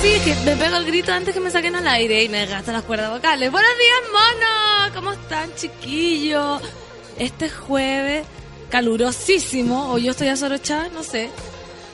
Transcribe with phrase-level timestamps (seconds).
[0.00, 2.46] Sí, es que me pego el grito antes que me saquen al aire y me
[2.46, 3.50] gasto las cuerdas vocales.
[3.50, 4.94] Buenos días, mono.
[4.94, 6.62] ¿Cómo están, chiquillos?
[7.18, 8.26] Este jueves,
[8.70, 11.30] calurosísimo, o yo estoy azorochada, no sé.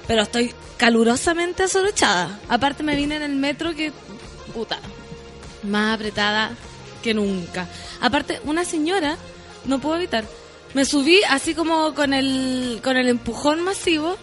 [0.07, 2.39] Pero estoy calurosamente azorochada.
[2.49, 3.93] Aparte me vine en el metro que,
[4.55, 4.79] puta,
[5.65, 6.53] más apretada
[7.03, 7.67] que nunca.
[8.01, 9.17] Aparte, una señora,
[9.65, 10.25] no puedo evitar,
[10.75, 14.17] me subí así como con el, con el empujón masivo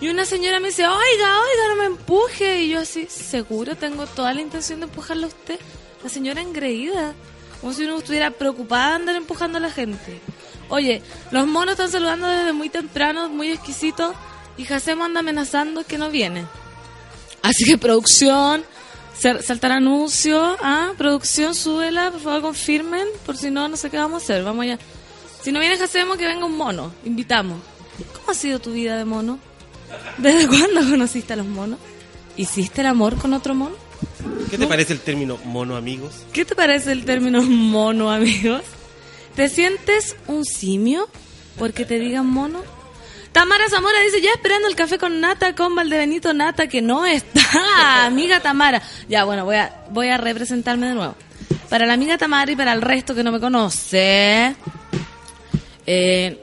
[0.00, 0.98] y una señora me dice, oiga,
[1.40, 2.62] oiga, no me empuje.
[2.62, 5.58] Y yo así, seguro, tengo toda la intención de empujarlo a usted.
[6.02, 7.14] La señora engreída,
[7.60, 10.20] como si uno estuviera preocupada de andar empujando a la gente.
[10.68, 14.14] Oye, los monos están saludando desde muy temprano, muy exquisitos,
[14.58, 16.44] y Jacemo anda amenazando que no viene.
[17.42, 18.64] Así que producción,
[19.18, 23.96] sal- saltar anuncio, ah, producción, súbela, por favor confirmen, por si no, no sé qué
[23.98, 24.78] vamos a hacer, vamos allá.
[25.42, 27.58] Si no viene Jacemo, que venga un mono, invitamos.
[28.14, 29.38] ¿Cómo ha sido tu vida de mono?
[30.18, 31.78] ¿Desde cuándo conociste a los monos?
[32.36, 33.76] ¿Hiciste el amor con otro mono?
[34.50, 36.14] ¿Qué te parece el término mono amigos?
[36.32, 38.62] ¿Qué te parece el término mono, amigos?
[39.34, 41.08] ¿Te sientes un simio
[41.58, 42.62] porque te digan mono?
[43.32, 48.06] Tamara Zamora dice, ya esperando el café con nata, con Valdebenito Nata, que no está,
[48.06, 48.80] amiga Tamara.
[49.08, 51.14] Ya, bueno, voy a, voy a representarme de nuevo.
[51.68, 54.56] Para la amiga Tamara y para el resto que no me conoce,
[55.86, 56.38] eh,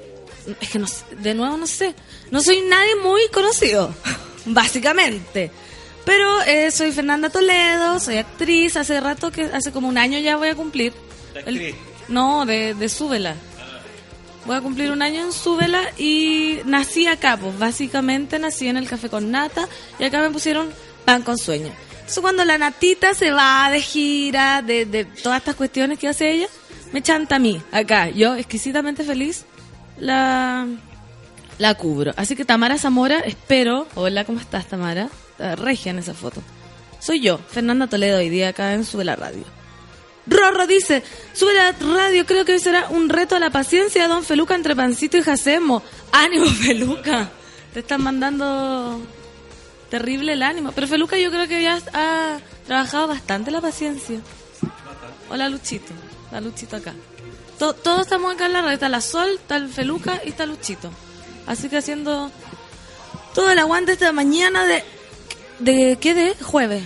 [0.62, 1.96] es que no sé, de nuevo no sé,
[2.34, 3.94] no soy nadie muy conocido,
[4.46, 5.52] básicamente.
[6.04, 10.36] Pero eh, soy Fernanda Toledo, soy actriz, hace rato que, hace como un año ya
[10.36, 10.94] voy a cumplir.
[11.34, 11.76] ¿De El-
[12.10, 13.36] no, de, de Súbela.
[14.46, 18.90] Voy a cumplir un año en Súbela y nací acá, pues básicamente nací en el
[18.90, 20.70] café con nata y acá me pusieron
[21.06, 21.72] pan con sueño.
[22.06, 26.32] Eso cuando la natita se va de gira, de, de todas estas cuestiones que hace
[26.32, 26.48] ella,
[26.92, 28.10] me chanta a mí, acá.
[28.10, 29.46] Yo, exquisitamente feliz,
[29.98, 30.68] la,
[31.58, 32.14] la cubro.
[32.18, 33.88] Así que Tamara Zamora, espero.
[33.96, 35.09] Hola, ¿cómo estás, Tamara?
[35.58, 36.41] Regia en esa foto.
[37.00, 39.44] Soy yo, Fernanda Toledo, hoy día acá en Sube la Radio.
[40.25, 41.03] Rorro dice,
[41.34, 44.74] sube la radio, creo que hoy será un reto a la paciencia, don Feluca, entre
[44.74, 45.84] Pancito y Jacemo.
[46.13, 47.30] Ánimo, Feluca.
[47.74, 49.02] Te están mandando
[49.90, 50.72] terrible el ánimo.
[50.72, 54.19] Pero Feluca yo creo que ya ha trabajado bastante la paciencia.
[55.30, 55.92] Hola, Luchito.
[56.25, 56.94] Está Luchito acá.
[57.59, 58.75] To- todos estamos acá en la radio.
[58.75, 60.90] Está la Sol, está el Feluca y está Luchito.
[61.48, 62.31] Así que haciendo
[63.34, 64.84] todo el aguante esta mañana de...
[65.59, 66.14] ¿De qué?
[66.14, 66.84] De jueves.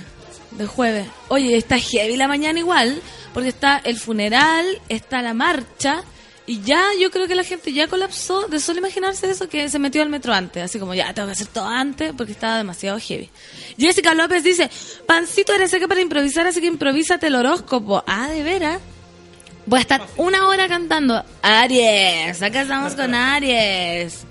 [0.51, 1.07] De jueves.
[1.29, 3.01] Oye, está heavy la mañana igual,
[3.33, 6.03] porque está el funeral, está la marcha,
[6.49, 9.79] y ya yo creo que la gente ya colapsó de solo imaginarse eso que se
[9.79, 12.97] metió al metro antes, así como ya tengo que hacer todo antes porque estaba demasiado
[12.99, 13.29] heavy.
[13.77, 14.69] Jessica López dice,
[15.05, 18.01] Pancito eres seca para improvisar, así que improvísate el horóscopo.
[18.07, 18.79] Ah, de veras.
[19.65, 24.26] Voy a estar una hora cantando Aries, acá estamos con Aries.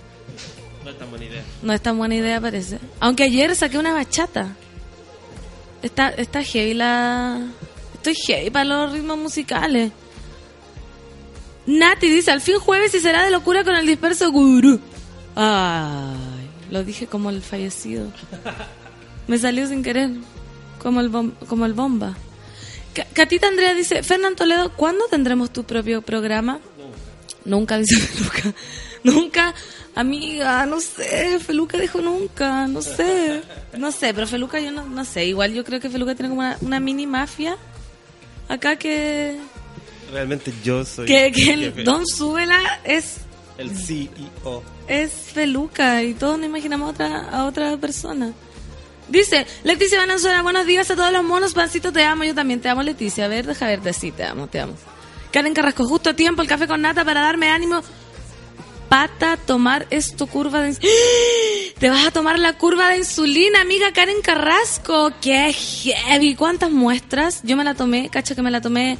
[0.98, 1.42] No es tan buena idea.
[1.62, 2.78] No es tan buena idea, parece.
[3.00, 4.56] Aunque ayer saqué una bachata.
[5.82, 7.46] Está, está heavy la...
[7.94, 9.92] Estoy heavy para los ritmos musicales.
[11.66, 14.80] Nati dice, al fin jueves y será de locura con el disperso gurú.
[15.34, 16.16] Ay,
[16.70, 18.08] lo dije como el fallecido.
[19.26, 20.10] Me salió sin querer.
[20.80, 22.16] Como el, bom- como el bomba.
[22.94, 26.60] Ca- Catita Andrea dice, Fernán Toledo, ¿cuándo tendremos tu propio programa?
[27.44, 28.54] Nunca, dice Feluca.
[29.12, 29.54] Nunca,
[29.94, 31.38] amiga, no sé.
[31.40, 33.42] Feluca dijo nunca, no sé.
[33.76, 35.26] No sé, pero Feluca yo no, no sé.
[35.26, 37.56] Igual yo creo que Feluca tiene como una, una mini mafia
[38.48, 39.38] acá que,
[40.12, 43.18] Realmente yo soy que, que el jefe, Don Súbela es,
[43.58, 44.62] el CEO.
[44.86, 48.32] es Feluca y todos nos imaginamos a otra, a otra persona.
[49.08, 52.68] Dice, Leticia Valenzuela, buenos días a todos los monos, pancito, te amo, yo también te
[52.68, 53.26] amo, Leticia.
[53.26, 54.74] A ver, deja verte, sí, te amo, te amo.
[55.32, 57.82] Karen Carrasco, justo a tiempo el café con nata para darme ánimo.
[58.88, 60.70] Pata, tomar esto, curva de...
[60.70, 61.74] ¡Ah!
[61.78, 65.12] Te vas a tomar la curva de insulina, amiga Karen Carrasco.
[65.20, 66.34] ¡Qué heavy!
[66.34, 67.40] ¿Cuántas muestras?
[67.42, 68.96] Yo me la tomé, cacho que me la tomé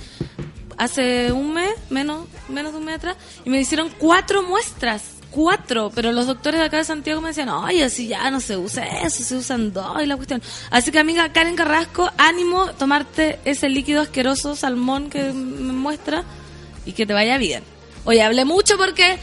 [0.76, 5.12] hace un mes, menos, menos de un mes atrás, y me hicieron cuatro muestras.
[5.30, 8.56] Cuatro, pero los doctores de acá de Santiago me decían, ay, así ya no se
[8.56, 10.40] usa eso, se usan dos y la cuestión.
[10.70, 16.24] Así que amiga Karen Carrasco, ánimo tomarte ese líquido asqueroso salmón que me muestra
[16.86, 17.64] y que te vaya bien.
[18.04, 19.18] Oye, hablé mucho porque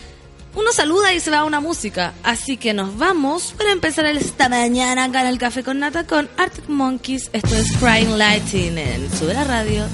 [0.55, 2.13] uno saluda y se va a una música.
[2.23, 6.29] Así que nos vamos para empezar esta mañana acá en el Café con Nata con
[6.37, 7.29] Arctic Monkeys.
[7.33, 9.85] Esto es Crying Lighting en Sube la Radio.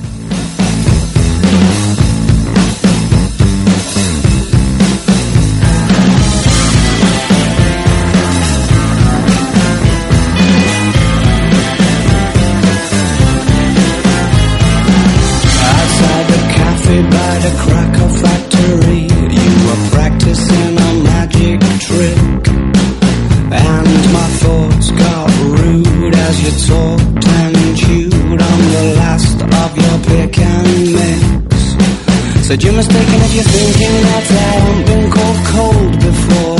[32.49, 36.57] Said you're mistaken if you're thinking that I haven't been called cold before.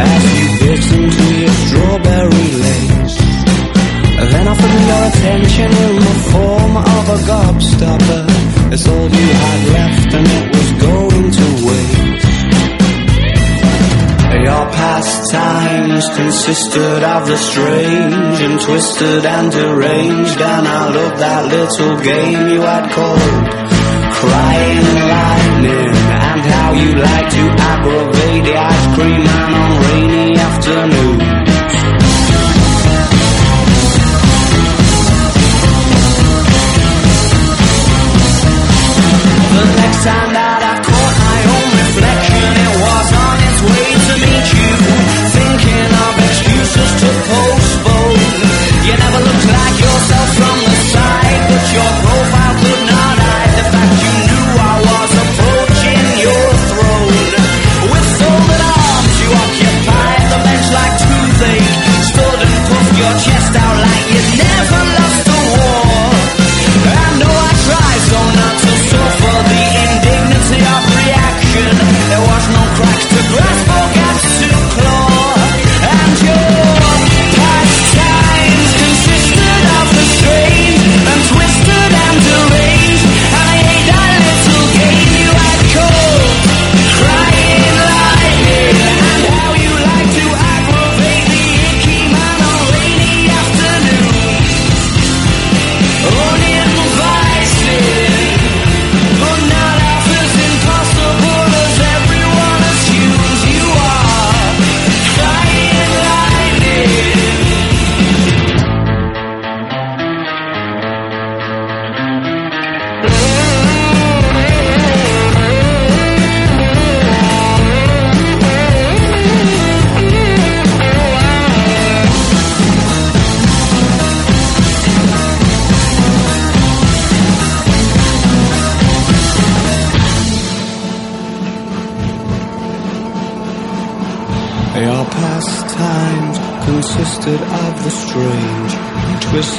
[0.00, 3.20] As you bit into your strawberry lace.
[4.32, 8.24] Then offered me your attention in the form of a gobstopper.
[8.72, 12.24] It's all you had left and it was going to waste.
[14.48, 22.00] Your pastimes consisted of the strange and twisted and deranged And I loved that little
[22.00, 23.62] game you had called
[24.18, 25.94] Crying Lightning
[26.28, 27.42] And how you like to
[27.72, 31.22] aggravate the ice cream man on rainy afternoons
[39.52, 44.14] The next time that I caught my own reflection, it was on its way to
[44.24, 45.11] meet you.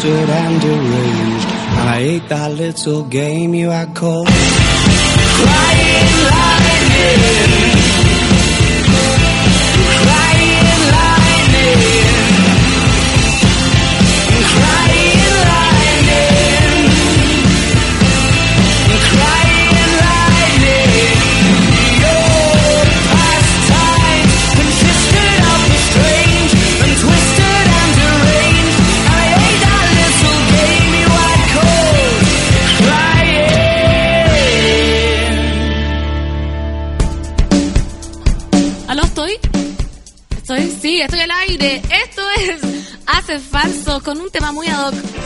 [0.03, 1.47] Twisted and deranged.
[1.79, 6.72] And I ate that little game you had called Crying Lightning.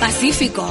[0.07, 0.63] Pacífico.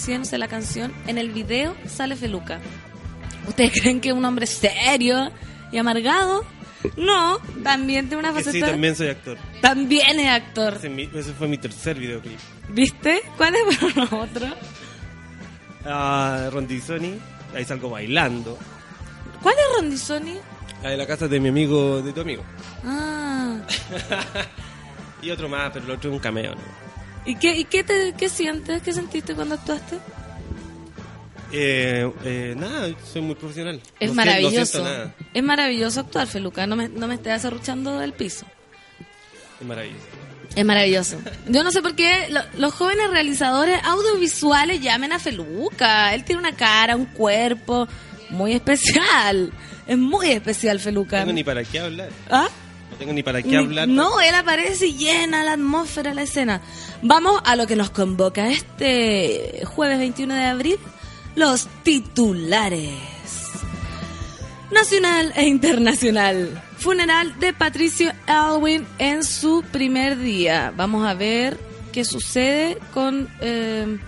[0.00, 2.58] Recién de la canción, en el video sale Feluca.
[3.46, 5.30] ¿Ustedes creen que es un hombre serio
[5.70, 6.42] y amargado?
[6.96, 8.52] No, también tiene una faceta.
[8.52, 9.36] sí, también soy actor.
[9.60, 10.76] también es actor.
[10.76, 12.38] Ese, es mi- ese fue mi tercer videoclip.
[12.70, 13.20] ¿Viste?
[13.36, 14.54] ¿Cuáles fueron los otros?
[15.84, 17.18] Ah, Rondizoni,
[17.54, 18.56] ahí salgo bailando.
[19.42, 20.38] ¿Cuál es Rondizoni?
[20.82, 22.42] La de la casa de mi amigo, de tu amigo.
[22.86, 23.58] Ah.
[25.22, 26.89] Y otro más, pero el otro es un cameo, ¿no?
[27.30, 28.82] ¿Y qué, y qué, te, qué sientes?
[28.82, 29.96] ¿Qué sentiste cuando actuaste?
[31.52, 33.80] Eh, eh, nada, soy muy profesional.
[33.98, 34.66] Es No no maravilloso.
[34.78, 35.14] siento nada.
[35.34, 36.66] es maravilloso actuar, Feluca.
[36.66, 38.46] No me, no me estés arruchando del piso.
[39.60, 40.04] Es maravilloso.
[40.54, 41.18] Es maravilloso.
[41.48, 46.14] Yo no sé por qué lo- los jóvenes realizadores audiovisuales llamen a Feluca.
[46.14, 47.86] Él tiene una cara, un cuerpo
[48.30, 49.52] muy especial.
[49.86, 51.18] Es muy especial, No Feluca.
[51.20, 52.10] tengo ni para qué hablar.
[52.30, 52.48] ¿Ah?
[53.00, 53.88] No tengo ni para qué hablar.
[53.88, 56.60] No, él aparece y llena la atmósfera, la escena.
[57.00, 60.78] Vamos a lo que nos convoca este jueves 21 de abril,
[61.34, 62.92] los titulares.
[64.70, 66.62] Nacional e internacional.
[66.76, 70.70] Funeral de Patricio Elwin en su primer día.
[70.76, 71.58] Vamos a ver
[71.92, 73.98] qué sucede con eh,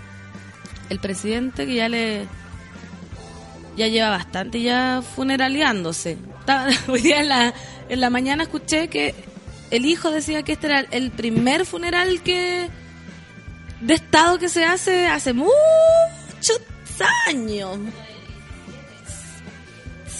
[0.90, 2.26] el presidente que ya le
[3.74, 6.18] ya lleva bastante ya funeraleándose.
[6.40, 7.54] Estaba- Hoy día en la,
[7.92, 9.14] en la mañana escuché que
[9.70, 12.68] el hijo decía que este era el primer funeral que
[13.80, 15.52] de estado que se hace hace muchos
[17.26, 17.78] años.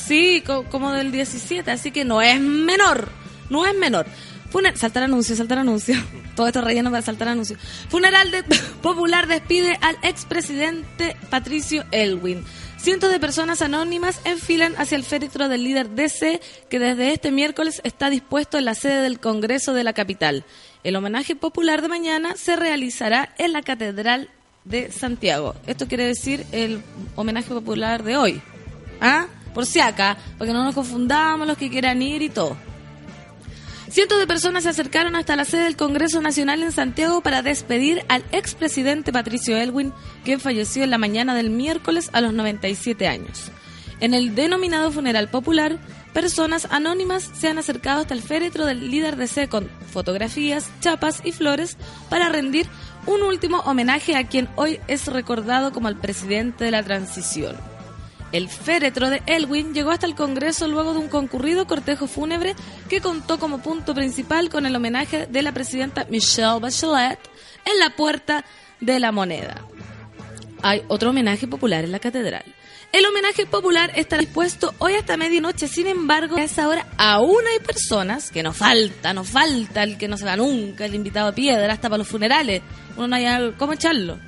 [0.07, 3.09] Sí, co- como del 17, así que no es menor,
[3.51, 4.07] no es menor.
[4.51, 5.95] Funer saltar anuncio, saltar anuncio.
[6.37, 7.57] Todo esto relleno para saltar anuncio.
[7.89, 8.43] Funeral de
[8.83, 12.45] popular despide al expresidente Patricio Elwin.
[12.83, 17.81] Cientos de personas anónimas enfilan hacia el féretro del líder DC que desde este miércoles
[17.85, 20.45] está dispuesto en la sede del Congreso de la capital.
[20.83, 24.31] El homenaje popular de mañana se realizará en la Catedral
[24.65, 25.55] de Santiago.
[25.69, 26.83] Esto quiere decir el
[27.15, 28.43] homenaje popular de hoy.
[29.01, 29.29] ¿Ah?
[29.55, 32.57] Por si acá, para que no nos confundamos los que quieran ir y todo.
[33.93, 38.03] Cientos de personas se acercaron hasta la sede del Congreso Nacional en Santiago para despedir
[38.09, 39.93] al expresidente Patricio Elwin,
[40.25, 43.53] quien falleció en la mañana del miércoles a los 97 años.
[44.01, 45.77] En el denominado funeral popular,
[46.15, 51.33] personas anónimas se han acercado hasta el féretro del líder DC con fotografías, chapas y
[51.33, 51.77] flores
[52.09, 52.69] para rendir
[53.05, 57.72] un último homenaje a quien hoy es recordado como el presidente de la transición.
[58.33, 62.55] El féretro de Elwin llegó hasta el Congreso luego de un concurrido cortejo fúnebre
[62.89, 67.19] que contó como punto principal con el homenaje de la presidenta Michelle Bachelet
[67.67, 68.45] en la Puerta
[68.81, 69.61] de la Moneda.
[70.63, 72.45] Hay otro homenaje popular en la catedral.
[72.93, 77.59] El homenaje popular estará dispuesto hoy hasta medianoche, sin embargo, a esa hora aún hay
[77.59, 81.35] personas, que nos falta, nos falta el que no se va nunca, el invitado a
[81.35, 82.63] piedra, hasta para los funerales.
[82.97, 84.19] Uno no hay algo, ¿cómo echarlo?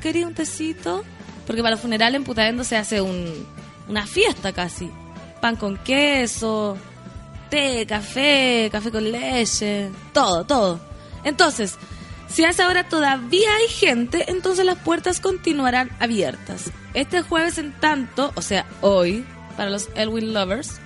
[0.00, 1.04] ¿Quería un tecito?
[1.46, 3.46] Porque para los funerales en Putaendo se hace un,
[3.88, 4.90] una fiesta casi.
[5.40, 6.76] Pan con queso,
[7.50, 10.80] té, café, café con leche, todo, todo.
[11.24, 11.78] Entonces,
[12.32, 16.70] Si a esa hora todavía hay gente, entonces las puertas continuarán abiertas.
[16.94, 20.80] Este jueves, en tanto, o sea, hoy, para los Elwin Lovers,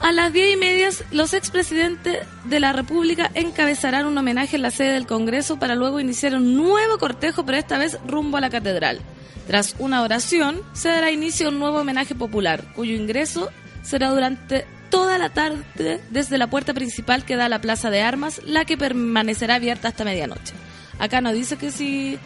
[0.00, 4.70] a las diez y media, los expresidentes de la República encabezarán un homenaje en la
[4.70, 8.48] sede del Congreso para luego iniciar un nuevo cortejo, pero esta vez rumbo a la
[8.48, 9.00] catedral.
[9.46, 13.50] Tras una oración, se dará inicio a un nuevo homenaje popular, cuyo ingreso
[13.82, 18.00] será durante toda la tarde desde la puerta principal que da a la Plaza de
[18.00, 20.54] Armas, la que permanecerá abierta hasta medianoche.
[20.98, 22.18] Acá no dice que si,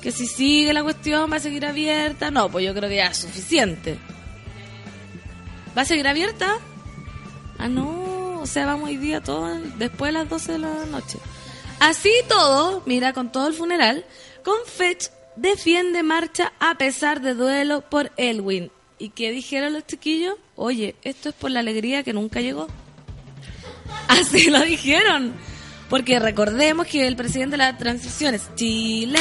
[0.00, 2.30] que si sigue la cuestión va a seguir abierta.
[2.30, 3.98] No, pues yo creo que ya es suficiente.
[5.76, 6.58] ¿Va a seguir abierta?
[7.58, 8.40] Ah, no.
[8.40, 9.46] O sea, vamos hoy día todo
[9.76, 11.18] después de las 12 de la noche.
[11.80, 14.04] Así todo, mira, con todo el funeral,
[14.44, 15.08] Confetch
[15.40, 18.70] defiende marcha a pesar de duelo por Elwin.
[18.98, 20.34] ¿Y qué dijeron los chiquillos?
[20.56, 22.66] Oye, esto es por la alegría que nunca llegó.
[24.08, 25.32] Así lo dijeron.
[25.88, 29.18] Porque recordemos que el presidente de la transición es Chile.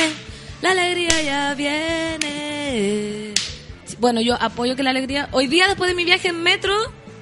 [0.62, 3.34] La alegría ya viene.
[4.00, 5.30] Bueno, yo apoyo que la alegría.
[5.32, 6.74] Hoy día, después de mi viaje en metro,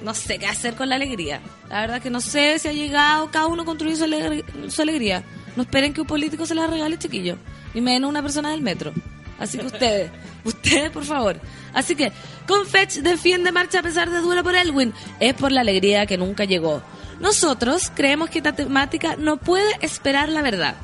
[0.02, 1.40] no sé qué hacer con la alegría.
[1.68, 4.82] La verdad que no sé si ha llegado cada uno a construir su, alegr- su
[4.82, 5.22] alegría.
[5.54, 7.36] No esperen que un político se la regale, chiquillo.
[7.76, 8.94] Ni menos una persona del metro.
[9.38, 10.10] Así que ustedes,
[10.44, 11.38] ustedes, por favor.
[11.74, 12.10] Así que,
[12.48, 14.94] Confetch defiende marcha a pesar de duelo por Elwin.
[15.20, 16.82] Es por la alegría que nunca llegó.
[17.20, 20.76] Nosotros creemos que esta temática no puede esperar la verdad.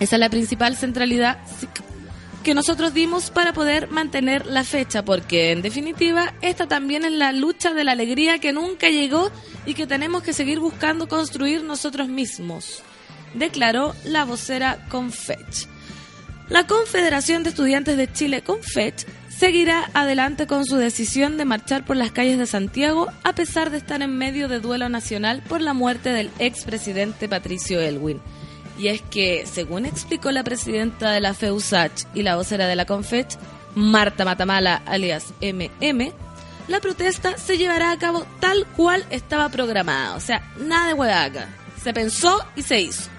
[0.00, 1.38] Esa es la principal centralidad
[2.44, 7.32] que nosotros dimos para poder mantener la fecha, porque en definitiva esta también es la
[7.32, 9.30] lucha de la alegría que nunca llegó
[9.64, 12.82] y que tenemos que seguir buscando construir nosotros mismos,
[13.32, 15.77] declaró la vocera Confetch.
[16.48, 21.96] La Confederación de Estudiantes de Chile, Confetch, seguirá adelante con su decisión de marchar por
[21.96, 25.74] las calles de Santiago a pesar de estar en medio de duelo nacional por la
[25.74, 28.20] muerte del expresidente Patricio Elwin.
[28.78, 32.86] Y es que, según explicó la presidenta de la FEUSACH y la vocera de la
[32.86, 33.34] Confetch,
[33.74, 36.12] Marta Matamala, alias MM,
[36.66, 40.16] la protesta se llevará a cabo tal cual estaba programada.
[40.16, 41.48] O sea, nada de hueá acá.
[41.82, 43.10] Se pensó y se hizo.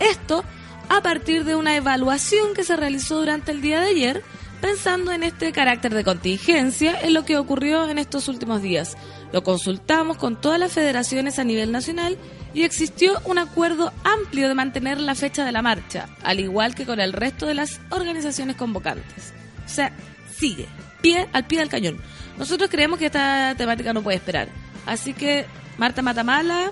[0.00, 0.44] Esto
[0.88, 4.22] a partir de una evaluación que se realizó durante el día de ayer,
[4.60, 8.96] pensando en este carácter de contingencia en lo que ocurrió en estos últimos días.
[9.32, 12.16] Lo consultamos con todas las federaciones a nivel nacional
[12.54, 16.86] y existió un acuerdo amplio de mantener la fecha de la marcha, al igual que
[16.86, 19.34] con el resto de las organizaciones convocantes.
[19.66, 19.92] O sea,
[20.34, 20.66] sigue,
[21.02, 22.00] pie al pie del cañón.
[22.38, 24.48] Nosotros creemos que esta temática no puede esperar.
[24.86, 25.46] Así que
[25.78, 26.70] Marta Matamala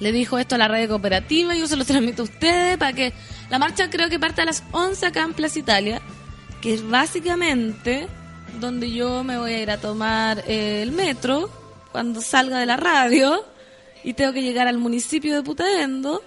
[0.00, 2.92] le dijo esto a la radio cooperativa y yo se lo transmito a ustedes para
[2.92, 3.12] que
[3.50, 6.00] la marcha creo que parte a las 11 acá en Plaza Italia,
[6.60, 8.08] que es básicamente
[8.60, 11.50] donde yo me voy a ir a tomar eh, el metro
[11.92, 13.44] cuando salga de la radio
[14.04, 16.22] y tengo que llegar al municipio de Putaendo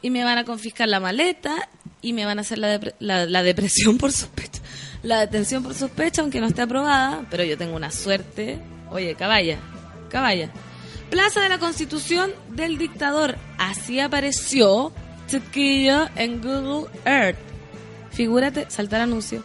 [0.00, 1.68] y me van a confiscar la maleta
[2.00, 4.60] y me van a hacer la, depre- la, la depresión por sospecha,
[5.02, 8.58] la detención por sospecha, aunque no esté aprobada, pero yo tengo una suerte.
[8.90, 9.58] Oye, caballa,
[10.10, 10.50] caballa.
[11.12, 13.36] Plaza de la Constitución del Dictador.
[13.58, 14.92] Así apareció,
[15.26, 17.36] chiquillo, en Google Earth.
[18.12, 19.44] Figúrate, saltar anuncio.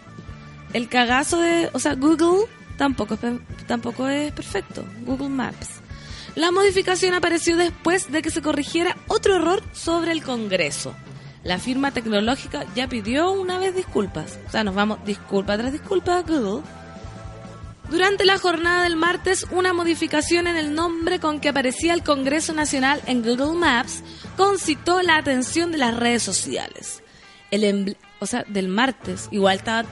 [0.72, 3.20] El cagazo de, o sea, Google tampoco es,
[3.68, 4.86] tampoco es perfecto.
[5.02, 5.82] Google Maps.
[6.36, 10.96] La modificación apareció después de que se corrigiera otro error sobre el Congreso.
[11.44, 14.40] La firma tecnológica ya pidió una vez disculpas.
[14.48, 16.64] O sea, nos vamos disculpa tras disculpa Google.
[17.90, 22.54] Durante la jornada del martes, una modificación en el nombre con que aparecía el Congreso
[22.54, 24.04] Nacional en Google Maps
[24.36, 27.02] concitó la atención de las redes sociales.
[27.50, 29.88] El o sea, del martes, igual estaba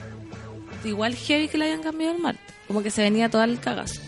[0.84, 4.00] igual heavy que le hayan cambiado el martes, como que se venía todo el cagazo.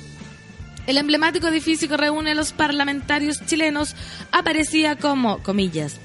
[0.87, 3.95] El emblemático edificio que reúne a los parlamentarios chilenos
[4.33, 5.97] aparecía como, comillas,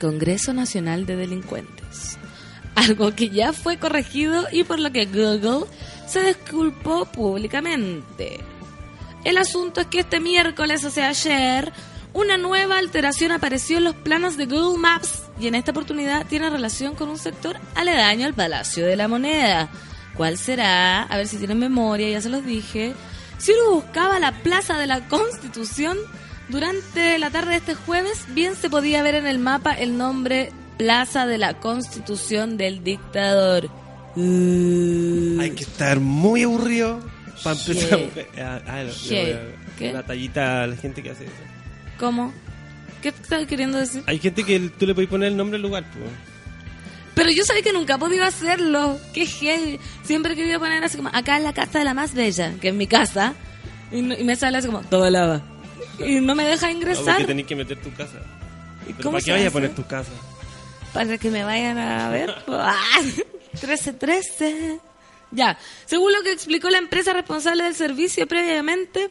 [0.00, 2.18] Congreso Nacional de Delincuentes.
[2.74, 5.66] Algo que ya fue corregido y por lo que Google
[6.06, 8.40] se disculpó públicamente.
[9.24, 11.72] El asunto es que este miércoles, o sea, ayer,
[12.12, 16.50] una nueva alteración apareció en los planos de Google Maps y en esta oportunidad tiene
[16.50, 19.70] relación con un sector aledaño al Palacio de la Moneda.
[20.16, 21.04] ¿Cuál será?
[21.04, 22.94] A ver si tienen memoria, ya se los dije.
[23.38, 25.96] Si uno buscaba la Plaza de la Constitución,
[26.48, 30.52] durante la tarde de este jueves, bien se podía ver en el mapa el nombre
[30.76, 33.70] Plaza de la Constitución del Dictador.
[34.16, 35.40] Uh.
[35.40, 37.00] Hay que estar muy aburrido
[37.42, 38.26] para empezar Hey.
[38.38, 38.86] a, a- a-
[39.78, 39.90] ¿Qué?
[39.90, 41.32] una tallita a la gente que hace eso.
[41.98, 42.32] ¿Cómo?
[43.00, 44.02] ¿Qué estás queriendo decir?
[44.06, 46.04] Hay gente que tú le puedes poner el nombre al lugar, pues.
[47.14, 48.98] Pero yo sabía que nunca podido hacerlo.
[49.12, 49.78] Qué heavy.
[50.02, 52.74] Siempre querido poner así como, acá en la casa de la más bella, que es
[52.74, 53.34] mi casa.
[53.90, 55.42] Y, no- y me sale así como, todo lava.
[55.98, 57.04] Y no me deja No, ingresar.
[57.06, 58.18] porque tenés que meter tu casa.
[58.88, 60.10] ¿Y Pero cómo ¿Para qué vayas a poner tu casa?
[60.94, 62.34] para que me vayan a ver.
[63.52, 64.80] Ah, 1313.
[65.30, 69.10] Ya, según lo que explicó la empresa responsable del servicio previamente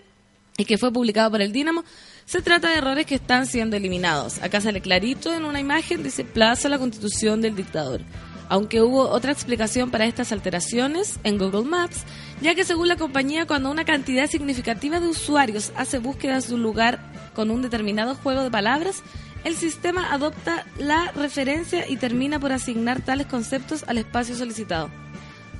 [0.57, 1.83] y que fue publicado por el Dínamo,
[2.25, 4.41] se trata de errores que están siendo eliminados.
[4.41, 8.01] Acá sale clarito en una imagen, dice Plaza la constitución del dictador.
[8.49, 12.03] Aunque hubo otra explicación para estas alteraciones en Google Maps,
[12.41, 16.63] ya que según la compañía, cuando una cantidad significativa de usuarios hace búsquedas de un
[16.63, 16.99] lugar
[17.35, 19.03] con un determinado juego de palabras,
[19.43, 24.89] el sistema adopta la referencia y termina por asignar tales conceptos al espacio solicitado.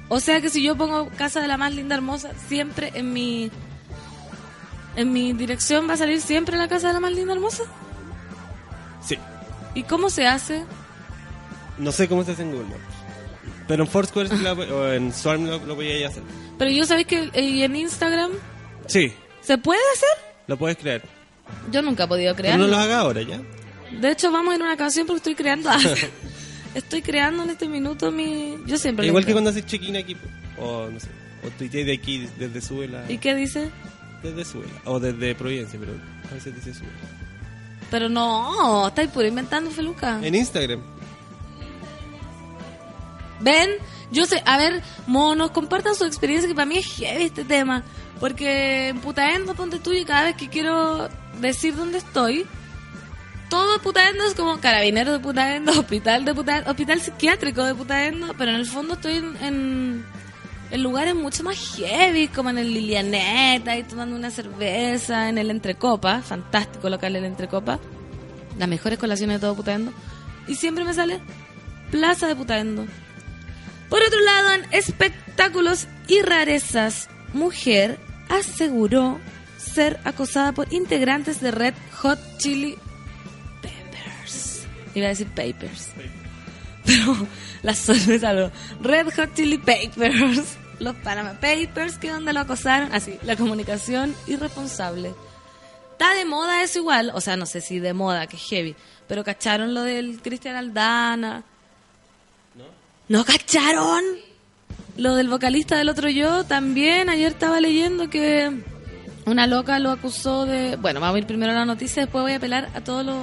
[0.10, 3.52] O sea que si yo pongo casa de la más linda hermosa, siempre en mi
[4.96, 7.63] en mi dirección va a salir siempre la casa de la más linda hermosa.
[9.02, 9.17] Sí.
[9.74, 10.65] ¿Y cómo se hace?
[11.78, 13.02] No sé cómo se hace en Google Maps.
[13.67, 14.30] Pero en Foursquare
[14.74, 16.24] o en Swarm lo, lo voy a hacer.
[16.62, 18.30] Pero yo sabéis que eh, en Instagram
[18.86, 20.24] Sí, se puede hacer.
[20.45, 21.02] lo puedes crear.
[21.71, 23.41] Yo nunca he podido Pero no lo haga ahora, ¿ya?
[24.00, 25.71] De hecho, vamos en una canción porque estoy creando.
[26.76, 28.58] estoy creando en este minuto mi.
[28.67, 29.08] Yo siempre.
[29.08, 30.15] lo Igual que cuando haces check-in aquí,
[30.60, 31.08] o no sé,
[31.43, 33.06] o tuiteé de aquí, desde Suela.
[33.10, 33.71] ¿Y qué dice?
[34.21, 35.93] Desde Suela, o desde Providencia, pero
[36.30, 36.93] a veces dice Suela.
[37.89, 40.19] Pero no, estáis puro inventando, Feluca.
[40.21, 40.80] En Instagram.
[43.39, 43.71] Ven,
[44.12, 47.84] yo sé, a ver, monos, compartan su experiencia, que para mí es heavy este tema.
[48.19, 52.45] Porque en Putaendo, ponte tú, y cada vez que quiero decir dónde estoy,
[53.50, 58.52] todo Putaendo es como carabinero de Putaendo, hospital de Putaendo, hospital psiquiátrico de Putaendo, pero
[58.52, 60.06] en el fondo estoy en, en,
[60.69, 65.50] en lugares mucho más heavy, como en el Lilianeta, y tomando una cerveza, en el
[65.50, 67.80] Entrecopa, fantástico local el Entrecopa,
[68.60, 69.91] las mejores colaciones de todo Putaendo,
[70.47, 71.19] y siempre me sale
[71.89, 72.86] Plaza de Putaendo.
[73.91, 77.99] Por otro lado, en espectáculos y rarezas, mujer
[78.30, 79.19] aseguró
[79.58, 82.77] ser acosada por integrantes de Red Hot Chili
[83.62, 84.65] Peppers.
[84.95, 85.89] Iba a decir Papers.
[86.86, 87.27] Pero
[87.63, 88.49] la sorpresa no.
[88.80, 90.58] Red Hot Chili Papers.
[90.80, 92.93] Los Panama Papers, que donde lo acosaron.
[92.93, 95.13] Así, la comunicación irresponsable.
[95.91, 97.12] Está de moda eso igual.
[97.13, 98.73] O sea, no sé si de moda, que es heavy.
[99.10, 101.43] Pero cacharon lo del Cristian Aldana.
[103.12, 104.06] ¿No cacharon?
[104.95, 107.10] Lo del vocalista del otro yo también.
[107.10, 108.50] Ayer estaba leyendo que
[109.26, 110.78] una loca lo acusó de.
[110.78, 113.17] Bueno, vamos a ir primero a la noticia, después voy a apelar a todos los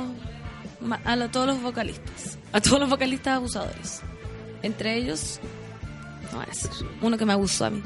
[1.07, 4.03] a todos los vocalistas, a todos los vocalistas abusadores.
[4.63, 5.41] Entre ellos,
[6.35, 6.69] no decir,
[7.01, 7.83] uno que me abusó a mí.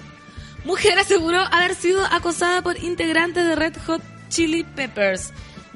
[0.65, 5.31] Mujer aseguró haber sido acosada por integrantes de Red Hot Chili Peppers.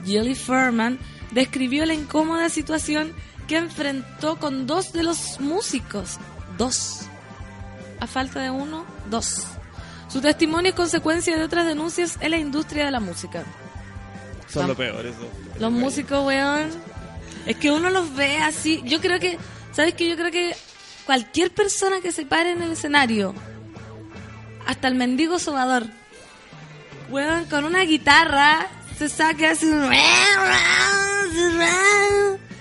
[0.04, 0.98] Jilly Furman
[1.30, 3.12] describió la incómoda situación
[3.46, 6.18] que enfrentó con dos de los músicos.
[6.58, 7.02] Dos.
[8.00, 9.44] A falta de uno, dos.
[10.08, 13.44] Su testimonio es consecuencia de otras denuncias en la industria de la música.
[14.48, 14.68] Son Ah.
[14.68, 15.28] lo peor, eso.
[15.58, 16.70] Los músicos, weón.
[17.46, 18.82] Es que uno los ve así.
[18.84, 19.38] Yo creo que,
[19.72, 20.08] ¿sabes qué?
[20.08, 20.56] Yo creo que
[21.04, 23.34] cualquier persona que se pare en el escenario,
[24.66, 25.86] hasta el mendigo sobador,
[27.10, 28.66] weón, con una guitarra,
[28.98, 29.66] se saque así.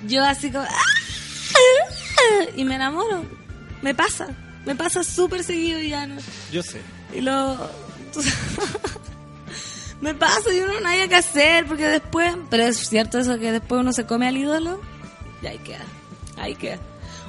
[0.07, 0.65] Yo así como...
[2.55, 3.23] Y me enamoro.
[3.81, 4.27] Me pasa.
[4.65, 6.15] Me pasa súper seguido y ya no.
[6.51, 6.81] Yo sé.
[7.13, 7.69] Y lo.
[10.01, 12.35] me pasa y uno no hay que hacer porque después.
[12.49, 14.81] Pero es cierto eso que después uno se come al ídolo.
[15.41, 15.85] Y ahí queda.
[16.37, 16.79] Ahí queda.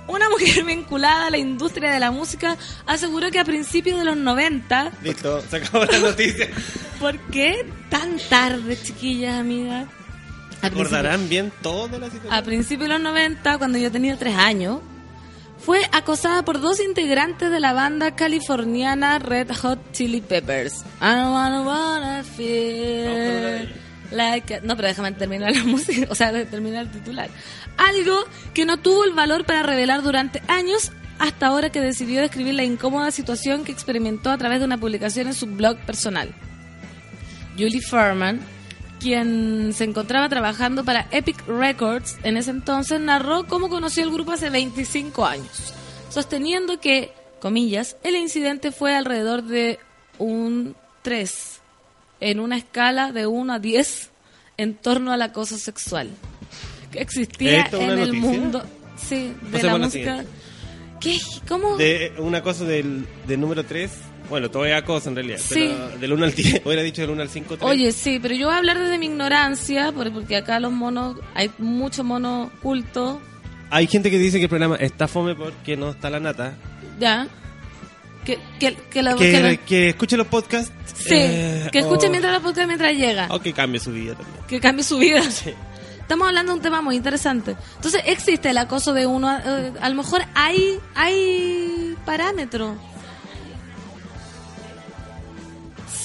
[0.09, 4.17] Una mujer vinculada a la industria de la música aseguró que a principios de los
[4.17, 4.93] 90.
[5.03, 6.49] Listo, se acabó la noticia.
[6.99, 9.87] ¿Por qué tan tarde, chiquillas, amigas?
[10.63, 12.45] A ¿Recordarán bien todo de la a situación?
[12.45, 14.81] principios de los 90, cuando yo tenía tres años,
[15.65, 20.85] fue acosada por dos integrantes de la banda californiana Red Hot Chili Peppers.
[21.01, 23.69] I don't wanna wanna feel
[24.11, 27.29] like a- No, pero déjame terminar la música, o sea, terminar el titular.
[27.79, 28.17] Algo
[28.55, 32.65] que no tuvo el valor para revelar durante años hasta ahora que decidió describir la
[32.65, 36.35] incómoda situación que experimentó a través de una publicación en su blog personal.
[37.59, 38.41] Julie Furman,
[39.07, 44.33] quien se encontraba trabajando para Epic Records en ese entonces, narró cómo conoció el grupo
[44.33, 45.73] hace 25 años,
[46.09, 49.79] sosteniendo que, comillas, el incidente fue alrededor de
[50.19, 51.61] un 3,
[52.19, 54.11] en una escala de 1 a 10
[54.57, 56.11] en torno al acoso sexual
[56.91, 58.21] que existía ¿Esto es en el noticia?
[58.21, 58.65] mundo
[58.97, 60.25] sí, de Pasemos la a la música.
[60.99, 61.19] ¿Qué?
[61.47, 61.77] ¿Cómo?
[61.77, 63.91] De una cosa del, del número 3.
[64.29, 65.39] Bueno, todo es acoso en realidad.
[65.41, 65.55] Sí.
[65.77, 66.63] Pero del 1 al 10.
[66.65, 67.71] Hubiera dicho del 1 al 5, 3.
[67.71, 71.17] Oye, sí, pero yo voy a hablar desde mi ignorancia, por- porque acá los monos,
[71.35, 73.21] hay mucho mono culto,
[73.71, 76.55] Hay gente que dice que el programa está fome porque no está la nata.
[76.99, 77.27] ya.
[78.25, 80.73] Que, que, que, lo- Que, lo- que escuche los podcasts.
[80.97, 83.29] sí, eh, que escuche o- mientras la podcast mientras llega.
[83.31, 84.45] O que cambie su vida también.
[84.49, 85.21] Que cambie su vida.
[86.01, 87.57] Estamos hablando de un tema muy interesante.
[87.77, 89.33] Entonces, existe el acoso de uno.
[89.39, 92.77] eh, a lo mejor hay, hay parámetro.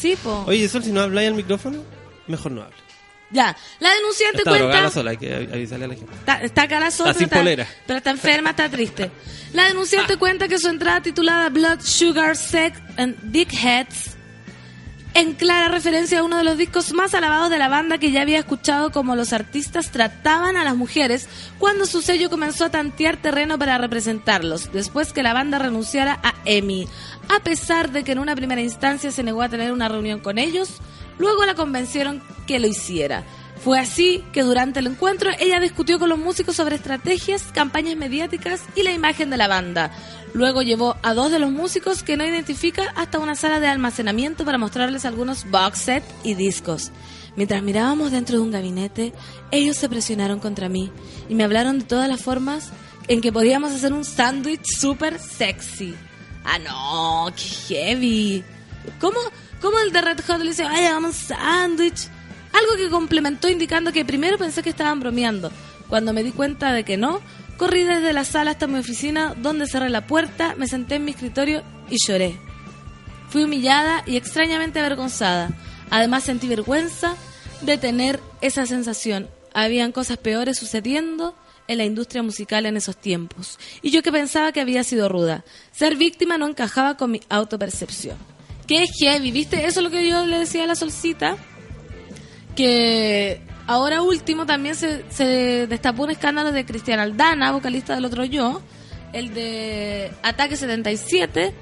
[0.02, 0.44] Sí, po.
[0.48, 1.84] Oye, Sol, si no habláis al micrófono,
[2.28, 2.76] mejor no hable.
[3.30, 3.56] Ya.
[3.80, 4.66] La denunciante Está cuenta.
[4.68, 6.14] drogada sola, hay que avisarle a la gente.
[6.14, 7.68] Está, está cara sola, Está sin pero, polera.
[7.88, 9.10] pero está enferma, está triste.
[9.54, 14.18] La denunciante cuenta que su entrada titulada Blood, Sugar, Sex and Big Heads
[15.14, 18.22] en clara referencia a uno de los discos más alabados de la banda que ya
[18.22, 21.28] había escuchado como los artistas trataban a las mujeres
[21.60, 26.34] cuando su sello comenzó a tantear terreno para representarlos, después que la banda renunciara a
[26.46, 26.88] EMI.
[27.30, 30.38] A pesar de que en una primera instancia se negó a tener una reunión con
[30.38, 30.78] ellos,
[31.20, 33.24] luego la convencieron que lo hiciera.
[33.64, 38.64] Fue así que durante el encuentro ella discutió con los músicos sobre estrategias, campañas mediáticas
[38.76, 39.92] y la imagen de la banda.
[40.34, 44.46] Luego llevó a dos de los músicos que no identifica hasta una sala de almacenamiento
[44.46, 46.92] para mostrarles algunos box set y discos.
[47.36, 49.14] Mientras mirábamos dentro de un gabinete,
[49.52, 50.92] ellos se presionaron contra mí
[51.30, 52.70] y me hablaron de todas las formas
[53.08, 55.94] en que podíamos hacer un sándwich súper sexy.
[56.44, 58.44] Ah, no, qué heavy.
[59.00, 59.20] ¿Cómo,
[59.62, 62.10] ¿Cómo el de Red Hot le dice, ay, hagamos un sándwich?
[62.54, 65.52] Algo que complementó indicando que primero pensé que estaban bromeando.
[65.88, 67.22] Cuando me di cuenta de que no,
[67.58, 71.12] corrí desde la sala hasta mi oficina, donde cerré la puerta, me senté en mi
[71.12, 72.38] escritorio y lloré.
[73.30, 75.52] Fui humillada y extrañamente avergonzada.
[75.90, 77.16] Además sentí vergüenza
[77.62, 79.30] de tener esa sensación.
[79.54, 81.36] Habían cosas peores sucediendo
[81.68, 83.58] en la industria musical en esos tiempos.
[83.82, 85.46] Y yo que pensaba que había sido ruda.
[85.72, 88.18] Ser víctima no encajaba con mi autopercepción.
[88.68, 89.66] Qué heavy, ¿viste?
[89.66, 91.38] Eso es lo que yo le decía a la solcita.
[92.56, 98.26] Que ahora último también se, se destapó un escándalo de Cristian Aldana, vocalista del otro
[98.26, 98.62] yo.
[99.14, 101.54] El de Ataque 77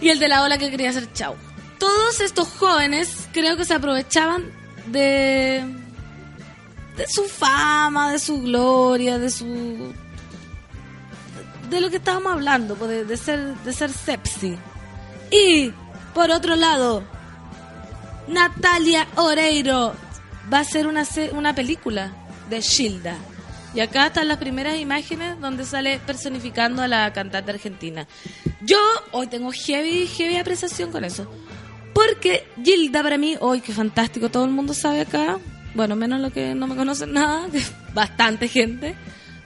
[0.00, 1.34] y el de la ola que quería hacer chau.
[1.78, 4.44] Todos estos jóvenes creo que se aprovechaban
[4.86, 5.64] de
[6.96, 9.92] de su fama, de su gloria, de su
[11.70, 14.56] de lo que estábamos hablando, pues, de, de ser de ser sepsi.
[15.30, 15.72] Y
[16.14, 17.04] por otro lado,
[18.28, 19.94] Natalia Oreiro
[20.52, 22.12] va a hacer una una película
[22.48, 23.16] de Shilda.
[23.74, 28.06] Y acá están las primeras imágenes donde sale personificando a la cantante argentina.
[28.62, 28.78] Yo
[29.12, 31.30] hoy tengo heavy, heavy apreciación con eso.
[31.94, 35.38] Porque Gilda para mí, hoy qué fantástico, todo el mundo sabe acá.
[35.74, 37.62] Bueno, menos lo que no me conocen nada, que
[37.94, 38.94] bastante gente.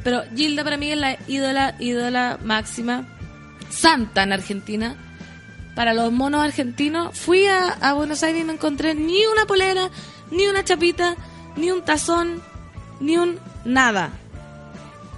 [0.05, 3.07] Pero Gilda para mí es la ídola, ídola máxima,
[3.71, 4.97] santa en Argentina.
[5.75, 9.89] Para los monos argentinos, fui a, Buenos Aires y no encontré ni una polera,
[10.31, 11.17] ni una chapita,
[11.57, 12.43] ni un tazón,
[13.01, 14.11] ni un nada.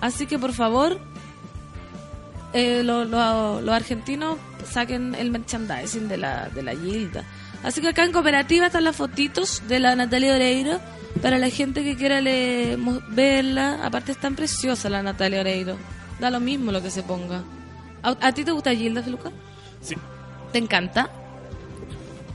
[0.01, 1.01] Así que por favor,
[2.53, 4.39] eh, lo- lo- los argentinos
[4.71, 7.25] saquen el merchandising de la, de la Gilda.
[7.65, 10.79] Así que acá en cooperativa están las fotitos de la Natalia Oreiro
[11.23, 12.77] para la gente que quiera le-
[13.09, 13.81] verla.
[13.85, 15.77] Aparte es tan preciosa la Natalia Oreiro.
[16.21, 17.43] Da lo mismo lo que se ponga.
[18.03, 19.31] ¿A, a ti te gusta Gilda, Feluca?
[19.81, 19.97] Sí,
[20.55, 21.11] ¿Te encanta?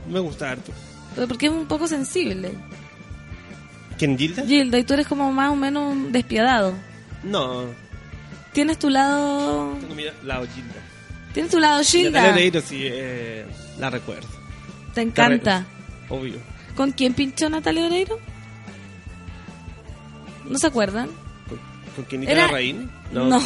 [0.10, 0.74] me gusta harto.
[1.16, 2.52] Pero Porque es un poco sensible.
[3.98, 4.44] ¿Quién, Gilda?
[4.46, 6.74] Gilda, y tú eres como más o menos despiadado.
[7.24, 7.64] No,
[8.52, 9.74] Tienes tu lado...
[9.80, 10.76] tengo mi lado Gilda.
[11.34, 12.20] Tienes tu lado Gilda.
[12.20, 13.46] Natalia Oreiro, sí, eh,
[13.80, 14.28] la recuerdo.
[14.94, 15.66] Te encanta.
[16.10, 16.40] Obvio.
[16.76, 18.20] ¿Con quién pinchó Natalia Oreiro?
[20.44, 21.08] ¿No se acuerdan?
[21.48, 21.58] ¿Con,
[21.96, 22.48] con quién Era-.
[22.48, 22.92] Raín?
[23.14, 23.42] No.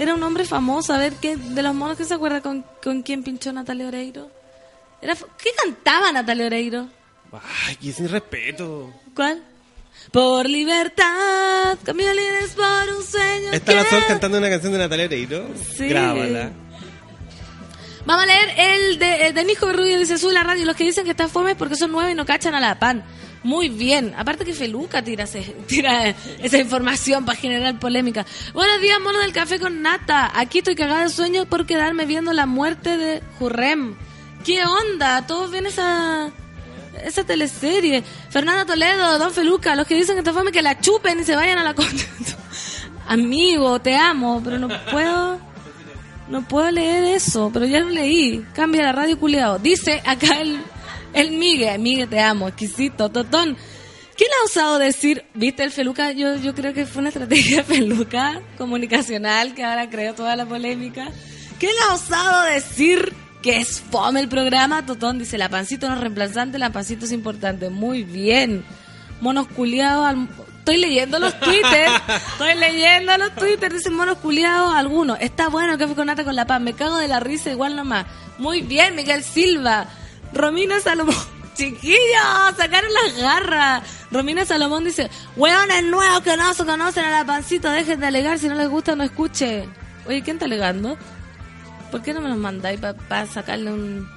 [0.00, 0.94] Era un hombre famoso.
[0.94, 4.30] A ver, ¿qué, de los monos que se acuerda con, con quién pinchó Natalia Oreiro?
[5.02, 6.88] Era, ¿Qué cantaba Natalia Oreiro?
[7.66, 8.90] Ay, qué sin respeto.
[9.14, 9.42] ¿Cuál?
[10.10, 13.52] Por libertad, cambio líderes por un sueño.
[13.52, 15.48] ¿Está la Sol cantando una canción de Natalia Oreiro?
[15.76, 15.88] Sí.
[15.88, 16.50] Grábala.
[18.06, 20.64] Vamos a leer el de, el de Nico Rubio, dice, sube la radio.
[20.64, 22.78] Los que dicen que está fome es porque son nueve y no cachan a la
[22.78, 23.04] pan.
[23.42, 24.14] Muy bien.
[24.16, 25.24] Aparte que Feluca tira,
[25.66, 28.26] tira esa información para generar polémica.
[28.52, 30.30] Buenos días, mono del café con nata.
[30.34, 33.96] Aquí estoy cagada de sueño por quedarme viendo la muerte de Jurrem.
[34.44, 35.26] ¿Qué onda?
[35.26, 36.30] Todos ven esa,
[37.04, 38.02] esa teleserie.
[38.30, 41.36] Fernanda Toledo, Don Feluca, los que dicen que está fome que la chupen y se
[41.36, 42.06] vayan a la concha.
[43.08, 45.50] Amigo, te amo, pero no puedo...
[46.28, 48.46] No puedo leer eso, pero ya lo leí.
[48.54, 49.58] Cambia la radio, culiao.
[49.58, 50.60] Dice acá el,
[51.14, 51.76] el Migue.
[51.78, 52.48] Migue, te amo.
[52.48, 53.08] Exquisito.
[53.10, 53.56] Totón.
[54.16, 56.12] ¿Quién ha osado decir, viste el Feluca?
[56.12, 61.08] Yo, yo creo que fue una estrategia Feluca comunicacional que ahora creó toda la polémica.
[61.58, 64.84] ¿Quién ha osado decir que es fome el programa?
[64.84, 67.70] Totón dice, la pancito no es reemplazante, la pancito es importante.
[67.70, 68.62] Muy bien.
[69.22, 71.90] Monos culiados al- Estoy leyendo los twitters.
[72.32, 73.72] Estoy leyendo los twitters.
[73.74, 75.18] Dicen monos culiados algunos.
[75.20, 76.60] Está bueno el café con nata con la paz.
[76.60, 78.04] Me cago de la risa igual nomás.
[78.38, 79.86] Muy bien, Miguel Silva.
[80.32, 81.14] Romina Salomón.
[81.54, 83.82] chiquillos, sacaron las garras.
[84.10, 88.38] Romina Salomón dice, hueones nuevos que no se conocen a la pancita, dejen de alegar,
[88.38, 89.68] si no les gusta no escuche.
[90.06, 90.96] Oye, ¿quién está alegando?
[91.90, 94.08] ¿Por qué no me los mandáis para sacarle un...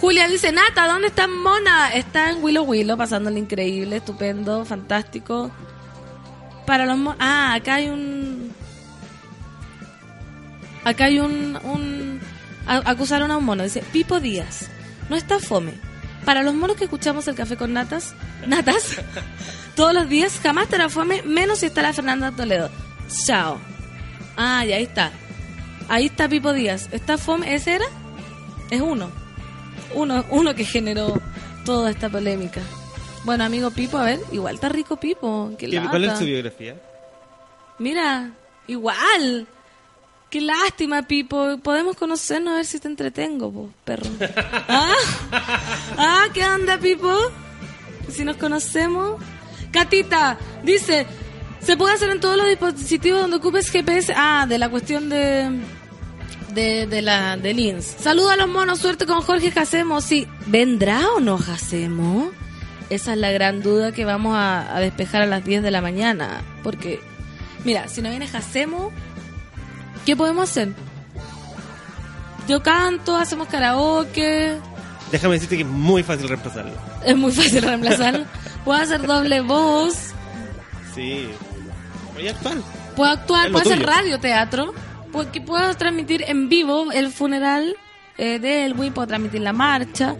[0.00, 1.92] Julia dice, Nata, ¿dónde está Mona?
[1.92, 5.50] Está en Willow Willow, pasándole increíble, estupendo, fantástico.
[6.66, 7.16] Para los monos...
[7.20, 8.52] Ah, acá hay un...
[10.84, 11.58] Acá hay un...
[11.64, 12.20] un...
[12.68, 14.68] a- Acusaron a un mono, dice, Pipo Díaz,
[15.08, 15.72] no está fome.
[16.24, 18.14] Para los monos que escuchamos el café con natas,
[18.46, 18.96] natas,
[19.74, 22.70] todos los días, jamás estará fome, menos si está la Fernanda Toledo.
[23.26, 23.58] Chao.
[24.36, 25.10] Ah, y ahí está.
[25.88, 26.88] Ahí está Pipo Díaz.
[26.92, 27.54] ¿Está fome?
[27.54, 27.86] ¿Ese era?
[28.70, 29.10] Es uno.
[29.94, 31.18] Uno, uno que generó
[31.64, 32.60] toda esta polémica.
[33.24, 35.50] Bueno, amigo Pipo, a ver, igual está rico Pipo.
[35.58, 36.76] Qué ¿Qué- ¿Cuál es su biografía?
[37.78, 38.32] Mira,
[38.66, 39.46] igual.
[40.30, 41.58] Qué lástima, Pipo.
[41.58, 44.10] Podemos conocernos a ver si te entretengo, po, perro.
[44.68, 44.92] ¿Ah?
[45.96, 46.24] ¿Ah?
[46.34, 47.10] ¿Qué onda, Pipo?
[48.10, 49.20] Si nos conocemos.
[49.70, 51.06] Catita, dice,
[51.60, 54.12] ¿se puede hacer en todos los dispositivos donde ocupes GPS?
[54.16, 55.50] Ah, de la cuestión de...
[56.54, 57.84] De, de la de Lins.
[57.84, 60.00] Saludos a los monos, suerte con Jorge Jacemo.
[60.00, 62.30] Sí, ¿vendrá o no Jacemo?
[62.90, 65.82] Esa es la gran duda que vamos a, a despejar a las 10 de la
[65.82, 66.42] mañana.
[66.62, 67.00] Porque,
[67.64, 68.90] mira, si no viene Jacemo,
[70.08, 70.70] ¿qué podemos hacer?
[72.48, 74.56] Yo canto, hacemos karaoke,
[75.12, 76.72] Déjame decirte que es muy fácil reemplazarlo.
[77.04, 78.24] es muy fácil reemplazar.
[78.64, 79.94] Puedo hacer doble voz,
[80.94, 81.28] Sí.
[82.30, 82.62] Actual.
[82.96, 83.96] puedo actuar, Es lo puedo hacer tuyo.
[83.96, 84.74] radioteatro,
[85.12, 87.76] porque puedo transmitir en vivo el funeral
[88.16, 90.16] eh, de Elwin, puedo transmitir la marcha.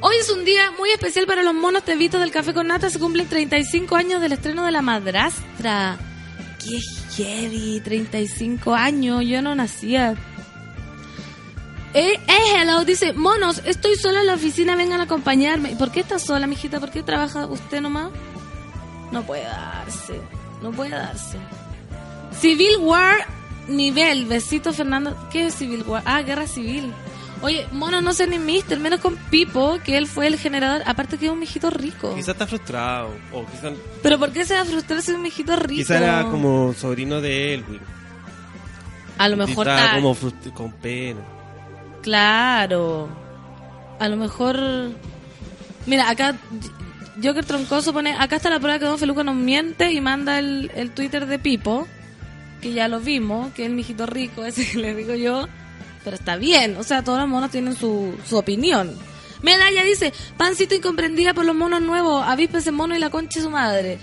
[0.00, 2.88] Hoy es un día muy especial para los monos tevitos del Café con Nata.
[2.90, 5.96] Se cumplen 35 años del estreno de La Madrastra.
[6.58, 6.78] ¡Qué
[7.16, 7.80] heavy!
[7.80, 9.24] 35 años.
[9.24, 10.14] Yo no nacía.
[11.94, 15.70] Eh, eh, hello, dice, monos, estoy sola en la oficina, vengan a acompañarme.
[15.70, 16.78] ¿Y por qué está sola, mijita?
[16.78, 18.10] ¿Por qué trabaja usted nomás?
[19.12, 20.20] No puede darse,
[20.62, 21.38] no puede darse.
[22.38, 23.16] Civil War
[23.68, 25.16] nivel, besito Fernando.
[25.30, 26.02] ¿Qué es Civil War?
[26.04, 26.92] Ah, guerra civil.
[27.46, 30.82] Oye, monos no se ni mister, menos con Pipo, que él fue el generador.
[30.84, 32.12] Aparte que es un mijito rico.
[32.12, 33.10] Quizás está frustrado.
[33.32, 35.78] O quizás Pero ¿por qué se va a frustrar si es un mijito rico?
[35.80, 37.80] quizá era como sobrino de Elwin.
[39.18, 39.94] A lo mejor está...
[39.94, 41.20] como frust- con pena.
[42.02, 43.08] Claro.
[43.98, 44.58] A lo mejor.
[45.86, 46.34] Mira, acá.
[47.22, 48.14] Joker Troncoso pone.
[48.18, 51.38] Acá está la prueba que Don Feluca nos miente y manda el, el Twitter de
[51.38, 51.86] Pipo.
[52.60, 53.52] Que ya lo vimos.
[53.54, 55.46] Que es el mijito rico, ese que le digo yo.
[56.06, 56.76] Pero está bien.
[56.76, 58.96] O sea, todos los monos tienen su, su opinión.
[59.42, 62.24] Medalla dice: Pancito incomprendida por los monos nuevos.
[62.24, 63.98] Avispa ese mono y la concha de su madre.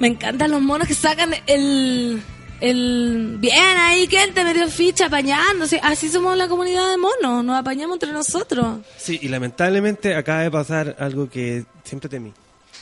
[0.00, 2.20] Me encantan los monos que sacan el.
[2.60, 3.36] El.
[3.38, 5.78] Bien ahí, ¿quién te metió ficha apañándose?
[5.84, 8.80] Así somos la comunidad de monos, nos apañamos entre nosotros.
[8.96, 12.32] Sí, y lamentablemente acaba de pasar algo que siempre temí.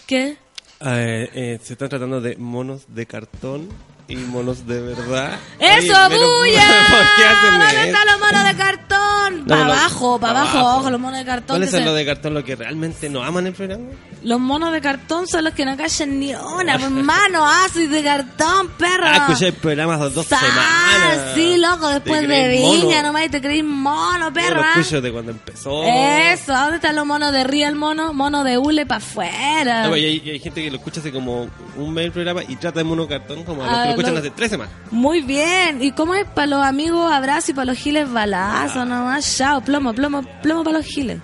[0.06, 0.38] ¿Qué?
[0.80, 3.68] Eh, eh, se están tratando de monos de cartón
[4.08, 5.38] y monos de verdad.
[5.58, 6.86] ¡Eso, Oye, bulla!
[6.90, 9.38] ¿Por qué hacen ¿Dónde están los monos de cartón?
[9.40, 10.78] No, para no, abajo, para pa' abajo, abajo.
[10.78, 11.56] ojo, los monos de cartón.
[11.56, 13.84] ¿Cuáles son los de cartón los que realmente no aman el programa?
[14.22, 17.40] Los monos de cartón son los que no callan ni una, pues, hermano.
[17.46, 19.06] Ah, soy de cartón, perro.
[19.06, 21.32] Ah, escuché programas de dos semanas.
[21.34, 24.56] sí, loco, después de Viña nomás y te creís mono, perro.
[24.56, 24.72] lo ah.
[24.76, 25.82] escucho de cuando empezó.
[25.84, 28.12] Eso, ¿dónde están los monos de Real Mono?
[28.12, 29.82] Mono de hule para afuera.
[29.84, 32.12] No, pues, y hay, y hay gente que lo escucha hace como un mes el
[32.12, 34.30] programa y trata de mono cartón como a los Ah, que lo escuchan lo- hace
[34.30, 34.74] tres semanas.
[34.90, 35.82] Muy bien.
[35.82, 38.84] ¿Y cómo es para los amigos abrazo y para los giles balazo?
[38.84, 41.18] Nomás, chao, plomo, plomo, plomo para los giles.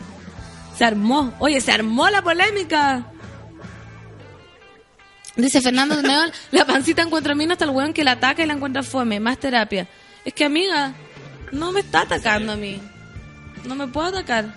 [0.77, 1.33] Se armó.
[1.39, 3.07] Oye, se armó la polémica.
[5.37, 8.43] Dice Fernando de Neón, la pancita encuentra a mí hasta el weón que la ataca
[8.43, 9.19] y la encuentra fome.
[9.21, 9.87] Más terapia.
[10.25, 10.93] Es que, amiga,
[11.53, 12.81] no me está atacando a mí.
[13.65, 14.55] No me puedo atacar.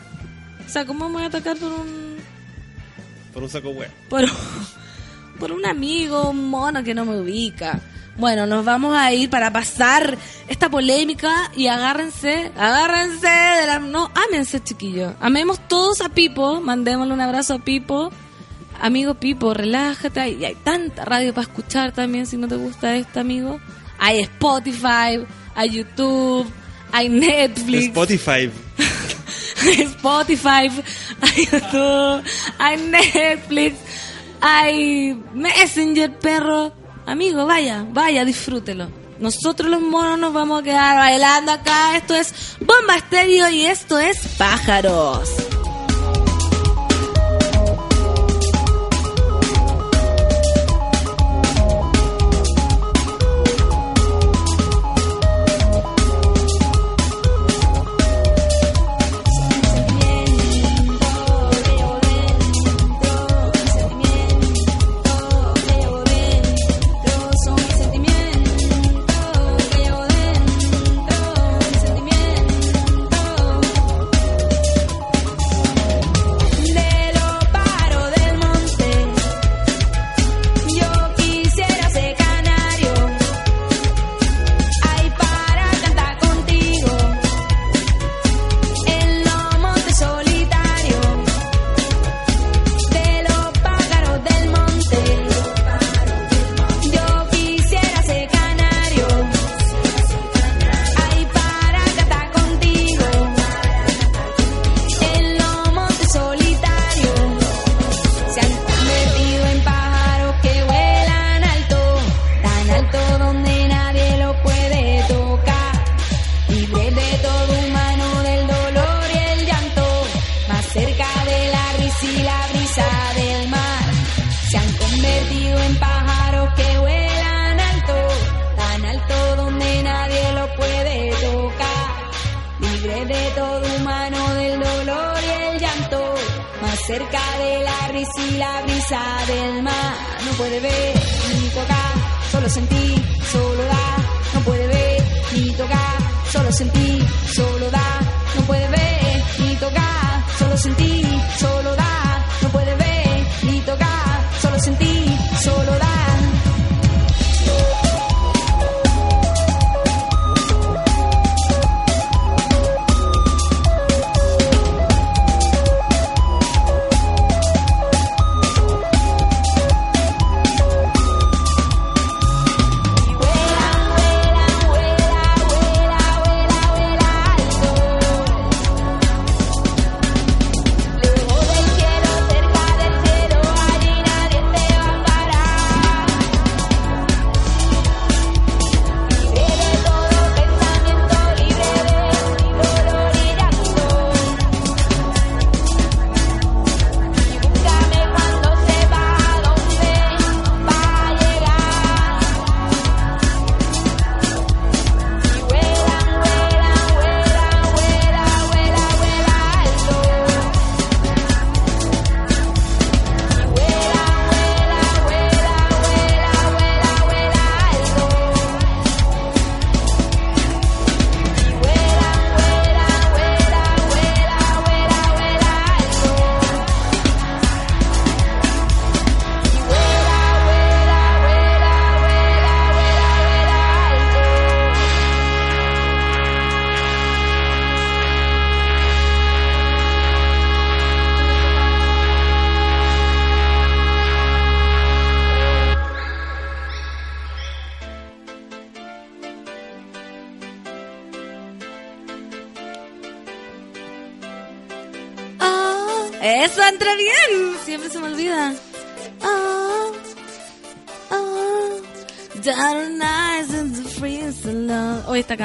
[0.66, 2.18] O sea, ¿cómo me voy a atacar por un
[3.34, 3.89] Por un saco hueá.
[4.09, 4.24] por,
[5.40, 7.80] por un amigo, un mono que no me ubica.
[8.18, 10.18] Bueno, nos vamos a ir para pasar
[10.48, 13.80] esta polémica y agárrense, agárrense de la...
[13.80, 15.14] No, ámense, chiquillos.
[15.20, 18.12] Amemos todos a Pipo, mandémosle un abrazo a Pipo.
[18.82, 20.22] Amigo Pipo, relájate.
[20.22, 23.60] Hay, y hay tanta radio para escuchar también si no te gusta esta, amigo.
[24.00, 26.48] Hay Spotify, hay YouTube,
[26.94, 27.86] hay Netflix.
[27.88, 28.50] Spotify.
[29.62, 30.84] hay Spotify,
[31.22, 32.24] hay YouTube,
[32.58, 33.76] hay Netflix,
[34.46, 36.72] hay Messenger, perro.
[37.08, 38.88] Amigo, vaya, vaya, disfrútelo.
[39.20, 41.98] Nosotros los monos nos vamos a quedar bailando acá.
[41.98, 45.55] Esto es Bomba Estéreo y esto es Pájaros.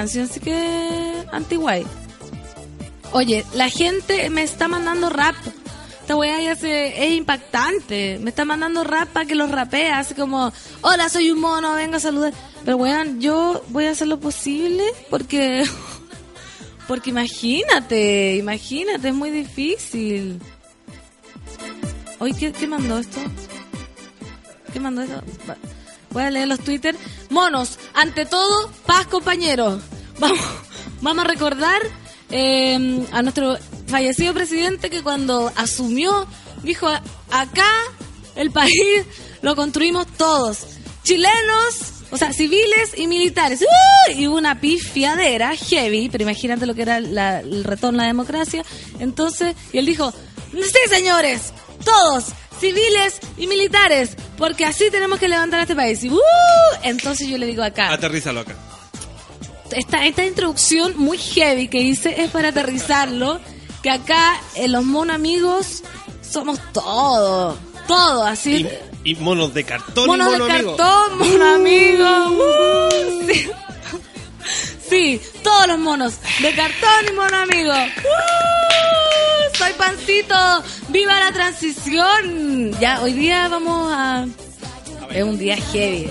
[0.01, 1.85] Canción sí que antiguay.
[3.13, 5.35] Oye, la gente me está mandando rap.
[6.01, 8.19] Esta weá ya se, es impactante.
[8.19, 9.91] Me está mandando rap para que los rapee.
[9.91, 12.33] Así como, hola, soy un mono, venga a saludar.
[12.65, 15.65] Pero weón, yo voy a hacer lo posible porque...
[16.89, 20.41] Porque imagínate, imagínate, es muy difícil.
[22.19, 23.21] Oye, ¿qué, qué mandó esto?
[24.73, 25.23] ¿Qué mandó esto?
[26.11, 26.97] Voy a leer los Twitter.
[27.29, 29.81] Monos, ante todo, paz compañeros.
[30.21, 30.39] Vamos,
[31.01, 31.81] vamos a recordar
[32.31, 33.57] eh, a nuestro
[33.87, 36.27] fallecido presidente que cuando asumió
[36.63, 36.87] dijo,
[37.31, 37.71] acá
[38.37, 39.05] el país
[39.43, 40.59] lo construimos todos.
[41.03, 41.75] Chilenos,
[42.11, 43.65] o sea, civiles y militares.
[44.15, 48.09] Y hubo una pifiadera heavy, pero imagínate lo que era la- el retorno a la
[48.09, 48.63] democracia.
[48.99, 50.13] Entonces, y él dijo,
[50.53, 51.53] sí señores,
[51.85, 52.27] todos,
[52.61, 56.05] civiles y militares, porque así tenemos que levantar a este país.
[56.05, 56.19] Y, ¡uh!
[56.83, 58.55] Entonces yo le digo acá, Aterrízalo acá.
[59.73, 63.41] Esta, esta introducción muy heavy que hice es para aterrizarlo,
[63.83, 65.83] que acá en los mono amigos
[66.23, 68.67] somos todo, todo, así.
[69.05, 70.77] Y, y monos de cartón monos y mono de amigo.
[70.77, 72.07] cartón, mono amigo.
[72.31, 73.51] uh, sí.
[74.89, 77.73] Sí, todos los monos de cartón y mono amigo.
[77.73, 80.35] Uh, soy pancito,
[80.89, 82.73] viva la transición.
[82.81, 84.27] Ya, hoy día vamos a...
[85.13, 86.11] Es un día heavy.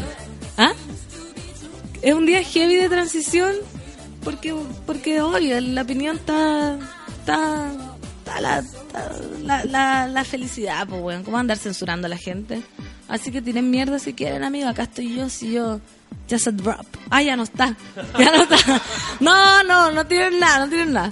[2.01, 3.55] Es un día heavy de transición
[4.23, 4.53] porque,
[4.85, 6.77] porque obvio, la opinión está...
[7.17, 7.71] está,
[8.19, 11.23] está la, la, la, felicidad, pues, weón.
[11.23, 12.61] ¿Cómo andar censurando a la gente?
[13.07, 14.67] Así que tienen mierda si quieren, amigo.
[14.69, 15.79] Acá estoy yo, si yo...
[16.29, 16.85] Just a drop.
[17.09, 17.75] Ah, ya no está.
[18.19, 18.81] Ya no está.
[19.19, 21.11] No, no, no tienen nada, no tienen nada.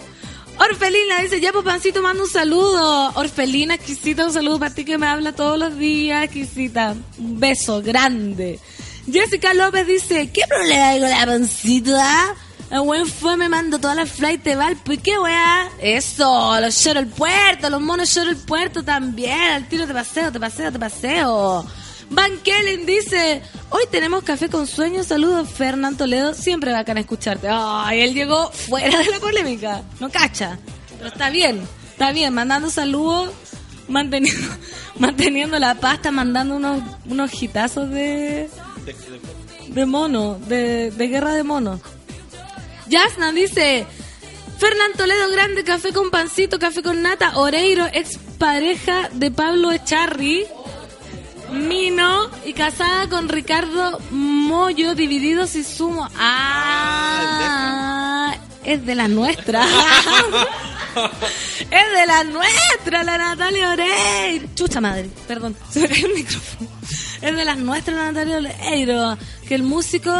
[0.60, 3.12] Orfelina dice, ya pues pancito, manda un saludo.
[3.16, 6.96] Orfelina, exquisita, un saludo para ti que me habla todos los días, exquisita.
[7.18, 8.60] Un beso grande.
[9.12, 12.36] Jessica López dice, ¿qué problema hay con la pancita?
[12.70, 14.92] El buen fue, me mando toda la flight de Valpo.
[14.92, 15.70] ¿Y qué weá?
[15.80, 19.40] Eso, los lloro el puerto, los monos lloro el puerto también.
[19.40, 21.66] Al tiro te paseo, te paseo, te paseo.
[22.10, 27.48] Van Kellen dice, hoy tenemos café con sueños, saludos Fernán Toledo, siempre bacán escucharte.
[27.50, 30.58] Ay, él llegó fuera de la polémica, no cacha,
[30.98, 33.32] pero está bien, está bien, mandando saludos,
[33.90, 34.48] manteniendo,
[35.00, 38.50] manteniendo la pasta, mandando unos, unos hitazos de,
[39.68, 41.80] de mono, de, de guerra de mono.
[42.90, 43.86] Jasna dice,
[44.58, 50.46] Fernán Toledo, grande café con pancito, café con nata, Oreiro, ex pareja de Pablo Echarri.
[51.52, 56.10] Mino y casada con Ricardo Mollo, divididos y sumo.
[56.18, 58.36] Ah,
[58.66, 59.66] es de las nuestras.
[61.62, 64.46] es de las nuestras, la Natalia Oreiro.
[64.56, 66.70] Chucha madre, perdón, se me el micrófono.
[67.22, 69.18] Es de las nuestras, Natalia Oreiro.
[69.48, 70.12] Que el músico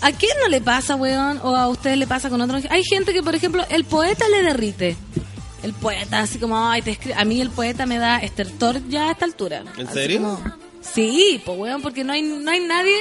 [0.00, 1.38] ¿A quién no le pasa, weón?
[1.44, 2.64] ¿O a ustedes le pasa con otros?
[2.70, 4.96] Hay gente que, por ejemplo, el poeta le derrite.
[5.62, 7.14] El poeta, así como, ay, te escribe.
[7.16, 9.62] A mí el poeta me da estertor ya a esta altura.
[9.76, 10.18] ¿En Así serio?
[10.20, 10.42] como-
[10.80, 12.96] Sí, pues, weón, porque no hay, no hay nadie.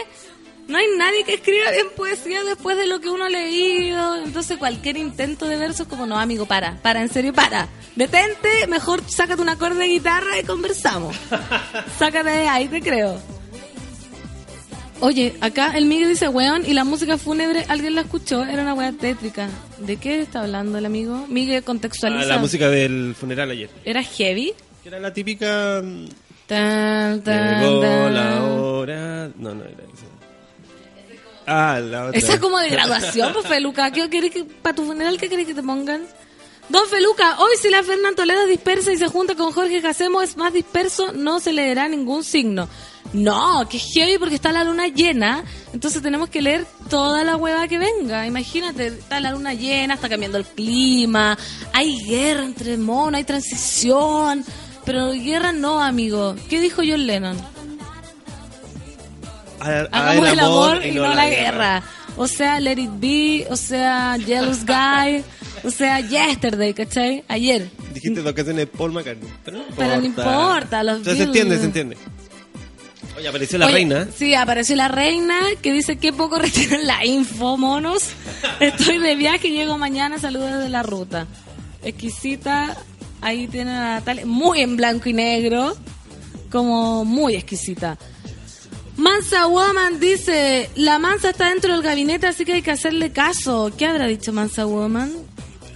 [0.67, 4.23] No hay nadie que escriba bien poesía después de lo que uno ha leído.
[4.23, 7.67] Entonces, cualquier intento de verso es como, no, amigo, para, para, en serio, para.
[7.95, 11.15] Detente, mejor sácate un acorde de guitarra y conversamos.
[11.99, 13.19] Sácate de ahí, te creo.
[15.01, 18.43] Oye, acá el Miguel dice, weón, y la música fúnebre, ¿alguien la escuchó?
[18.45, 19.49] Era una weá tétrica.
[19.79, 21.25] ¿De qué está hablando el amigo?
[21.27, 22.27] Miguel Ah, contextualiza.
[22.27, 23.69] la música del funeral ayer.
[23.83, 24.53] ¿Era heavy?
[24.83, 25.81] Que era la típica.
[25.83, 26.05] mm,
[26.45, 28.13] Tan, tan, Llegó tan.
[28.13, 29.29] la hora.
[29.37, 30.05] No, no era eso.
[31.45, 32.19] Ah, la otra.
[32.19, 33.91] Esa es como de graduación, pues Feluca.
[33.91, 36.07] ¿Qué querés que, para tu funeral, qué querés que te pongan?
[36.69, 40.37] Don Feluca, hoy si la Fernán Toledo dispersa y se junta con Jorge Jacemo es
[40.37, 42.69] más disperso, no se leerá ningún signo.
[43.11, 47.67] No, que heavy porque está la luna llena, entonces tenemos que leer toda la hueva
[47.67, 48.25] que venga.
[48.25, 51.37] Imagínate, está la luna llena, está cambiando el clima,
[51.73, 54.45] hay guerra entre monos, hay transición,
[54.85, 56.35] pero guerra no, amigo.
[56.49, 57.37] ¿Qué dijo John Lennon?
[59.61, 61.83] Hagamos el amor y no la guerra.
[62.17, 65.23] O sea, Let It Be, o sea, Jealous Guy,
[65.63, 67.23] o sea, Yesterday, ¿cachai?
[67.27, 67.69] Ayer.
[67.93, 69.29] Dijiste dos canciones de Paul McCartney.
[69.45, 69.85] Pero no importa.
[69.85, 71.59] Pero no importa, los O sea, se entiende, Beatles.
[71.59, 71.97] se entiende.
[73.17, 74.07] Oye, apareció la Oye, reina.
[74.15, 78.09] Sí, apareció la reina que dice que poco retienen la info, monos.
[78.59, 81.27] Estoy de viaje, llego mañana, saludos desde la ruta.
[81.83, 82.77] Exquisita,
[83.21, 85.75] ahí tiene a Natalia, muy en blanco y negro,
[86.51, 87.97] como muy exquisita.
[88.97, 93.71] Mansa Woman dice, la Mansa está dentro del gabinete, así que hay que hacerle caso.
[93.77, 95.11] ¿Qué habrá dicho Mansa Woman?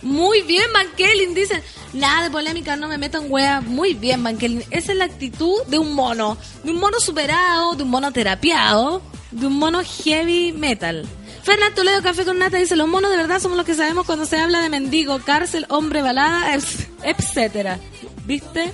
[0.01, 1.63] Muy bien, Van Kelly, dice,
[1.93, 3.61] nada de polémica, no me meto en wea.
[3.61, 4.63] Muy bien, Van Kelly.
[4.70, 9.01] Esa es la actitud de un mono, de un mono superado, de un mono terapiado,
[9.32, 11.07] de un mono heavy metal.
[11.41, 14.26] Fernando Toledo, Café con Nata, dice, los monos de verdad somos los que sabemos cuando
[14.26, 16.55] se habla de mendigo, cárcel, hombre, balada,
[17.03, 17.80] etcétera.
[18.26, 18.74] ¿Viste?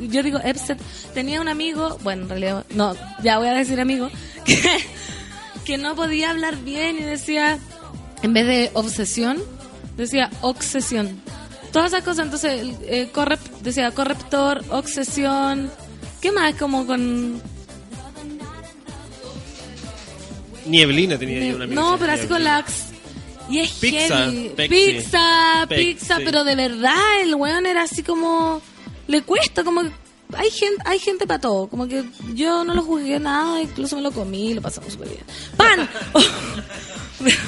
[0.00, 0.78] Yo digo Epset.
[1.14, 4.10] Tenía un amigo, bueno, en realidad, no, ya voy a decir amigo,
[4.44, 4.58] que,
[5.64, 7.58] que no podía hablar bien y decía,
[8.22, 9.42] en vez de obsesión,
[9.96, 11.20] decía obsesión.
[11.72, 15.70] Todas esas cosas, entonces, eh, correp- decía corruptor, obsesión.
[16.20, 16.54] ¿Qué más?
[16.56, 17.40] Como con.
[20.66, 22.64] Nieblina tenía yo una amiga No, pero así con la.
[23.48, 24.52] Y es Pizza, heavy.
[24.68, 25.84] Pizza, Pepsi.
[25.84, 28.60] pizza, pero de verdad el weón era así como.
[29.10, 29.82] Le cuesta, como.
[30.36, 31.66] Hay gente, hay gente para todo.
[31.66, 32.04] Como que
[32.34, 35.24] yo no lo juzgué nada, incluso me lo comí, lo pasamos súper bien.
[35.56, 35.88] ¡Pan!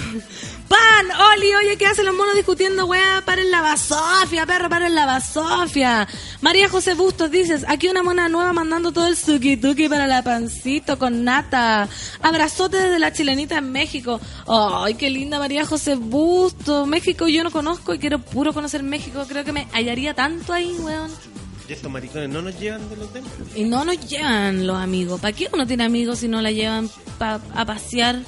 [0.68, 1.06] ¡Pan!
[1.32, 1.54] ¡Oli!
[1.54, 3.22] Oye, ¿qué hacen los monos discutiendo, weá?
[3.24, 4.68] ¡Paren la basofia, perro!
[4.68, 6.08] ¡Paren la basofia!
[6.40, 10.24] María José Bustos dices, aquí una mona nueva mandando todo el suki tuki para la
[10.24, 11.88] pancito con nata.
[12.22, 14.20] Abrazote desde la chilenita en México.
[14.48, 16.88] ¡Ay, qué linda María José Bustos!
[16.88, 19.24] México yo no conozco y quiero puro conocer México.
[19.28, 21.32] Creo que me hallaría tanto ahí, weón.
[21.73, 23.49] Y estos maricones no nos llevan de los templos.
[23.57, 25.18] Y no nos llevan los amigos.
[25.23, 28.20] ¿Para qué uno tiene amigos si no la llevan pa- a pasear?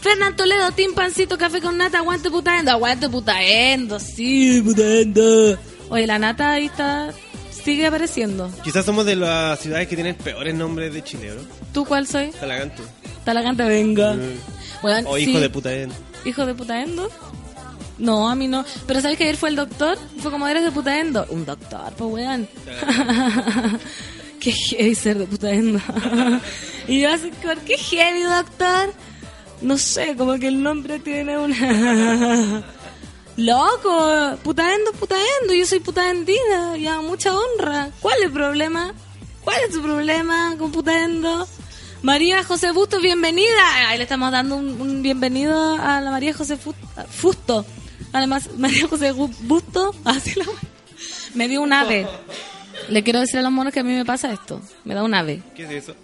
[0.00, 5.58] Fernán Toledo, Team Pancito, Café con Nata, aguante putaendo, aguante putaendo, sí, putaendo.
[5.90, 7.12] Oye, la Nata ahí está,
[7.50, 8.50] sigue apareciendo.
[8.64, 11.42] Quizás somos de las ciudades que tienen peores nombres de Chile, ¿no?
[11.74, 12.30] ¿Tú cuál soy?
[12.30, 12.82] Talagante.
[13.24, 14.16] Talagante, venga.
[14.80, 15.24] Bueno, O sí.
[15.24, 15.90] hijo de puta en.
[16.24, 17.10] ¿Hijo de putaendo?
[17.98, 18.64] No, a mí no.
[18.86, 19.98] Pero ¿sabes que ayer fue el doctor?
[20.20, 21.26] Fue como, ¿eres de putaendo?
[21.30, 22.48] Un doctor, pues weón.
[24.40, 25.80] qué heavy ser de putaendo.
[26.88, 28.92] y yo así, ¿por qué heavy, doctor?
[29.60, 32.62] No sé, como que el nombre tiene una...
[33.36, 37.90] Loco, putaendo, putaendo, yo soy putaendida, ya, mucha honra.
[38.00, 38.92] ¿Cuál es el problema?
[39.44, 41.46] ¿Cuál es tu problema con putaendo?
[42.02, 43.88] María José Busto, bienvenida.
[43.88, 46.74] Ahí le estamos dando un, un bienvenido a la María José Fu-
[47.10, 47.64] Fusto.
[48.12, 50.46] Además, María José Busto, así la
[51.34, 52.06] me dio un ave.
[52.88, 54.60] Le quiero decir a los monos que a mí me pasa esto.
[54.84, 55.42] Me da un ave.
[55.54, 55.94] ¿Qué es eso?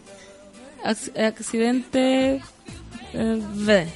[0.84, 2.42] Acc- accidente
[3.14, 3.86] eh, V.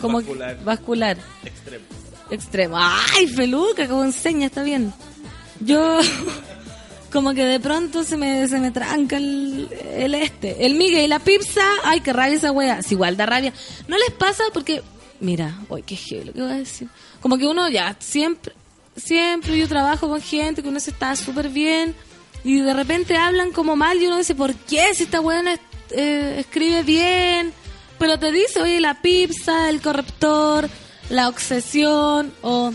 [0.00, 0.64] Como Vascular.
[0.64, 1.84] vascular Extremo.
[2.30, 2.76] extremo.
[2.78, 3.86] ¡Ay, Feluca!
[3.88, 4.92] Como enseña, está bien.
[5.60, 6.00] Yo,
[7.12, 10.66] como que de pronto se me, se me tranca el, el este.
[10.66, 11.62] El Miguel y la pizza.
[11.84, 12.82] ¡Ay, qué rabia esa wea!
[12.82, 13.52] Si igual da rabia.
[13.88, 14.42] ¿No les pasa?
[14.52, 14.82] Porque,
[15.20, 16.88] mira, uy, qué heavy lo que voy a decir.
[17.20, 18.54] Como que uno ya siempre,
[18.96, 21.94] siempre yo trabajo con gente que uno se está súper bien.
[22.44, 24.94] y de repente hablan como mal y uno dice, ¿por qué?
[24.94, 25.58] Si esta buena
[25.90, 27.52] eh, escribe bien,
[27.98, 30.68] pero te dice, oye, la pizza, el corrector,
[31.08, 32.72] la obsesión, o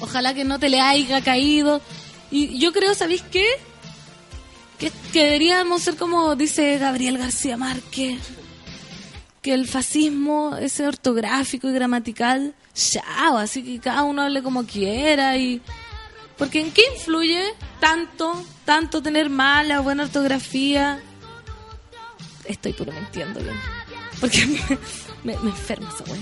[0.00, 1.80] ojalá que no te le haya caído.
[2.30, 3.46] Y yo creo, ¿sabéis qué?
[4.78, 8.20] Que, que deberíamos ser como dice Gabriel García Márquez,
[9.42, 15.36] que el fascismo ese ortográfico y gramatical, chao, así que cada uno hable como quiera
[15.36, 15.60] y...
[16.36, 17.42] Porque ¿en qué influye
[17.80, 21.02] tanto, tanto tener mala o buena ortografía?
[22.44, 23.60] Estoy puro mintiendo, bien.
[24.20, 24.46] Porque
[25.24, 26.20] me, me, me enferma esa wea.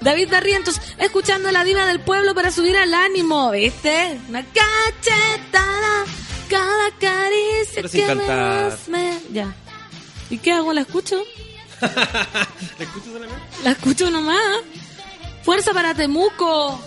[0.00, 4.18] David Barrientos, escuchando a la diva del pueblo para subir al ánimo, ¿viste?
[4.28, 6.04] Una cachetada,
[6.48, 9.20] cada caricia Pero que me me...
[9.32, 9.54] Ya.
[10.28, 10.72] ¿Y qué hago?
[10.72, 11.22] ¿La escucho?
[11.80, 13.42] ¿Te escuchas solamente?
[13.62, 14.62] La escucho nomás.
[15.42, 16.80] Fuerza para Temuco.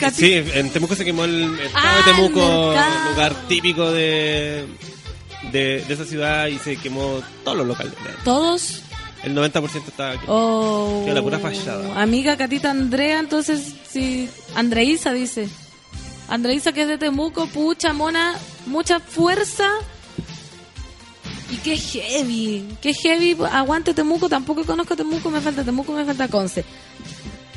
[0.00, 3.10] Cati- Sí, en Temuco se quemó el mercado Ah, de el Temuco, mercado.
[3.10, 4.66] lugar típico de,
[5.52, 7.94] de, de esa ciudad y se quemó todos los locales.
[8.24, 8.82] Todos.
[9.24, 10.28] El 90% estaba quemado.
[10.28, 11.04] Oh.
[11.08, 12.00] La pura fachada.
[12.00, 14.28] Amiga Catita Andrea, entonces sí.
[14.54, 15.48] Andreisa dice.
[16.28, 18.34] Andreisa que es de Temuco, pucha, mona,
[18.66, 19.68] mucha fuerza.
[21.50, 23.36] Y qué heavy, qué heavy.
[23.50, 26.64] Aguante Temuco, tampoco conozco Temuco, me falta Temuco, me falta Conce.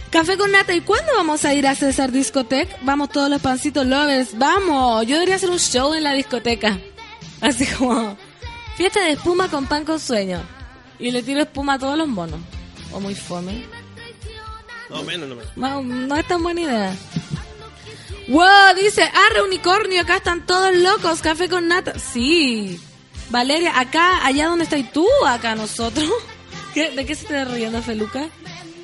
[0.10, 2.78] Café con nata, ¿y cuándo vamos a ir a César Discotec?
[2.84, 5.06] Vamos todos los pancitos lovers, vamos.
[5.08, 6.80] Yo debería hacer un show en la discoteca.
[7.39, 8.18] Así como
[8.76, 10.42] fiesta de espuma con pan con sueño.
[11.00, 12.39] Y le tiro espuma a todos los monos.
[12.92, 13.66] O muy fome.
[14.89, 15.58] No, menos, no menos.
[15.58, 16.96] No, no es tan buena idea.
[18.28, 21.98] Wow, dice, arre unicornio, acá están todos locos, café con nata.
[21.98, 22.80] Sí.
[23.32, 26.09] Valeria, acá, allá donde estás tú, acá nosotros.
[26.73, 28.27] ¿Qué- ¿De qué se te riendo, Feluca?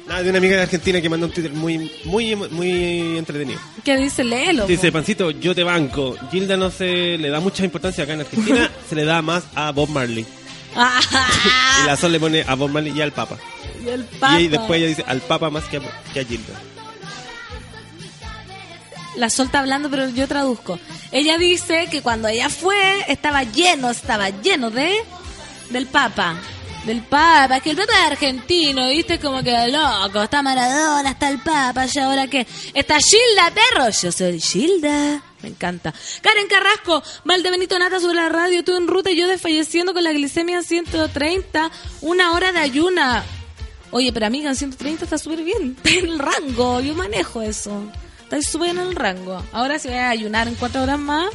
[0.07, 3.59] Nada, de una amiga de Argentina que mandó un Twitter muy, muy, muy entretenido.
[3.83, 4.23] ¿Qué dice?
[4.23, 4.65] Léelo.
[4.65, 6.15] Dice, Pancito, yo te banco.
[6.31, 9.71] Gilda no se le da mucha importancia acá en Argentina, se le da más a
[9.71, 10.25] Bob Marley.
[10.75, 10.99] Ah,
[11.83, 13.37] Y la Sol le pone a Bob Marley y al Papa.
[13.85, 14.39] y el papa.
[14.39, 15.81] Y después ella dice al Papa más que a,
[16.13, 16.53] que a Gilda.
[19.17, 20.79] La Sol está hablando, pero yo traduzco.
[21.11, 24.95] Ella dice que cuando ella fue, estaba lleno, estaba lleno de...
[25.71, 26.39] Del Papa.
[26.85, 29.19] Del Papa, que el Papa es argentino, ¿viste?
[29.19, 32.47] Como que loco, está Maradona, está el Papa, y ahora qué.
[32.73, 35.21] Está Gilda Perro, yo soy Gilda.
[35.41, 35.93] Me encanta.
[36.21, 40.03] Karen Carrasco, Valde Benito Nata sobre la radio, tú en ruta y yo desfalleciendo con
[40.03, 43.25] la glicemia 130, una hora de ayuna.
[43.91, 45.75] Oye, pero amiga, en 130 está súper bien.
[45.83, 46.79] Está en el rango.
[46.81, 47.83] Yo manejo eso.
[48.27, 49.41] Está súper en el rango.
[49.53, 51.29] Ahora si voy a ayunar en cuatro horas más,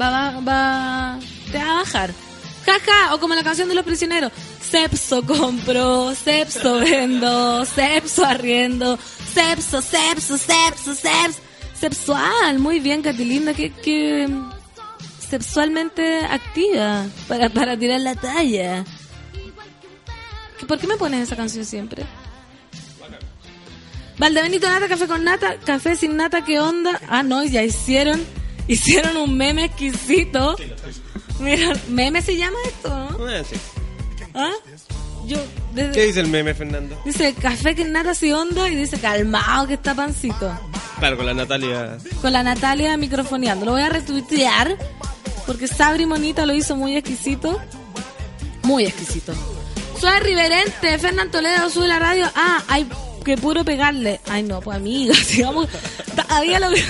[0.00, 1.18] va, va, va,
[1.50, 2.10] te va a bajar.
[2.64, 4.32] Jaja, o como la canción de los prisioneros.
[4.62, 8.98] Sepso compro, sepso vendo, sepso arriendo,
[9.30, 11.40] sepso, sepso, sepso, sepso.
[11.78, 14.26] Sexual, muy bien, Catilinda, que, que
[15.28, 18.86] sexualmente activa para, para tirar la talla.
[20.58, 22.06] ¿Que ¿Por qué me pones esa canción siempre?
[24.22, 27.00] Valdebenito Nata, café con nata, café sin nata, ¿qué onda?
[27.08, 28.24] Ah, no, ya hicieron,
[28.68, 30.54] hicieron un meme exquisito.
[31.40, 33.26] Mira, meme se llama esto, ¿no?
[33.26, 33.56] Ah, sí.
[34.32, 34.52] ¿Ah?
[35.26, 35.38] Yo,
[35.74, 36.96] desde- ¿Qué dice el meme, Fernando?
[37.04, 40.56] dice café sin nata, sin onda, y dice calmado que está pancito.
[41.00, 41.98] Claro, con la Natalia.
[42.20, 43.66] Con la Natalia microfoneando.
[43.66, 44.78] Lo voy a retuitear,
[45.48, 47.60] porque Sabri Monita lo hizo muy exquisito.
[48.62, 49.32] Muy exquisito.
[50.00, 52.30] Soy Riverente, Fernán Toledo, sube la radio.
[52.36, 52.86] Ah, hay
[53.22, 54.20] que puro pegarle.
[54.28, 55.68] Ay, no, pues amiga, sigamos.
[56.14, 56.86] Ta- Había logrado,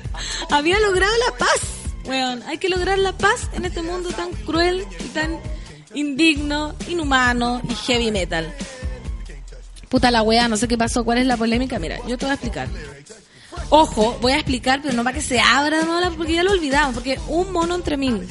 [0.50, 1.60] había logrado la paz.
[2.06, 5.38] Weón, hay que lograr la paz en este mundo tan cruel y tan
[5.94, 8.52] indigno, inhumano y heavy metal.
[9.88, 11.78] Puta la wea, no sé qué pasó, cuál es la polémica.
[11.78, 12.68] Mira, yo te voy a explicar.
[13.70, 16.50] Ojo, voy a explicar, pero no para que se abra de nuevo, porque ya lo
[16.52, 18.26] olvidamos, porque un mono entre mil.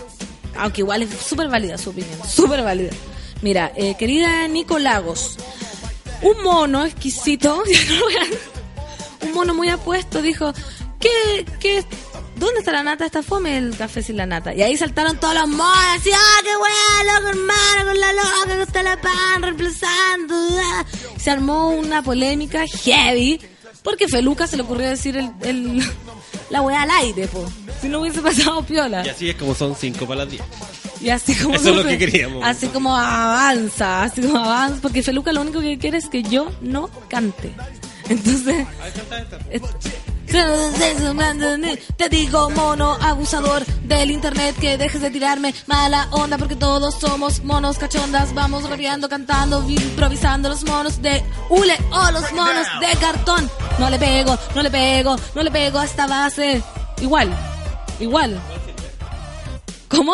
[0.58, 2.92] Aunque igual es súper válida su opinión, súper válida.
[3.42, 5.38] Mira, eh, querida Nico Lagos,
[6.24, 7.64] un mono exquisito,
[9.22, 10.54] un mono muy apuesto dijo,
[11.00, 11.84] ¿qué, qué,
[12.36, 13.06] ¿dónde está la nata?
[13.06, 14.54] Está fome el café sin la nata.
[14.54, 18.56] Y ahí saltaron todos los monos, así, ¡ah, qué weá, loco, hermano, con la loca,
[18.58, 20.36] que está la pan, reemplazando!
[20.60, 20.86] ah".
[21.18, 23.40] Se armó una polémica heavy,
[23.84, 25.84] porque Feluca se le ocurrió decir el, el-
[26.54, 27.44] la weá al aire, po.
[27.82, 29.04] Si no hubiese pasado piola.
[29.04, 30.44] Y así es como son 5 para las 10.
[31.02, 32.44] Y así como Eso es lo que queríamos.
[32.46, 36.52] Así como avanza, así como avanza, porque Feluca lo único que quiere es que yo
[36.62, 37.52] no cante.
[38.08, 38.68] Entonces,
[39.50, 39.62] es-
[41.98, 47.44] te digo mono abusador del internet que dejes de tirarme mala onda porque todos somos
[47.44, 53.50] monos cachondas vamos rapeando cantando improvisando los monos de hule o los monos de cartón
[53.80, 56.62] no le pego no le pego no le pego a esta base
[57.02, 57.30] igual
[58.00, 58.40] igual
[59.94, 60.14] ¿Cómo?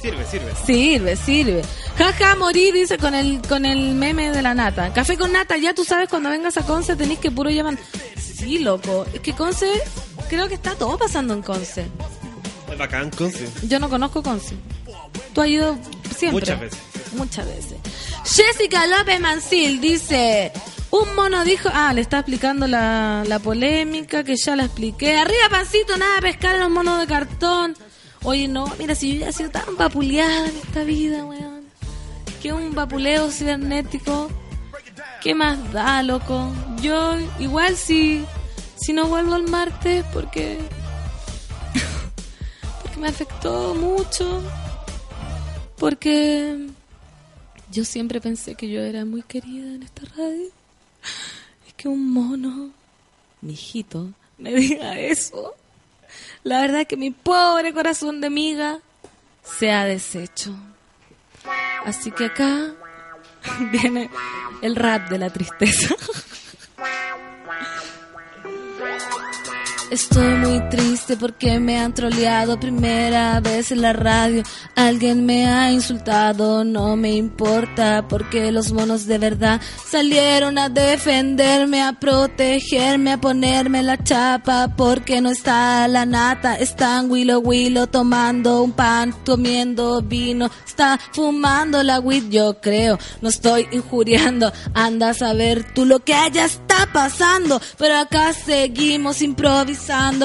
[0.00, 0.52] Sirve, sirve.
[0.64, 1.62] Sirve, sirve.
[1.96, 4.92] Jaja, morí, dice con el, con el meme de la nata.
[4.92, 7.76] Café con nata, ya tú sabes, cuando vengas a Conce tenés que puro llevar.
[8.16, 9.06] Sí, loco.
[9.12, 9.66] Es que Conce,
[10.28, 11.86] creo que está todo pasando en Conce.
[12.70, 13.48] Es bacán, Conce.
[13.66, 14.54] Yo no conozco Conce.
[15.34, 15.76] Tú has ido
[16.16, 16.40] siempre.
[16.40, 16.78] Muchas veces.
[17.14, 17.78] Muchas veces.
[18.24, 20.52] Jessica López Mancil dice...
[20.90, 21.68] Un mono dijo...
[21.72, 25.16] Ah, le está explicando la, la polémica que ya la expliqué.
[25.16, 27.76] Arriba, pancito, nada pescar a los monos de cartón.
[28.22, 31.66] Oye, no, mira, si yo ya he sido tan vapuleada en esta vida, weón.
[32.42, 34.30] Que un vapuleo cibernético.
[35.22, 36.52] ¿Qué más da, loco?
[36.80, 38.24] Yo, igual si...
[38.76, 40.58] Si no vuelvo el martes, porque...
[42.82, 44.42] porque me afectó mucho.
[45.76, 46.68] Porque
[47.70, 50.57] yo siempre pensé que yo era muy querida en esta radio.
[51.66, 52.70] Es que un mono,
[53.40, 55.54] mi hijito, me diga eso.
[56.44, 58.80] La verdad es que mi pobre corazón de miga
[59.42, 60.54] se ha deshecho.
[61.84, 62.74] Así que acá
[63.72, 64.10] viene
[64.62, 65.94] el rap de la tristeza.
[69.90, 74.42] Estoy muy triste porque me han troleado primera vez en la radio.
[74.74, 81.82] Alguien me ha insultado, no me importa porque los monos de verdad salieron a defenderme,
[81.82, 86.56] a protegerme, a ponerme la chapa porque no está la nata.
[86.56, 92.98] Están Willow Willow tomando un pan, comiendo vino, está fumando la weed, yo creo.
[93.22, 99.22] No estoy injuriando, anda a saber tú lo que allá está pasando, pero acá seguimos
[99.22, 99.77] improvisando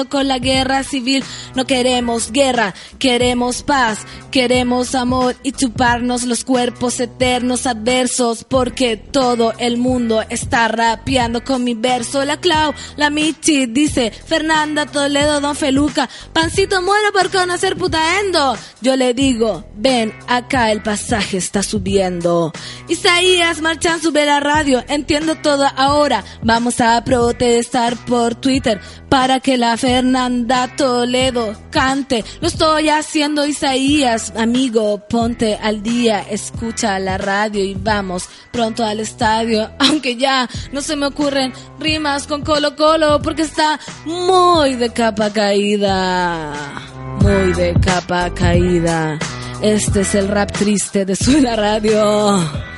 [0.08, 1.24] con la guerra civil.
[1.54, 4.00] No queremos guerra, queremos paz,
[4.30, 11.64] queremos amor y chuparnos los cuerpos eternos adversos porque todo el mundo está rapeando con
[11.64, 12.24] mi verso.
[12.24, 18.56] La Clau, la Michi, dice Fernanda Toledo, Don Feluca, Pancito muero por conocer putaendo.
[18.80, 22.52] Yo le digo, ven acá el pasaje está subiendo.
[22.88, 26.24] Isaías Marchan sube la radio, entiendo todo ahora.
[26.42, 32.24] Vamos a protestar por Twitter para que la Fernanda Toledo cante.
[32.40, 39.00] Lo estoy haciendo Isaías, amigo, ponte al día, escucha la radio y vamos pronto al
[39.00, 39.70] estadio.
[39.78, 45.30] Aunque ya no se me ocurren rimas con Colo Colo porque está muy de capa
[45.30, 46.54] caída.
[47.20, 49.18] Muy de capa caída.
[49.60, 52.73] Este es el rap triste de Suena Radio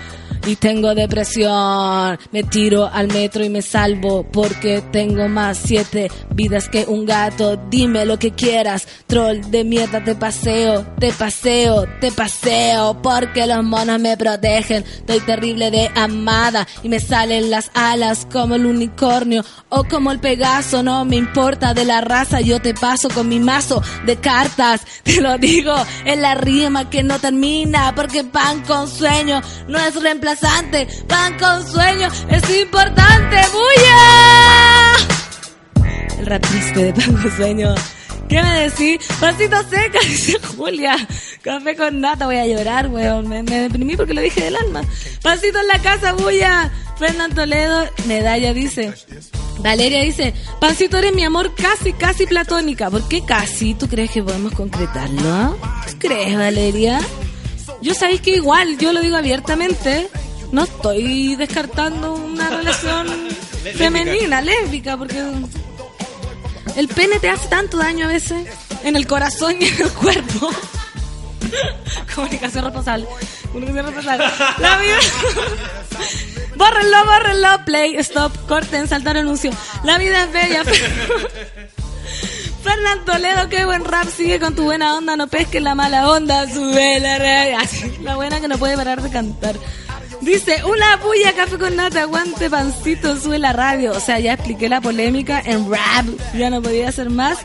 [0.46, 2.18] y tengo depresión.
[2.30, 7.56] Me tiro al metro y me salvo porque tengo más siete vidas que un gato.
[7.68, 13.64] Dime lo que quieras, troll de mierda, te paseo, te paseo, te paseo porque los
[13.64, 14.84] monos me protegen.
[14.84, 20.20] Estoy terrible de amada y me salen las alas como el unicornio o como el
[20.20, 20.82] pegaso.
[20.82, 24.82] No me importa de la raza, yo te paso con mi mazo de cartas.
[25.02, 25.74] Te lo digo
[26.04, 31.66] en la rima que no termina porque pan con sueño no es reemplazable Pan con
[31.66, 33.36] sueño es importante.
[33.52, 34.92] ¡Buya!
[36.18, 37.74] El rap triste de pan con sueño.
[38.28, 38.98] ¿Qué me decís?
[39.20, 40.96] Pancito seca, dice Julia.
[41.42, 43.28] Café con nata, voy a llorar, weón.
[43.28, 44.82] Me, deprimí porque lo dije del alma.
[45.22, 46.70] Pancito en la casa, bulla.
[46.98, 48.92] Fernán Toledo, medalla dice.
[49.60, 52.90] Valeria dice, Pancito eres mi amor casi, casi platónica.
[52.90, 53.74] ¿Por qué casi?
[53.74, 55.56] ¿Tú crees que podemos concretarlo?
[55.90, 57.00] ¿Tú crees, Valeria?
[57.86, 60.08] Yo sabéis que igual, yo lo digo abiertamente,
[60.50, 63.06] no estoy descartando una relación
[63.76, 65.22] femenina, lésbica, porque
[66.74, 68.44] el pene te hace tanto daño a veces
[68.82, 70.50] en el corazón y en el cuerpo.
[72.16, 73.06] Comunicación responsable.
[73.52, 74.24] Comunicación responsable.
[74.58, 74.98] La vida.
[76.56, 77.64] bórrenlo, bórrenlo.
[77.66, 79.52] Play, stop, corten, saltar anuncio.
[79.84, 80.64] La vida es bella.
[82.66, 86.52] Fernando Toledo, qué buen rap, sigue con tu buena onda, no pesques la mala onda,
[86.52, 87.58] sube la radio.
[88.02, 89.54] La buena que no puede parar de cantar.
[90.20, 93.92] Dice, una puya, café con nata, aguante pancito, sube la radio.
[93.92, 97.38] O sea, ya expliqué la polémica en rap, ya no podía hacer más.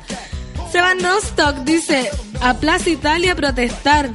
[0.71, 2.09] Seban Nostock dice,
[2.41, 4.09] a Plaza Italia protestar.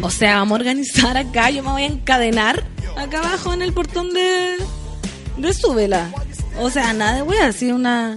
[0.00, 2.64] O sea, vamos a organizar acá, yo me voy a encadenar
[2.96, 4.56] acá abajo en el portón de,
[5.36, 6.10] de Súbela.
[6.60, 8.16] O sea, nada de wea, si una,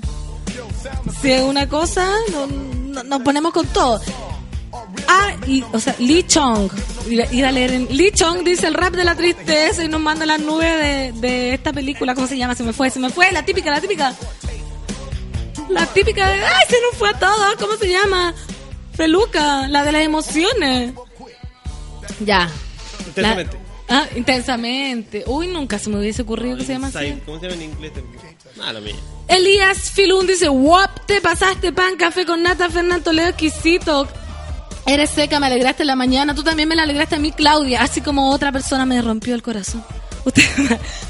[1.21, 4.01] si es una cosa, no- no- nos ponemos con todo.
[5.07, 5.31] Ah,
[5.71, 6.69] o sea, Lee Chong.
[7.31, 7.87] Ir, a- leer en.
[7.95, 11.53] Lee Chong dice el rap de la tristeza y nos manda las nubes de, de
[11.53, 12.13] esta película.
[12.15, 12.55] ¿Cómo se llama?
[12.55, 13.31] Se me fue, se me fue.
[13.31, 14.13] La típica, la típica.
[15.69, 16.43] La típica de.
[16.43, 17.55] ¡Ay, se nos fue a todos!
[17.59, 18.33] ¿Cómo se llama?
[18.93, 20.93] Feluca, la de las emociones.
[22.19, 22.49] Ya.
[23.15, 23.35] La-
[23.89, 25.23] ah, intensamente.
[25.27, 27.21] Uy, nunca se me hubiese ocurrido que se llama así.
[27.25, 27.91] ¿Cómo se llama en inglés?
[28.61, 28.81] Ah, lo.
[29.27, 34.07] Elías Filún dice, guap, te pasaste pan, café con nata, Fernando Toledo exquisito.
[34.85, 36.33] Eres seca, me alegraste en la mañana.
[36.33, 37.83] Tú también me la alegraste a mí, Claudia.
[37.83, 39.83] Así como otra persona me rompió el corazón.
[40.25, 40.43] Usted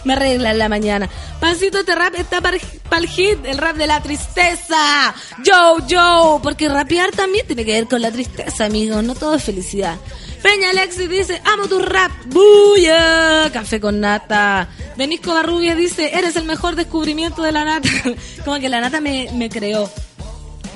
[0.03, 1.07] me arregla en la mañana.
[1.39, 5.13] Pancito, este rap está para el hit, el rap de la tristeza.
[5.43, 6.39] Yo, yo.
[6.41, 9.03] Porque rapear también tiene que ver con la tristeza, amigos.
[9.03, 9.95] No todo es felicidad.
[10.41, 12.11] Peña Alexis dice, amo tu rap.
[12.27, 13.49] ¡Buya!
[13.51, 14.69] Café con nata.
[14.95, 17.89] Denisco Barrubia dice, eres el mejor descubrimiento de la nata.
[18.45, 19.89] Como que la nata me, me creó.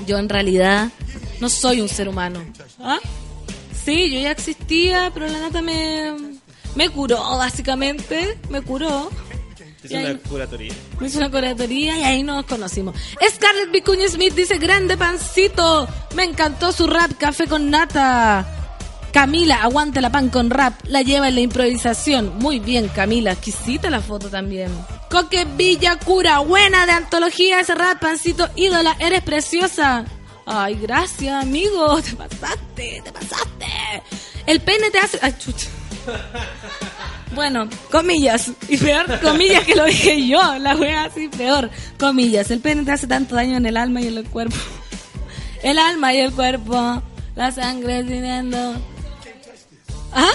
[0.08, 0.90] Yo en realidad
[1.40, 2.44] no soy un ser humano.
[2.80, 3.00] ¿Ah?
[3.86, 6.14] Sí, yo ya existía, pero la nata me,
[6.76, 8.38] me curó, básicamente.
[8.50, 9.10] Me curó.
[9.90, 10.74] Ahí- una curatoría.
[11.02, 12.96] hizo una curatoría y ahí nos conocimos.
[13.34, 15.88] Scarlett Vicuña Smith dice, grande pancito.
[16.16, 18.61] Me encantó su rap, café con nata.
[19.12, 20.74] Camila, aguante la pan con rap.
[20.86, 22.38] La lleva en la improvisación.
[22.40, 23.34] Muy bien, Camila.
[23.34, 24.72] Exquisita la foto también.
[25.10, 28.96] Coque Villa Cura, buena de antología ese rap, pancito ídola.
[29.00, 30.06] Eres preciosa.
[30.46, 32.02] Ay, gracias, amigo.
[32.02, 33.66] Te pasaste, te pasaste.
[34.46, 35.20] El pene te hace...
[35.22, 35.68] Ay, chucha.
[37.34, 38.52] Bueno, comillas.
[38.68, 40.58] Y peor, comillas que lo dije yo.
[40.60, 41.70] La wea así, peor.
[42.00, 42.52] Comillas.
[42.52, 44.56] El pene te hace tanto daño en el alma y en el cuerpo.
[45.64, 47.02] El alma y el cuerpo.
[47.36, 48.76] La sangre viniendo.
[50.14, 50.32] ¿Ah?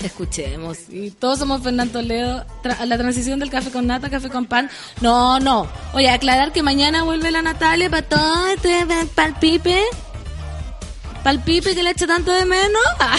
[0.00, 0.78] Escuchemos.
[0.90, 2.44] Y todos somos Fernando Toledo.
[2.84, 4.70] La transición del café con nata, café con pan.
[5.00, 5.66] No, no.
[5.92, 9.82] Oye, aclarar que mañana vuelve la Natalia para todo este para el pipe.
[11.24, 12.82] Para el pipe que le echa tanto de menos.
[13.00, 13.16] Ah,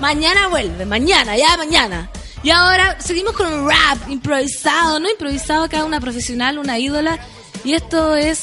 [0.00, 2.10] mañana vuelve, mañana, ya mañana.
[2.42, 5.10] Y ahora seguimos con un rap improvisado, ¿no?
[5.10, 7.18] Improvisado acá una profesional, una ídola.
[7.64, 8.42] Y esto es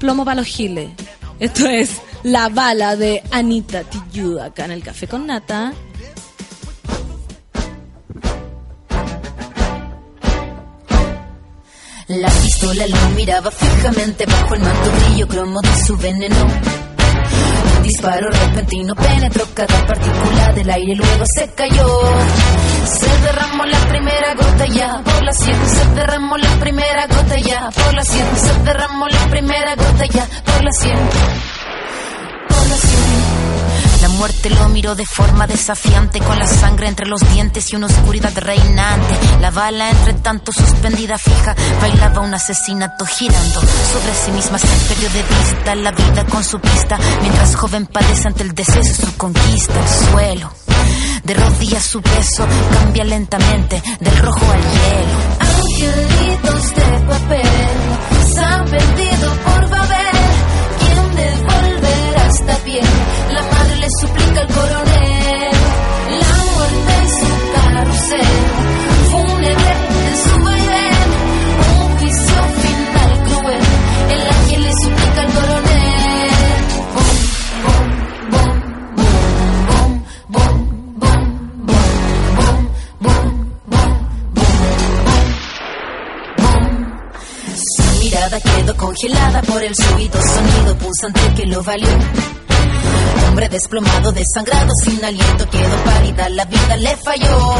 [0.00, 0.90] plomo para los giles.
[1.38, 5.72] Esto es la bala de Anita Tijoux acá en el café con nata.
[12.08, 16.36] La pistola lo miraba fijamente bajo el manto cromo de su veneno.
[17.76, 22.00] Un disparo repentino penetró cada partícula del aire, luego se cayó.
[22.86, 27.70] Se derramó la primera gota ya por la sien, se derramó la primera gota ya
[27.70, 31.53] por la sien, se derramó la primera gota ya por la sien.
[34.04, 37.86] La muerte lo miró de forma desafiante, con la sangre entre los dientes y una
[37.86, 39.14] oscuridad reinante.
[39.40, 44.58] La bala, entre tanto suspendida fija, bailaba un asesinato girando sobre sí misma.
[44.58, 48.82] Se perdió de vista la vida con su pista, mientras joven padece ante el deseo
[48.82, 49.72] de su conquista.
[49.80, 50.52] El suelo,
[51.24, 55.13] de rodillas su peso, cambia lentamente del rojo al hielo.
[94.34, 97.54] Desangrado, sin aliento, quedó pálida, la vida le falló.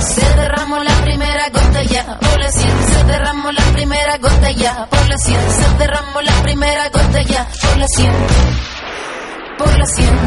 [0.00, 4.86] Se derramó la primera gota ya, por la sien, se derramó la primera gota ya,
[4.88, 8.12] por la sien, se derramó la primera gota ya, por la sien,
[9.58, 10.18] por la sien.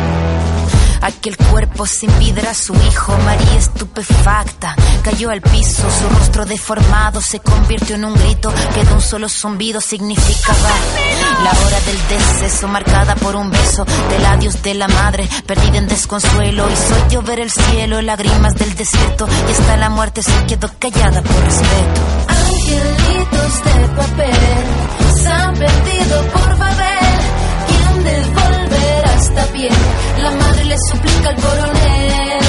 [1.03, 4.75] Aquel cuerpo sin vida era su hijo, María estupefacta.
[5.03, 9.27] Cayó al piso, su rostro deformado se convirtió en un grito que de un solo
[9.29, 10.69] zumbido significaba
[11.43, 15.87] la hora del deceso, marcada por un beso del adiós de la madre, perdida en
[15.87, 16.69] desconsuelo.
[16.69, 21.43] Hizo llover el cielo, lágrimas del desierto, y hasta la muerte se quedó callada por
[21.43, 22.01] respeto.
[22.27, 27.19] Angelitos de papel se han perdido por Babel.
[27.67, 29.73] ¿Quién devolverá esta piel?
[30.21, 32.39] La madre le suplica al coronel.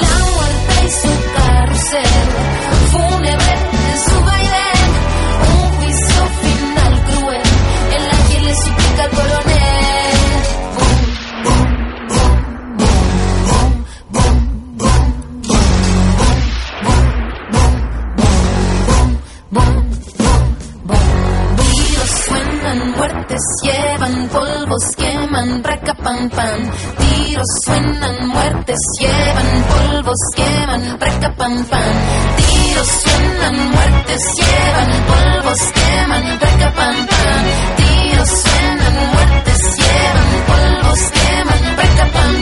[0.00, 1.43] La muerte y su
[1.84, 2.92] myself.
[2.92, 3.43] Phone never
[25.34, 26.70] queman, braca pan.
[26.98, 31.94] Tiros suenan, muertes llevan, polvos queman, braca pan pan.
[32.36, 37.44] Tiros suenan, muertes llevan, polvos queman, braca pan pan.
[37.76, 42.34] Tiros suenan, muertes llevan, polvos queman, braca pan.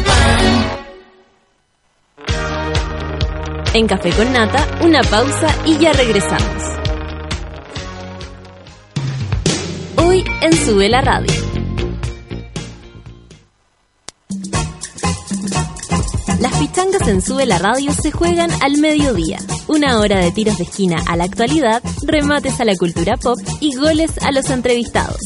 [3.75, 6.63] En Café con Nata, una pausa y ya regresamos.
[9.97, 11.42] Hoy en Sube la Radio.
[16.73, 19.39] Changas en Sube la Radio se juegan al mediodía.
[19.69, 23.77] Una hora de tiros de esquina a la actualidad, remates a la cultura pop y
[23.77, 25.21] goles a los entrevistados.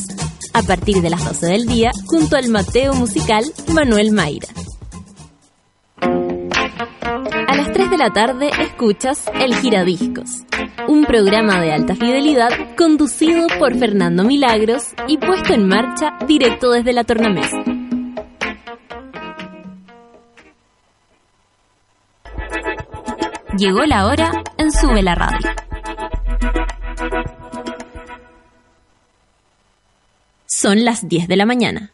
[0.53, 4.49] A partir de las 12 del día, junto al Mateo musical Manuel Mayra.
[6.01, 10.45] A las 3 de la tarde escuchas El Giradiscos,
[10.89, 16.93] un programa de alta fidelidad conducido por Fernando Milagros y puesto en marcha directo desde
[16.93, 17.76] la tornamesa.
[23.59, 25.39] Llegó la hora en Sube la Radio.
[30.45, 31.91] Son las 10 de la mañana.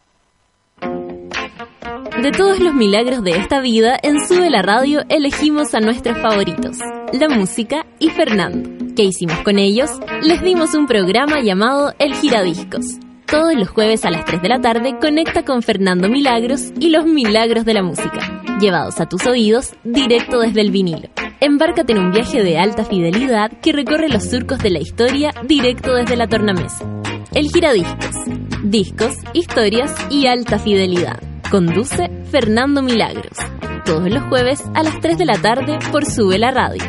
[2.20, 6.78] De todos los milagros de esta vida, en Sube la Radio elegimos a nuestros favoritos,
[7.12, 8.94] la música y Fernando.
[8.96, 9.90] ¿Qué hicimos con ellos?
[10.22, 12.98] Les dimos un programa llamado El Giradiscos.
[13.32, 17.06] Todos los jueves a las 3 de la tarde conecta con Fernando Milagros y los
[17.06, 21.08] milagros de la música, llevados a tus oídos directo desde el vinilo.
[21.40, 25.94] Embárcate en un viaje de alta fidelidad que recorre los surcos de la historia directo
[25.94, 26.84] desde la tornamesa.
[27.32, 28.16] El Giradiscos.
[28.64, 31.18] Discos, historias y alta fidelidad.
[31.50, 33.38] Conduce Fernando Milagros.
[33.86, 36.82] Todos los jueves a las 3 de la tarde por Sube la Radio.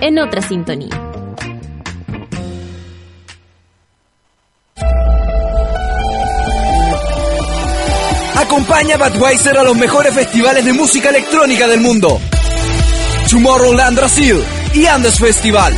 [0.00, 1.07] En otra sintonía.
[8.38, 12.20] Acompaña a Budweiser a los mejores festivales de música electrónica del mundo.
[13.28, 14.40] Tomorrowland Brasil
[14.72, 15.74] y Andes Festival.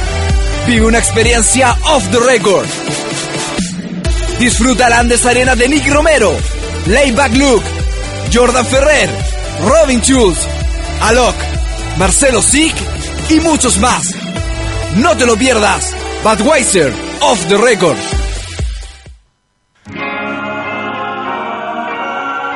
[0.67, 2.67] Vive una experiencia off the record.
[4.39, 6.37] Disfruta la Andes Arena de Nick Romero,
[6.87, 7.65] Layback Luke,
[8.31, 9.09] Jordan Ferrer,
[9.67, 10.39] Robin Schulz,
[11.01, 11.37] Alok,
[11.97, 12.75] Marcelo Sick
[13.31, 14.11] y muchos más.
[14.97, 15.95] No te lo pierdas.
[16.23, 16.93] Budweiser,
[17.23, 17.97] off the record.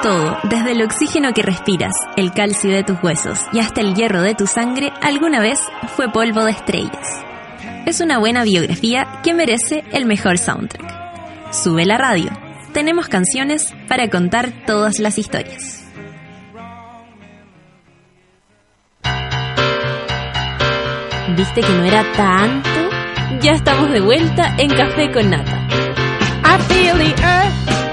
[0.05, 4.21] Todo, desde el oxígeno que respiras, el calcio de tus huesos y hasta el hierro
[4.21, 5.59] de tu sangre, alguna vez
[5.97, 7.25] fue polvo de estrellas.
[7.87, 11.55] Es una buena biografía que merece el mejor soundtrack.
[11.55, 12.31] Sube la radio.
[12.75, 15.83] Tenemos canciones para contar todas las historias.
[21.35, 22.69] ¿Viste que no era tanto?
[23.41, 25.67] Ya estamos de vuelta en Café con Nata.
[26.45, 27.84] I feel the earth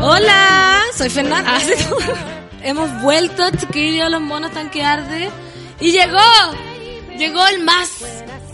[0.00, 1.56] Hola, soy Fernanda.
[1.56, 1.60] Ah.
[2.62, 5.28] Hemos vuelto, chiquillos, los monos están que arde.
[5.80, 6.18] Y llegó,
[7.16, 7.98] llegó el más.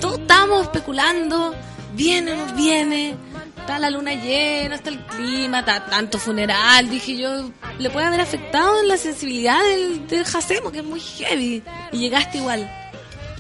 [0.01, 1.55] Todos estamos especulando.
[1.93, 3.17] Viene, no viene.
[3.59, 6.89] Está la luna llena, está el clima, está tanto funeral.
[6.89, 11.01] Dije yo, le puede haber afectado en la sensibilidad del, del Jacemo, que es muy
[11.01, 11.63] heavy.
[11.93, 12.84] Y llegaste igual.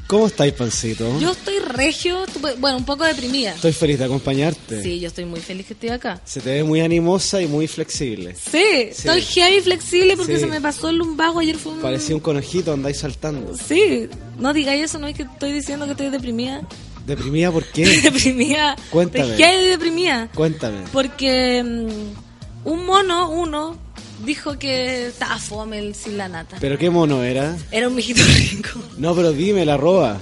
[0.07, 1.19] ¿Cómo estáis, Pancito?
[1.19, 2.25] Yo estoy regio,
[2.59, 3.55] bueno, un poco deprimida.
[3.55, 4.83] Estoy feliz de acompañarte.
[4.83, 6.21] Sí, yo estoy muy feliz que estoy acá.
[6.25, 8.35] Se te ve muy animosa y muy flexible.
[8.35, 9.09] Sí, Sí.
[9.09, 10.41] estoy heavy flexible porque Sí.
[10.41, 11.81] se me pasó el lumbago ayer fue un...
[11.81, 13.55] Parecía un conejito, andáis saltando.
[13.57, 16.61] Sí, no digáis eso, no es que estoy diciendo que estoy deprimida.
[17.07, 17.85] ¿Deprimida por qué?
[18.03, 18.77] deprimida.
[18.91, 19.31] Cuéntame.
[19.31, 20.29] Estoy heavy deprimida.
[20.35, 20.83] Cuéntame.
[20.93, 23.79] Porque mm, un mono, uno,
[24.25, 26.57] dijo que estaba fome el sin la nata.
[26.61, 27.57] ¿Pero qué mono era?
[27.71, 28.81] Era un mijito rico.
[28.99, 30.19] No, pero dime, la roba.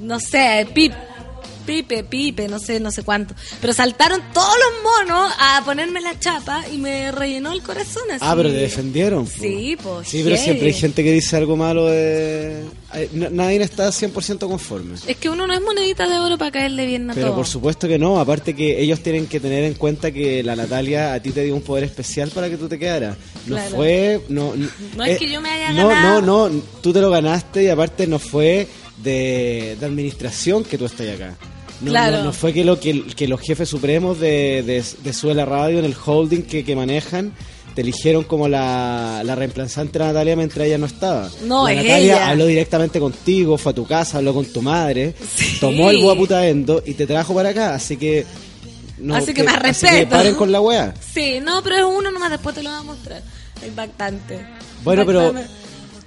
[0.00, 0.92] No sé, pip,
[1.70, 3.34] pipe, pipe, no sé, no sé cuánto.
[3.60, 8.18] Pero saltaron todos los monos a ponerme la chapa y me rellenó el corazón así.
[8.20, 9.24] Ah, pero te defendieron.
[9.24, 9.30] po.
[9.40, 10.08] Sí, pues.
[10.08, 12.64] Sí, pero siempre hay gente que dice algo malo de...
[13.14, 14.96] N- Nadie está 100% conforme.
[15.06, 17.36] Es que uno no es monedita de oro para caerle bien a Pero todo.
[17.36, 21.14] por supuesto que no, aparte que ellos tienen que tener en cuenta que la Natalia
[21.14, 23.16] a ti te dio un poder especial para que tú te quedaras.
[23.46, 23.76] No Claro.
[23.76, 24.20] fue...
[24.28, 24.52] No,
[24.96, 26.20] No es que yo me haya no, ganado.
[26.22, 28.66] No, no, tú te lo ganaste y aparte no fue
[28.98, 31.36] de, de administración que tú estás acá.
[31.80, 32.18] No, Claro.
[32.18, 35.78] no, no fue que, lo, que, que los jefes supremos de, de, de Suela Radio
[35.78, 37.32] en el holding que, que manejan
[37.74, 41.30] te eligieron como la, la reemplazante de Natalia mientras ella no estaba.
[41.44, 42.28] No, la es Natalia ella.
[42.30, 45.56] habló directamente contigo, fue a tu casa, habló con tu madre, Sí.
[45.60, 48.26] tomó el boa puta endo y te trajo para acá, así que...
[48.98, 50.10] no, Así que más así respeto.
[50.10, 50.92] paren con la wea.
[51.14, 53.22] Sí, no, pero es uno nomás, después te lo voy a mostrar.
[53.64, 54.40] Impactante.
[54.84, 55.32] Bueno, pero-.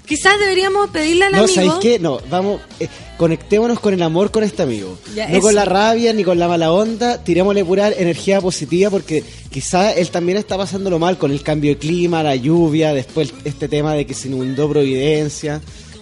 [0.06, 1.54] Quizás deberíamos pedirle al No, amigo.
[1.54, 1.98] ¿sabéis qué?
[2.00, 2.88] No, vamos, eh,
[3.18, 4.98] conectémonos con el amor con este amigo.
[5.16, 9.24] Ya, no con la rabia ni con la mala onda, tirémosle pura energía positiva porque
[9.50, 13.68] quizá él también está pasándolo mal con el cambio de clima, la lluvia, después este
[13.70, 15.62] tema de que se inundó Providencia.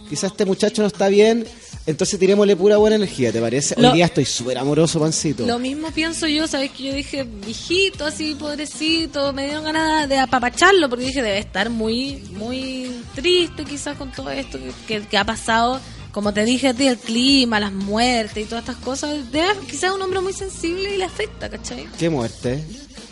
[0.10, 1.46] Quizá este muchacho no está bien,
[1.92, 3.76] entonces tirémosle pura buena energía, ¿te parece?
[3.78, 5.46] Hoy día estoy súper amoroso, pancito.
[5.46, 6.72] Lo mismo pienso yo, ¿sabes?
[6.72, 11.70] Que yo dije, viejito, así, pobrecito, me dieron ganas de apapacharlo porque dije, debe estar
[11.70, 14.72] muy, muy triste quizás con todo esto que,
[15.02, 15.80] que- que ha pasado
[16.12, 19.94] como te dije a ti, el clima, las muertes y todas estas cosas, debe, quizás
[19.96, 21.88] un hombre muy sensible y le afecta, ¿cachai?
[21.98, 22.62] ¿Qué muerte?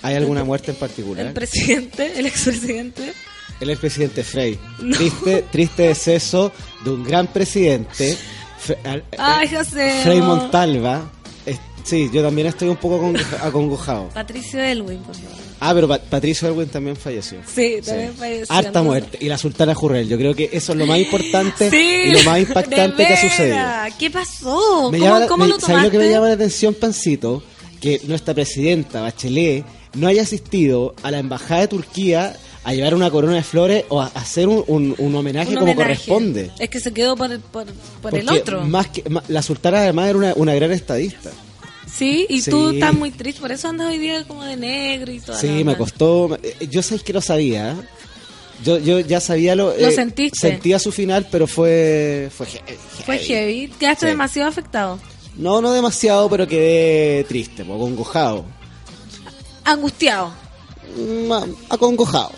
[0.02, 1.34] ¿Hay alguna muerte en El particular?
[1.34, 3.14] presidente, el expresidente.
[3.62, 4.60] El expresidente Frey.
[4.94, 6.52] Triste, triste deceso
[6.84, 8.18] de un gran presidente.
[9.18, 10.00] Ay, eh, José.
[10.04, 11.10] Frei Montalva.
[11.82, 14.10] Sí, yo también estoy un poco acongo- acongojado.
[14.10, 15.32] Patricio Elwin, por favor.
[15.62, 17.40] Ah, pero Pa- Patricio Elwin también falleció.
[17.48, 18.46] Sí, también falleció.
[18.54, 19.18] Harta Entonces- muerte.
[19.22, 20.08] Y la sultana Jurrel.
[20.08, 23.22] Yo creo que eso es lo más importante Sí, y lo más impactante que ha
[23.22, 23.58] sucedido.
[23.98, 24.92] ¿Qué pasó?
[24.92, 26.12] Me ¿Cómo, llama, cómo me- lo ¿Sabes lo que me tomaste?
[26.14, 27.44] llama la atención, Pancito?
[27.82, 29.64] Que nuestra presidenta, Bachelet,
[29.96, 34.02] no haya asistido a la embajada de Turquía a llevar una corona de flores o
[34.02, 35.94] a hacer un, un- un homenaje Un como homenaje.
[35.96, 36.52] corresponde.
[36.60, 37.66] Es que se quedó por, el- por,
[38.02, 38.64] por el otro.
[38.66, 41.32] Más que, la sultana además era una, una gran estadista.
[41.92, 42.52] Sí, y Sí.
[42.52, 45.38] tú estás muy triste, por eso andas hoy día como de negro y todo.
[45.38, 46.38] Sí, me costó.
[46.44, 47.76] eh, Yo sabéis que lo sabía.
[48.64, 49.68] Yo, yo ya sabía lo.
[49.70, 50.38] Lo eh, sentiste.
[50.38, 52.30] Sentía su final, pero fue.
[52.36, 52.78] Fue heavy.
[53.06, 54.10] Fue heavy, quedaste Sí.
[54.12, 55.00] demasiado afectado.
[55.38, 58.44] No, no demasiado, pero quedé triste, acongojado.
[59.64, 60.32] Angustiado.
[60.98, 61.32] Mm,
[61.70, 62.32] Acongojado.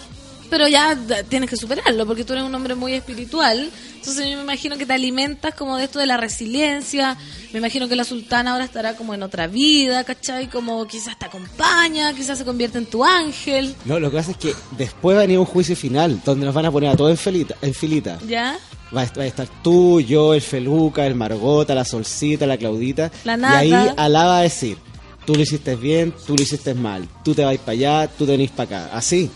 [0.52, 0.96] Pero ya
[1.30, 3.72] tienes que superarlo, porque tú eres un hombre muy espiritual.
[3.96, 7.18] Entonces yo me imagino que te alimentas como de esto de la resiliencia.
[7.54, 10.50] Me imagino que la sultana ahora estará como en otra vida, ¿cachai?
[10.50, 13.74] Como quizás te acompaña, quizás se convierte en tu ángel.
[13.86, 16.54] No, lo que pasa es que después va a venir un juicio final, donde nos
[16.54, 17.56] van a poner a todos en filita.
[17.62, 18.20] En filita.
[18.28, 18.58] ¿Ya?
[18.96, 22.58] Va a, est- va a estar tú, yo, el Feluca, el Margota, la Solcita, la
[22.58, 23.10] Claudita.
[23.24, 23.58] La y Nata.
[23.58, 24.78] ahí Alá va a decir,
[25.26, 27.08] tú lo hiciste bien, tú lo hiciste mal.
[27.24, 28.98] Tú te vas para allá, tú te venís para acá.
[28.98, 29.32] Así.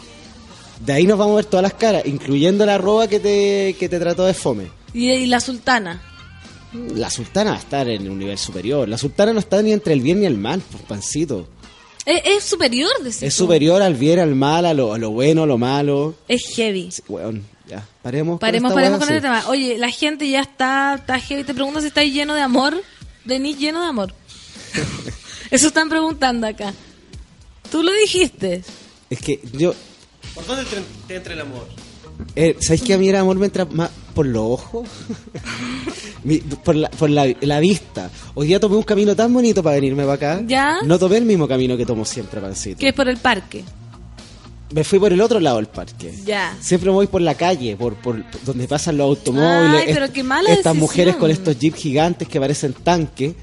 [0.80, 3.88] De ahí nos vamos a ver todas las caras, incluyendo la arroba que te, que
[3.90, 4.68] te trató de fome.
[4.94, 6.02] Y, y la sultana.
[6.94, 8.88] La sultana va a estar en un nivel superior.
[8.90, 11.48] La sultana no está ni entre el bien ni el mal, por pancito.
[12.06, 13.44] Es, es superior, decís Es tú.
[13.46, 16.16] superior al bien, al mal, a lo, a lo bueno, a lo malo.
[16.28, 16.92] Es heavy.
[16.92, 17.88] Sí, weón, ya.
[18.02, 19.22] Paremos, Paremos, con paremos con el sí.
[19.22, 19.44] tema.
[19.48, 21.44] Oye, la gente ya está, está heavy.
[21.46, 22.76] Te pregunto si estáis lleno de amor.
[23.24, 24.14] Denis lleno de amor.
[25.52, 26.74] Eso están preguntando acá.
[27.72, 28.64] Tú lo dijiste.
[29.10, 29.74] Es que yo,
[30.36, 31.68] ¿Por dónde te, te entra el amor?
[32.36, 34.88] Eh, ¿Sabéis que a mí el amor me entra más por los ojos?
[36.24, 38.10] Mi- por la, por la, la vista.
[38.34, 40.44] Hoy día tomé un camino tan bonito para venirme para acá.
[40.48, 40.78] ¿Ya?
[40.84, 42.80] No tomé el mismo camino que tomo siempre, Pancito.
[42.80, 43.64] Que es por el parque.
[44.74, 46.14] Me fui por el otro lado del parque.
[46.26, 46.58] Ya.
[46.60, 49.84] Siempre me voy por la calle, por, por por donde pasan los automóviles.
[49.88, 50.78] Ay, pero qué mala Estas decisión.
[50.78, 53.34] mujeres con estos jeeps gigantes que parecen tanques.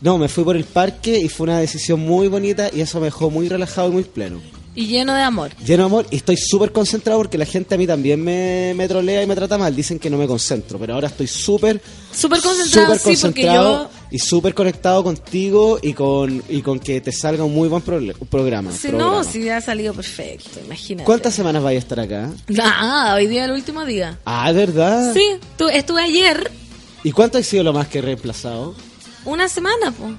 [0.00, 3.06] No, me fui por el parque y fue una decisión muy bonita y eso me
[3.06, 4.40] dejó muy relajado y muy pleno.
[4.74, 5.50] Y lleno de amor.
[5.66, 8.86] Lleno de amor y estoy súper concentrado porque la gente a mí también me, me
[8.86, 9.74] trolea y me trata mal.
[9.74, 11.82] Dicen que no me concentro, pero ahora estoy súper
[12.12, 13.90] Súper concentrado, súper sí, porque concentrado yo...
[14.12, 18.14] y súper conectado contigo y con, y con que te salga un muy buen programa.
[18.30, 18.70] Programa.
[18.92, 21.04] no, sí, ha salido perfecto, imagínate.
[21.04, 22.30] ¿Cuántas semanas vais a estar acá?
[22.48, 24.18] Nada, hoy día es el último día.
[24.24, 25.12] Ah, ¿verdad?
[25.14, 25.24] Sí,
[25.58, 26.50] tu- estuve ayer
[27.02, 28.74] ¿Y cuánto ha sido lo más que he reemplazado?
[29.24, 30.12] una semana, po.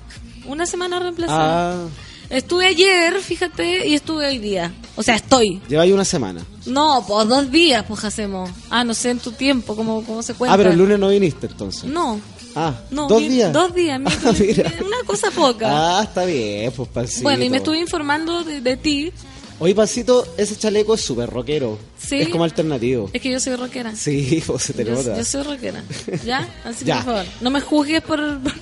[0.46, 1.74] Una semana reemplazada.
[1.74, 1.88] Ah,
[2.32, 4.74] Estuve ayer, fíjate, y estuve hoy día.
[4.96, 5.62] O sea, estoy.
[5.68, 6.42] lleváis una semana.
[6.66, 8.50] No, pues dos días, pues hacemos.
[8.70, 10.54] Ah, no sé en tu tiempo, cómo, cómo se cuenta.
[10.54, 11.84] Ah, pero el lunes no viniste entonces.
[11.86, 12.20] No,
[12.56, 13.08] Ah, no.
[13.08, 13.54] ¿dos días?
[13.54, 14.74] Dos días, Ah, mira.
[14.86, 15.68] Una cosa poca.
[16.00, 17.24] Ah, está bien, pues pancito.
[17.24, 19.12] bueno, y me estuve informando de, de ti.
[19.60, 21.78] Oye, pancito, ese chaleco es súper rockero.
[21.98, 22.16] Sí.
[22.22, 23.10] Es como alternativo.
[23.14, 23.96] Es que yo soy rockera.
[23.96, 25.18] Sí, pues se te Yo, nota.
[25.18, 25.84] yo soy rockera.
[26.26, 26.48] ¿Ya?
[26.66, 26.98] Así Ya.
[27.00, 28.54] que, por favor, no me juzgues por, por,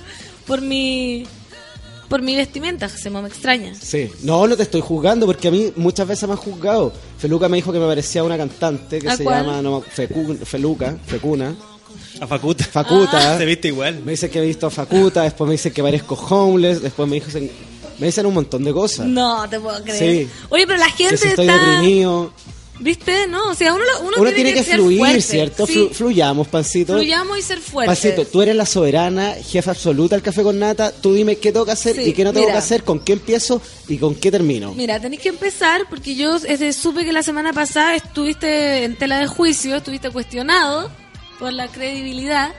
[0.46, 1.24] por mi
[2.10, 3.72] por mi vestimenta, se me extraña.
[3.80, 6.92] Sí, no, no te estoy juzgando porque a mí muchas veces me han juzgado.
[7.16, 9.46] Feluca me dijo que me parecía una cantante que ¿A se cuál?
[9.46, 11.54] llama no, Fecu- Feluca, Fecuna,
[12.20, 12.64] A Facuta.
[12.64, 13.38] Facuta.
[13.38, 14.02] Se viste igual.
[14.04, 17.20] Me dice que he visto a Facuta, después me dice que parezco homeless, después me
[17.20, 17.50] dicen,
[17.98, 19.06] me dicen un montón de cosas.
[19.06, 20.26] No, te puedo creer.
[20.26, 20.30] Sí.
[20.50, 22.32] Oye, pero la que gente si estoy está deprimido.
[22.80, 23.26] ¿Viste?
[23.28, 25.20] No, o sea, uno, uno, Uno tiene que, fluir, fuerte.
[25.20, 25.66] ¿cierto?
[25.66, 26.94] Sí, Flu- fluyamos, pancito.
[26.94, 28.00] fluyamos y ser fuertes.
[28.00, 30.90] Pancito, tú eres la soberana, jefa absoluta del café con nata.
[30.90, 32.54] Tú dime qué tengo que hacer Sí, y qué no tengo mira.
[32.54, 34.72] que hacer, con qué empiezo y con qué termino.
[34.72, 39.18] Mira, tenéis que empezar porque yo este, supe que la semana pasada estuviste en tela
[39.18, 40.90] de juicio, estuviste cuestionado
[41.38, 42.50] por la credibilidad.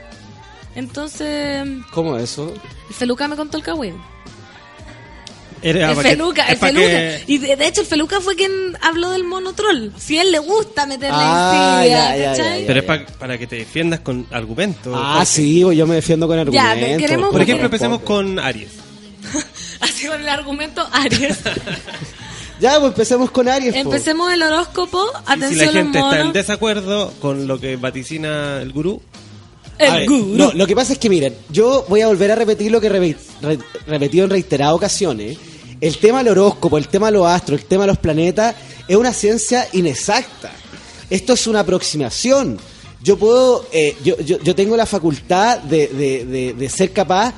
[0.74, 2.52] Entonces, ¿Cómo eso?
[2.88, 3.96] el Feluca me contó el cagüín.
[5.62, 6.86] Era el pa' que- Feluca, el Feluca.
[6.86, 9.90] que- Y de, de hecho, el Feluca fue quien habló del mono troll.
[9.98, 13.38] Si a él le gusta meterle Ah, insidia, ya, ya, ya, Pero es pa- para
[13.38, 14.92] que te defiendas con argumentos.
[14.96, 15.26] Ah, Jorge.
[15.26, 16.74] sí, pues yo me defiendo con argumentos.
[16.74, 18.70] pero queremos- Por ejemplo, empecemos con Aries.
[19.80, 21.38] Así con el argumento Aries.
[22.60, 23.72] Ya, pues empecemos con Aries.
[23.74, 23.80] po.
[23.80, 25.04] Empecemos el horóscopo.
[25.04, 29.02] Y si la Atención gente está en desacuerdo con lo que vaticina el gurú,
[29.78, 30.26] El ver, gurú.
[30.36, 32.86] No, lo que pasa es que miren, yo voy a volver a repetir lo que
[32.86, 33.58] he re- re-
[33.88, 35.38] repetido en reiteradas ocasiones.
[35.82, 38.54] El tema del horóscopo, el tema de los astros, el tema de los planetas
[38.88, 40.50] es una ciencia inexacta.
[41.10, 42.56] Esto es una aproximación.
[43.02, 47.34] yo puedo, eh, yo, yo, yo tengo la facultad de, de, de, de ser capaz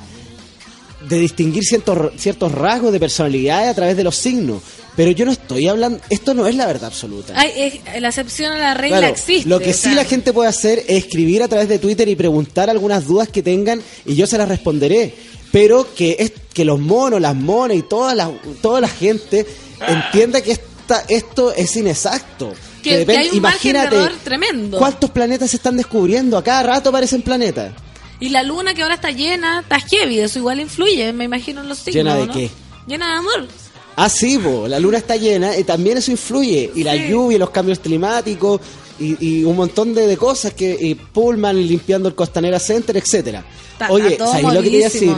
[1.09, 4.61] de distinguir ciertos, ciertos rasgos de personalidad a través de los signos.
[4.95, 7.33] Pero yo no estoy hablando, esto no es la verdad absoluta.
[7.35, 9.49] Ay, es- la excepción a la regla Claro, existe.
[9.49, 12.15] Lo que sí sea, la gente puede hacer es escribir a través de Twitter y
[12.15, 15.13] preguntar algunas dudas que tengan y yo se las responderé.
[15.55, 18.29] Pero que es que los monos, las monas y toda la,
[18.61, 19.45] toda la gente
[19.87, 22.51] entienda que esta, esto es inexacto.
[22.83, 24.77] Que, que depende- hay un margen de imagínate tremendo.
[24.77, 26.37] cuántos planetas se están descubriendo.
[26.37, 27.71] A cada rato aparecen planetas.
[28.19, 31.69] Y la luna que ahora está llena, está heavy, eso igual influye, me imagino en
[31.69, 31.95] los signos.
[32.03, 32.33] ¿Llena de ¿no?
[32.33, 32.49] qué?
[32.85, 33.47] Llena de amor.
[33.95, 36.69] Ah, sí, po, la luna está llena y también eso influye.
[36.75, 38.59] Y la lluvia, los cambios climáticos
[38.99, 43.45] y, y un montón de, de cosas que y Pullman limpiando el Costanera Center, etcétera.
[43.89, 45.15] Oye, ¿sabéis lo que quería decir?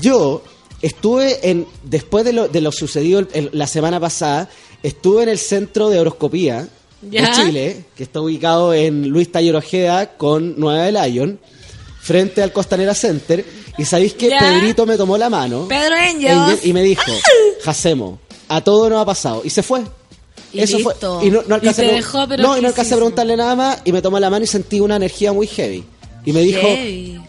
[0.00, 0.42] Yo
[0.82, 4.48] estuve en después de lo, de lo sucedido el- el- la semana pasada,
[4.82, 6.68] estuve en el centro de horoscopía
[7.10, 7.22] Ya.
[7.22, 11.38] de Chile, que está ubicado en Luis Taller Ojeda con Nueva de Lion,
[12.00, 13.44] frente al Costanera Center.
[13.78, 14.38] Y sabéis que Ya.
[14.38, 15.66] Pedrito me tomó la mano.
[15.68, 16.58] Pedro Angel.
[16.62, 17.02] Y me dijo,
[17.64, 18.18] Jacemo,
[18.48, 19.42] a todo nos ha pasado.
[19.44, 19.82] Y se fue.
[20.52, 21.18] Y Eso listo.
[21.18, 21.26] fue.
[21.26, 23.78] Y no, no alcancé, a no, y no alcancé a preguntarle nada más.
[23.84, 25.84] Y me tomó la mano y sentí una energía muy heavy.
[26.24, 26.66] Y me dijo.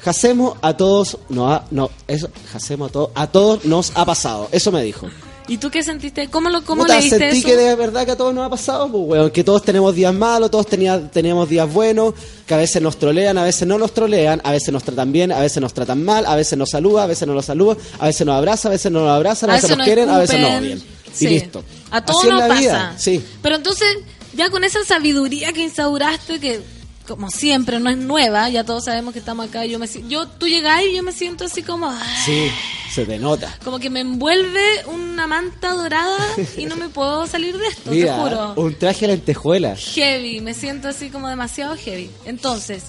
[0.02, 4.50] Jacemo, a todos nos ha, no, eso, Jacemo, a, todos a todos nos ha pasado.
[4.52, 5.10] Eso me dijo.
[5.48, 6.28] ¿Y tú qué sentiste?
[6.28, 7.48] ¿Cómo, lo, cómo Puta, leíste sentí eso?
[7.48, 10.14] que de verdad que a todos nos ha pasado, pues, weón, que todos tenemos días
[10.14, 12.14] malos, todos tenía, teníamos días buenos,
[12.48, 15.32] que a veces nos trolean, a veces no nos trolean, a veces nos tratan bien,
[15.32, 18.06] a veces nos tratan mal, a veces nos saluda, a veces no nos saluda, a
[18.08, 20.62] veces nos abraza, a veces no nos abrazan, a, veces nos quieren, a veces no
[20.62, 20.84] bien.
[21.14, 21.26] Sí.
[21.28, 21.64] Y listo.
[21.92, 22.60] A todos nos pasa.
[22.60, 23.24] vida, sí.
[23.42, 23.88] Pero entonces,
[24.34, 26.62] ya con esa sabiduría que instauraste, que
[27.08, 30.48] como siempre no es nueva, ya todos sabemos que estamos acá, yo me yo tú
[30.48, 32.50] llegás y yo me siento así como ah, Sí,
[32.92, 33.58] se te nota.
[33.64, 36.18] como que me envuelve una manta dorada
[36.58, 38.54] y no me puedo salir de esto, te Mira, juro.
[38.56, 39.76] un traje a lentejuela.
[39.76, 42.10] Heavy, me siento así como demasiado heavy.
[42.26, 42.86] Entonces,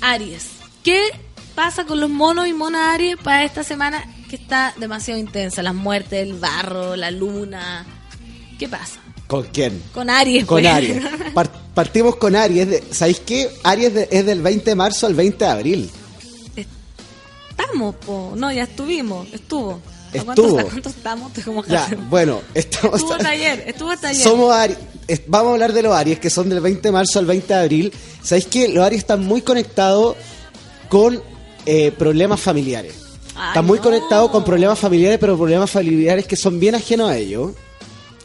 [0.00, 0.46] Aries,
[0.82, 1.00] ¿qué
[1.54, 5.62] pasa con los monos y monas Aries para esta semana que está demasiado intensa?
[5.62, 7.84] Las muertes, el barro, la luna.
[8.58, 9.00] ¿Qué pasa?
[9.26, 9.82] ¿Con quién?
[9.92, 10.44] Con Aries.
[10.44, 10.72] Con pues.
[10.74, 11.02] Aries.
[11.34, 12.68] Par- partimos con Aries.
[12.68, 13.50] de- ¿Sabéis qué?
[13.64, 15.90] Aries es del 20 de marzo al 20 de abril.
[17.50, 18.32] Estamos, po.
[18.36, 19.26] No, ya estuvimos.
[19.32, 19.80] Estuvo.
[20.12, 20.24] ¿A Estuvo.
[20.54, 21.32] cuánto, a cuánto estamos?
[21.68, 22.96] Ya, bueno, estamos...
[23.00, 23.64] Estuvo hasta ayer.
[23.66, 24.22] Estuvo hasta ayer.
[24.22, 24.78] Somos Aries.
[25.08, 27.52] Es- Vamos a hablar de los Aries, que son del 20 de marzo al 20
[27.52, 27.92] de abril.
[28.22, 30.16] ¿Sabéis que los Aries están muy conectados
[30.88, 31.20] con
[31.66, 32.94] eh, problemas familiares?
[33.34, 33.84] Ay, están muy no.
[33.84, 37.52] conectados con problemas familiares, pero problemas familiares que son bien ajenos a ellos.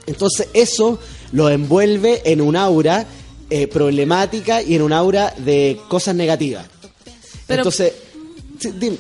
[0.06, 0.99] Entonces eso
[1.32, 3.06] lo envuelve en un aura
[3.49, 6.65] eh, problemática y en un aura de cosas negativas.
[7.48, 7.94] Pero- Entonces,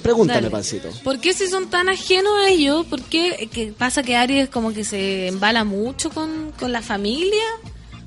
[0.01, 0.49] pregúntame, Dale.
[0.51, 0.89] Pancito.
[1.03, 2.85] ¿Por qué si son tan ajenos a ellos?
[2.85, 7.43] ¿Por qué que pasa que Aries como que se embala mucho con, con la familia?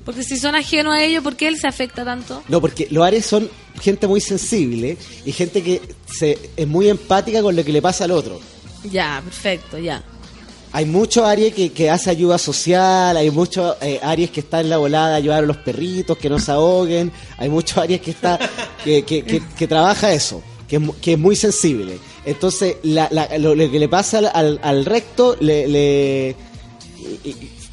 [0.03, 2.43] Porque si son ajenos a ellos, ¿por qué él se afecta tanto?
[2.47, 3.49] No, porque los Aries son
[3.81, 8.03] gente muy sensible y gente que se, es muy empática con lo que le pasa
[8.03, 8.39] al otro.
[8.91, 10.03] Ya, perfecto, ya.
[10.75, 14.69] Hay muchos Aries que, que hace ayuda social, hay muchos eh, Aries que están en
[14.71, 18.11] la volada de ayudar a los perritos, que no se ahoguen, hay muchos Aries que,
[18.11, 18.37] está,
[18.83, 21.97] que, que, que- que trabaja eso, que que es muy sensible.
[22.25, 26.35] Entonces, la- la- lo, lo que le pasa al, al- recto, le...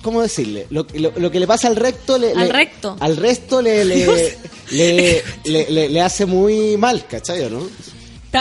[0.03, 0.66] ¿Cómo decirle?
[0.70, 2.19] Lo, lo- lo que le pasa al recto...
[2.19, 2.97] Le, Al le- recto.
[3.01, 3.85] Al resto le,
[4.70, 7.69] le, le, hace muy mal, ¿cachai o no?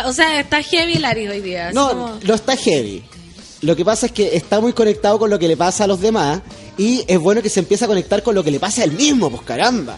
[0.06, 1.72] O sea, está heavy el Aries hoy día.
[1.72, 3.04] No, como- no está heavy.
[3.62, 6.02] Lo que pasa es que está muy conectado con lo que le pasa a los
[6.02, 6.42] demás
[6.78, 8.92] y es bueno que se empiece a conectar con lo que le pasa a él
[8.94, 9.98] mismo, pues caramba.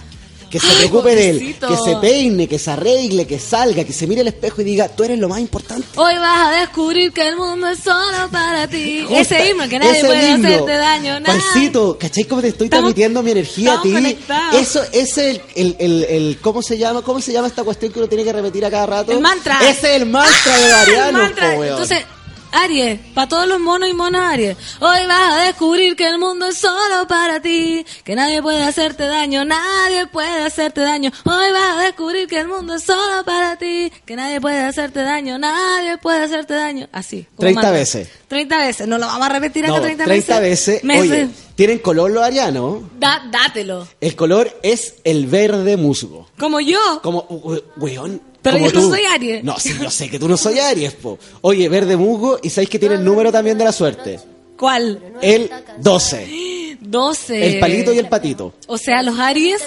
[0.51, 4.05] Que se preocupe de él, que se peine, que se arregle, que salga, que se
[4.05, 5.87] mire al espejo y diga, tú eres lo más importante.
[5.95, 9.01] Hoy vas a descubrir que el mundo es solo para ti.
[9.01, 10.47] Justa, Ese himno que nadie puede himno.
[10.47, 11.19] hacerte daño.
[11.21, 11.39] Nada.
[11.39, 13.93] Pancito, ¿cachai cómo te estoy Estamos- transmitiendo mi energía a ti?
[13.93, 14.61] conectados.
[14.61, 17.01] Eso, es el, el, el, el- ¿cómo se llama?
[17.01, 19.11] ¿Cómo se llama esta cuestión que uno tiene que repetir a cada rato?
[19.11, 19.57] El mantra.
[19.67, 21.53] Ese es el mantra de El Ariano, mantra.
[21.53, 21.71] po, weón.
[21.71, 22.05] Entonces,
[22.53, 26.47] Aries, para todos los monos y monas Aries, hoy vas a descubrir que el mundo
[26.47, 31.11] es solo para ti, que nadie puede hacerte daño, nadie puede hacerte daño.
[31.25, 35.01] Hoy vas a descubrir que el mundo es solo para ti, que nadie puede hacerte
[35.01, 36.87] daño, nadie puede hacerte daño.
[36.91, 37.23] Así.
[37.35, 37.71] como 30 mantra.
[37.79, 38.09] veces.
[38.27, 40.81] 30 veces, no lo vamos a repetir acá No, 30, 30 veces.
[40.81, 40.83] veces.
[40.83, 41.11] Meses.
[41.11, 42.81] Oye, tienen color los arianos.
[42.99, 43.87] Da- dátelo.
[43.99, 46.27] El color es el verde musgo.
[46.39, 46.79] Como yo.
[47.01, 48.21] Como, we- weón.
[48.43, 49.43] Pero como yo no soy Aries.
[49.43, 51.17] No, sí, yo sé que tú no soy Aries, po.
[51.41, 54.19] Oye, verde musgo, y sabéis que tiene el número también de la suerte.
[54.57, 54.99] ¿Cuál?
[55.21, 55.49] El
[55.79, 56.53] 12.
[56.79, 57.47] 12.
[57.47, 58.53] El palito y el patito.
[58.67, 59.61] O sea, los Aries.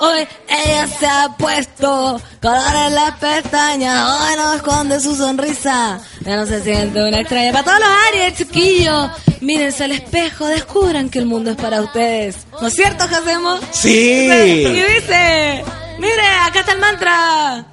[0.00, 4.08] Hoy ella se ha puesto color en las pestañas.
[4.08, 6.00] Hoy no esconde su sonrisa.
[6.24, 7.52] Ya no se siente una extraña.
[7.52, 9.10] Para todos los Aries, chiquillos.
[9.40, 12.36] Mírense al espejo, descubran que el mundo es para ustedes.
[12.60, 13.58] ¿No es cierto, Jacemo?
[13.70, 13.90] Sí.
[13.90, 15.64] ¿Qué dice?
[15.98, 17.66] Mire, acá está el mantra.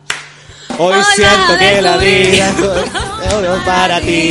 [0.84, 4.30] Hoy Hola, siento que la vida es para ti.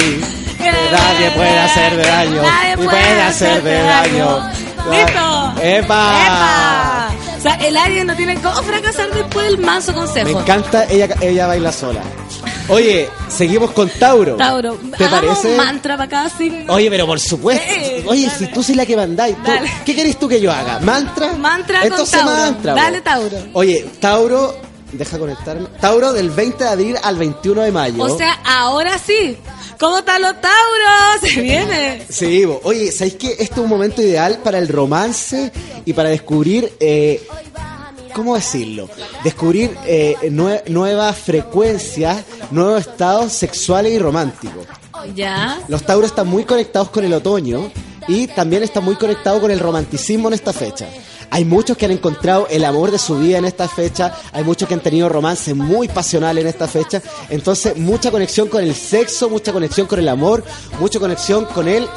[0.58, 2.42] Que nadie puede hacerme daño.
[2.42, 4.50] Nadie y puede hacerme daño.
[4.90, 5.52] ¡Listo!
[5.62, 6.22] ¡Epa!
[6.26, 7.10] ¡Epa!
[7.38, 10.40] O sea, el Aries no tiene cómo fracasar después del manso Me consejo.
[10.40, 12.00] encanta, ella, ella baila sola.
[12.68, 14.36] Oye, seguimos con Tauro.
[14.36, 15.48] Tauro, ¿Te parece?
[15.52, 16.72] un mantra para cada signo.
[16.72, 17.64] Oye, pero por supuesto.
[17.72, 18.38] Sí, Oye, dale.
[18.38, 19.70] si tú soy la que mandáis, ¿tú- Dale.
[19.84, 20.80] ¿qué querés tú que yo haga?
[20.80, 21.32] ¿Mantra?
[21.34, 22.36] Mantra con Entonces Tauro.
[22.36, 22.74] mantra.
[22.74, 23.00] Dale.
[23.00, 23.36] Tauro.
[23.54, 24.56] Oye, Tauro,
[24.92, 25.66] deja conectarme.
[25.80, 28.02] Tauro del 20 de abril al 21 de mayo.
[28.04, 29.36] O sea, ahora sí.
[29.78, 31.20] ¿Cómo están los Tauros?
[31.32, 32.02] Se viene.
[32.08, 32.60] Sí, bo.
[32.64, 35.50] oye, ¿sabéis que este es un momento ideal para el romance
[35.86, 37.26] y para descubrir, eh,
[38.14, 38.90] ¿cómo decirlo?
[39.24, 42.18] Descubrir eh, nue- nuevas frecuencias,
[42.50, 44.66] nuevos estados sexuales y románticos.
[45.14, 45.58] Ya.
[45.68, 47.70] Los Tauros están muy conectados con el otoño
[48.06, 50.86] y también están muy conectados con el romanticismo en esta fecha.
[51.30, 54.66] Hay muchos que han encontrado el amor de su vida en esta fecha, hay muchos
[54.68, 59.30] que han tenido romance muy pasional en esta fecha, entonces mucha conexión con el sexo,
[59.30, 60.42] mucha conexión con el amor,
[60.80, 61.88] mucha conexión con el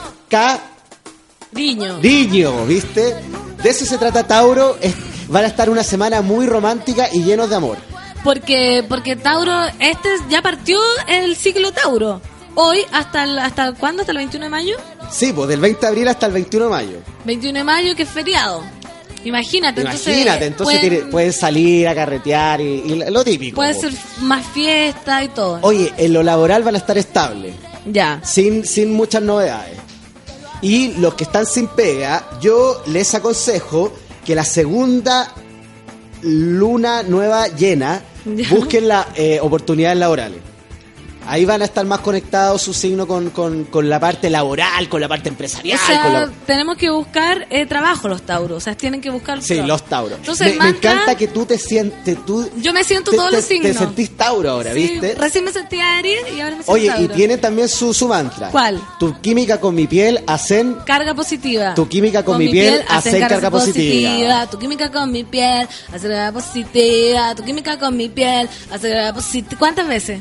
[1.51, 1.95] Niño.
[1.97, 3.15] cariño, ¿viste?
[3.61, 4.95] De eso se trata Tauro, es-
[5.27, 7.77] van a estar una semana muy romántica y llenos de amor.
[8.23, 12.21] Porque, porque Tauro, este ya partió el ciclo Tauro.
[12.55, 14.01] Hoy, hasta el, ¿hasta cuándo?
[14.01, 14.75] ¿Hasta el 21 de mayo?
[15.11, 16.97] Sí, pues del 20 de abril hasta el 21 de mayo.
[17.25, 18.63] 21 de mayo, que es feriado.
[19.25, 23.55] Imagínate, Imagínate, entonces pueden, tiene- pueden salir a carretear y, y lo típico.
[23.55, 23.91] puede ser
[24.21, 25.59] más fiesta y todo.
[25.61, 27.53] Oye, en lo laboral van a estar estables,
[27.85, 28.19] Ya.
[28.23, 29.77] sin, sin muchas novedades.
[30.61, 33.93] Y los que están sin pega, yo les aconsejo
[34.25, 35.31] que la segunda
[36.21, 38.47] luna nueva llena Ya.
[38.49, 40.39] busquen las eh, oportunidades laborales.
[41.27, 45.01] Ahí van a estar más conectados su signo con, con- con la parte laboral, con
[45.01, 45.79] la parte empresarial.
[45.81, 48.57] O sea, con la- tenemos que buscar eh, trabajo los Tauros.
[48.57, 49.67] O sea, tienen que buscar Sí, trabajo.
[49.67, 50.19] los Tauros.
[50.19, 53.45] Entonces, me, encanta que tú te sientes, tú Yo me siento te, todos te- los
[53.45, 53.71] signos.
[53.71, 55.15] te sentís Tauro ahora, Sí, ¿viste?
[55.15, 58.49] Recién me sentía Aries y ahora me siento Oye, y tiene también su, su mantra.
[58.49, 58.81] ¿Cuál?
[58.99, 61.73] Tu química con mi piel hacen Carga positiva.
[61.73, 64.47] Tu química con mi piel hace carga positiva.
[64.49, 67.35] Tu química con mi piel hace carga positiva.
[67.35, 69.55] Tu química con mi piel hace carga positiva.
[69.59, 70.19] ¿Cuántas veces?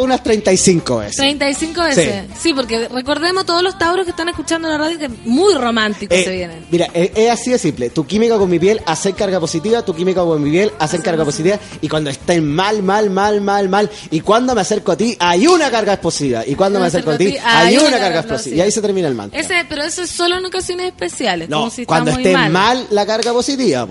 [0.00, 1.16] Unas 35 veces.
[1.16, 2.24] 35 veces.
[2.40, 2.52] Sí.
[2.54, 6.30] porque recordemos todos los tauros que están escuchando la radio que muy romántico Eh, se
[6.30, 6.66] vienen.
[6.70, 7.90] Mira, es, es así de simple.
[7.90, 11.24] Tu química con mi piel hacen carga positiva, tu química con mi piel hacen carga
[11.24, 11.58] positiva.
[11.80, 15.46] Y cuando estén mal, mal, mal, mal, mal, y cuando me acerco a ti, hay
[15.46, 16.44] una carga explosiva.
[16.46, 18.56] Y cuando me acerco a ti, hay una carga explosiva.
[18.56, 19.38] Y ahí se termina el mantra.
[19.40, 21.48] Ese, pero eso es solo en ocasiones especiales.
[21.48, 22.86] No, como si cuando esté mal.
[22.90, 23.86] la carga positiva.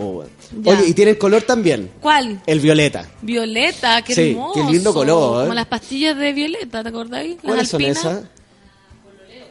[0.61, 0.71] Ya.
[0.71, 1.91] Oye, y tienen color también.
[1.99, 2.41] ¿Cuál?
[2.45, 3.05] El violeta.
[3.21, 4.53] Violeta, qué Sí, hermoso.
[4.65, 5.43] qué lindo color, ¿eh?
[5.47, 7.37] Como las pastillas de violeta, ¿te acordáis?
[7.43, 8.23] ¿Cuáles son esas?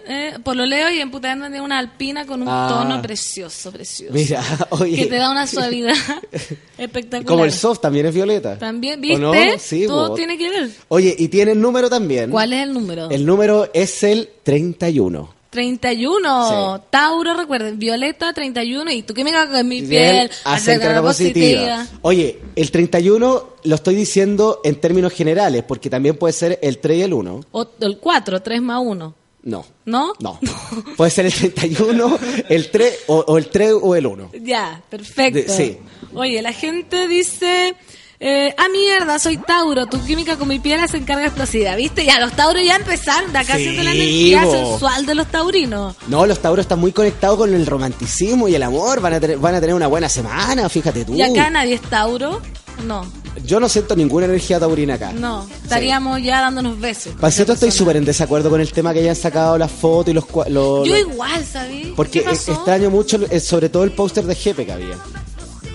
[0.08, 2.68] Eh, pololeo y en tiene una alpina con un Ah.
[2.70, 4.14] tono precioso, precioso.
[4.14, 4.40] Mira,
[4.70, 4.96] oye.
[4.98, 5.94] Que te da una suavidad
[6.78, 7.26] espectacular.
[7.26, 8.56] Como el soft también es violeta.
[8.56, 9.18] También, ¿O ¿viste?
[9.18, 9.32] no?
[9.58, 10.70] Sí, Todo tiene que ver.
[10.88, 12.30] Oye, y tienen número también.
[12.30, 13.10] ¿Cuál es el número?
[13.10, 15.34] El número es el 31.
[15.56, 16.82] 31.
[16.90, 21.86] Tauro, recuerden, Violeta 31 y tú que me cagas en mi piel, hacen carga positiva.
[22.02, 26.98] Oye, el 31 lo estoy diciendo en términos generales, porque también puede ser el 3
[26.98, 27.40] y el 1.
[27.52, 29.14] O el 4, 3 más 1.
[29.44, 29.64] No.
[29.84, 30.12] ¿No?
[30.20, 30.38] No.
[30.96, 32.18] Puede ser el 31,
[32.48, 34.30] el 3 o, o el 3 o el 1.
[34.42, 35.38] Ya, perfecto.
[35.40, 35.78] De- sí.
[36.14, 37.74] Oye, la gente dice...
[38.18, 39.86] Eh, ah, mierda, soy Tauro.
[39.86, 41.74] Tu química con mi piel hace carga explosiva.
[41.76, 42.04] ¿Viste?
[42.04, 43.32] Ya, los Tauros ya empezaron.
[43.32, 44.52] De acá Sí, siento la energía bo.
[44.52, 45.96] sensual de los taurinos.
[46.08, 49.00] No, los tauros están muy conectados con el romanticismo y el amor.
[49.00, 51.14] Van a tener, van a tener una buena semana, fíjate tú.
[51.14, 52.40] ¿Y acá nadie es Tauro?
[52.86, 53.06] No,
[53.44, 55.12] Yo no siento ninguna energía taurina acá.
[55.12, 55.46] no.
[55.62, 57.14] Estaríamos ya dándonos besos.
[57.20, 57.78] Pancito, estoy Persona.
[57.78, 60.24] súper en desacuerdo con el tema que hayan sacado las fotos y los...
[60.50, 61.92] los- Yo igual, ¿sabí?
[61.96, 64.96] Porque e- extraño mucho, eh, sobre todo el póster de Jepe que había.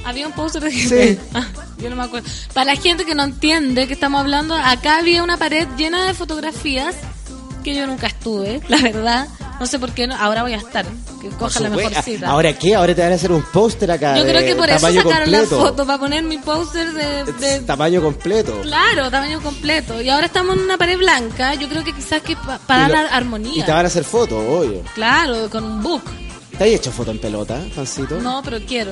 [0.05, 1.13] Había un póster de gente.
[1.15, 1.19] Sí.
[1.33, 1.45] Ah,
[1.77, 2.27] yo no me acuerdo.
[2.53, 6.13] Para la gente que no entiende que estamos hablando, acá había una pared llena de
[6.13, 6.95] fotografías
[7.63, 9.27] que yo nunca estuve, la verdad.
[9.59, 10.15] No sé por qué no.
[10.15, 10.85] Ahora voy a estar.
[11.21, 12.29] Que coja la mejor cita.
[12.31, 12.73] ¿Ahora qué?
[12.73, 14.17] Ahora te van a hacer un póster acá.
[14.17, 15.57] yo creo que por eso tamaño sacaron completo.
[15.57, 18.59] la foto, para poner mi póster de, de- Tamaño completo.
[18.63, 20.01] Claro, tamaño completo.
[20.01, 21.53] Y ahora estamos en una pared blanca.
[21.53, 23.65] Yo creo que quizás que pa- para Y lo- dar Y armonía.
[23.65, 24.81] te van a hacer fotos, obvio.
[24.95, 26.01] Claro, con un book.
[26.57, 28.19] ¿Te has hecho foto en pelota, Pancito?
[28.19, 28.91] No, pero quiero.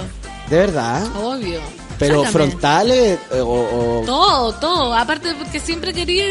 [0.49, 1.05] ¿De verdad?
[1.15, 1.59] Obvio.
[1.97, 2.31] ¿Pero Sácame.
[2.31, 3.99] frontales eh, o...?
[4.01, 4.93] o- Todo, todo.
[4.95, 6.23] Aparte porque siempre quería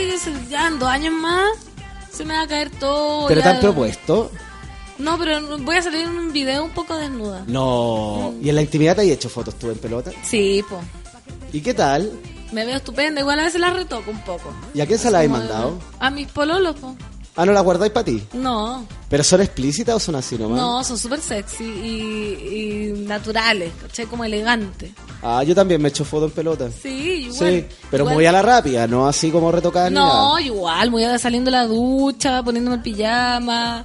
[0.48, 1.46] ya en dos años más
[2.10, 3.28] se me va a caer todo.
[3.28, 4.30] ¿Pero te han propuesto?
[4.98, 7.44] No, pero voy a salir en un video un poco desnuda.
[7.46, 8.34] No.
[8.42, 10.10] ¿Y en la intimidad te has hecho fotos tú en pelota?
[10.24, 10.80] Sí, po.
[11.52, 12.10] ¿Y qué tal?
[12.50, 13.20] Me veo estupenda.
[13.20, 14.52] Igual a veces la retoco un poco.
[14.74, 15.78] ¿Y a quién se la has mandado?
[16.00, 16.96] A mis pololos, po.
[17.40, 18.20] Ah, ¿no la guardáis para ti?
[18.32, 20.58] No, ¿Pero son explícitas o son así nomás?
[20.58, 24.06] no, son súper sexy y, y naturales, ¿cachai?
[24.06, 24.90] Como elegantes.
[25.22, 26.68] Ah, yo también me echo foto en pelota.
[26.70, 27.38] Sí, igual.
[27.52, 28.14] Sí, pero igual.
[28.16, 30.40] muy a la rápida, no así como retocada ni No, nada.
[30.40, 33.84] igual, muy a- saliendo de la ducha, poniéndome el pijama,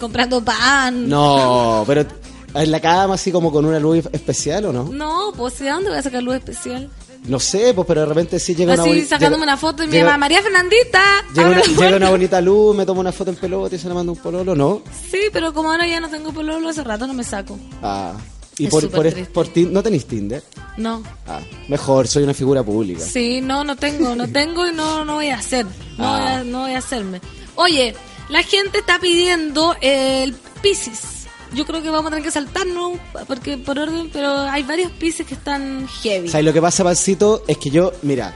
[0.00, 1.08] comprando pan.
[1.08, 2.06] No, pero
[2.54, 4.84] en la cama así como con una luz especial o no?
[4.84, 6.88] No, pues ¿de dónde voy a sacar luz especial?
[7.26, 9.86] No sé, pues pero de repente sí llega una Así sacándome llega- una foto y
[9.86, 11.02] mi llega- mamá, María Fernandita.
[11.34, 11.96] Llega una, la llega puerta".
[11.96, 14.54] una bonita luz, me tomo una foto en pelota y se la mando un pololo,
[14.54, 14.82] ¿no?
[15.10, 17.58] Sí, pero como ahora ya no tengo pololo, hace rato no me saco.
[17.82, 18.14] Ah.
[18.56, 20.42] Y Es por, por, por ti, ¿no tenéis Tinder?
[20.78, 21.02] No.
[21.28, 21.38] Ah,
[21.68, 23.00] mejor, soy una figura pública.
[23.04, 25.64] Sí, no, no tengo, no tengo y no, no voy a hacer.
[25.96, 26.18] No, Ah.
[26.20, 27.20] voy a, no voy a hacerme.
[27.54, 27.94] Oye,
[28.30, 31.17] la gente está pidiendo el Pisces.
[31.54, 35.26] Yo creo que vamos a tener que saltarnos, porque por orden, pero hay varios Pisces
[35.26, 36.28] que están heavy.
[36.28, 38.34] O sea, y lo que pasa, Pancito, es que yo, mira,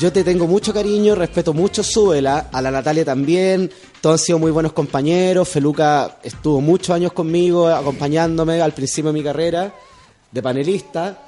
[0.00, 3.70] yo te tengo mucho cariño, respeto mucho Súbela, a la Natalia también,
[4.00, 9.18] todos han sido muy buenos compañeros, Feluca estuvo muchos años conmigo, acompañándome al principio de
[9.18, 9.74] mi carrera
[10.30, 11.18] de panelista,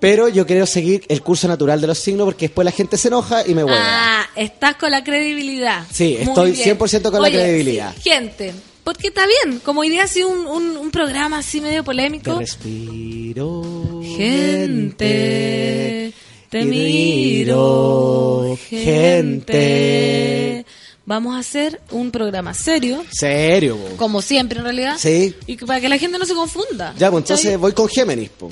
[0.00, 3.08] pero yo quiero seguir el curso natural de los signos porque después la gente se
[3.08, 3.80] enoja y me vuelve.
[3.82, 5.84] Ah, estás con la credibilidad.
[5.90, 6.78] Sí, estoy bien.
[6.78, 7.94] 100% con la credibilidad.
[7.94, 8.54] sí, gente,
[8.84, 12.38] porque está bien, como día ha sido un, un, un programa así medio Te polémico.
[12.38, 16.12] respiro, Gente,
[16.50, 20.64] te miro, gente.
[21.06, 23.96] Vamos a hacer un programa serio, Serio, po.
[23.96, 24.96] como siempre en realidad.
[24.98, 25.34] Sí.
[25.46, 26.94] Y para que la gente no se confunda.
[26.96, 28.48] Ya, pues entonces voy con Géminis, po.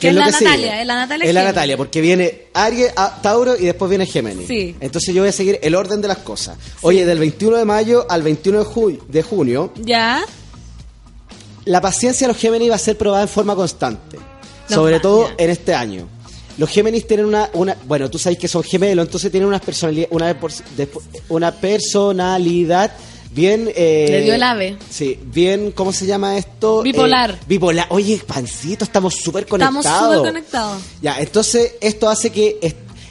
[0.00, 0.26] Que es la?
[0.30, 1.44] Natalia, es la Natalia Es la.
[1.44, 2.92] Natalia, porque viene Aries,
[3.22, 4.46] Tauro y después viene Géminis.
[4.46, 4.76] Sí.
[4.80, 6.56] Entonces yo voy a seguir el orden de las cosas.
[6.82, 10.22] Oye, del 21 de mayo al 21 de, ju- de junio, Ya.
[11.64, 14.16] la paciencia de los Géminis va a ser probada en forma constante.
[14.68, 15.34] Los sobre todo ya.
[15.38, 16.08] en este año.
[16.58, 20.08] Los Géminis tienen una, una, bueno, tú sabes que son gemelos, entonces tienen una personalidad,
[20.10, 20.36] una,
[21.28, 22.90] una personalidad
[23.38, 23.70] bien...
[23.74, 24.76] eh, Le dio el ave.
[24.90, 26.82] Sí, bien, ¿cómo se llama esto?
[26.82, 27.30] Bipolar.
[27.30, 27.86] Eh, bipolar.
[27.90, 29.84] Oye, pancito, estamos súper conectados.
[29.86, 30.82] Estamos súper conectados.
[31.00, 32.58] Ya, entonces esto hace que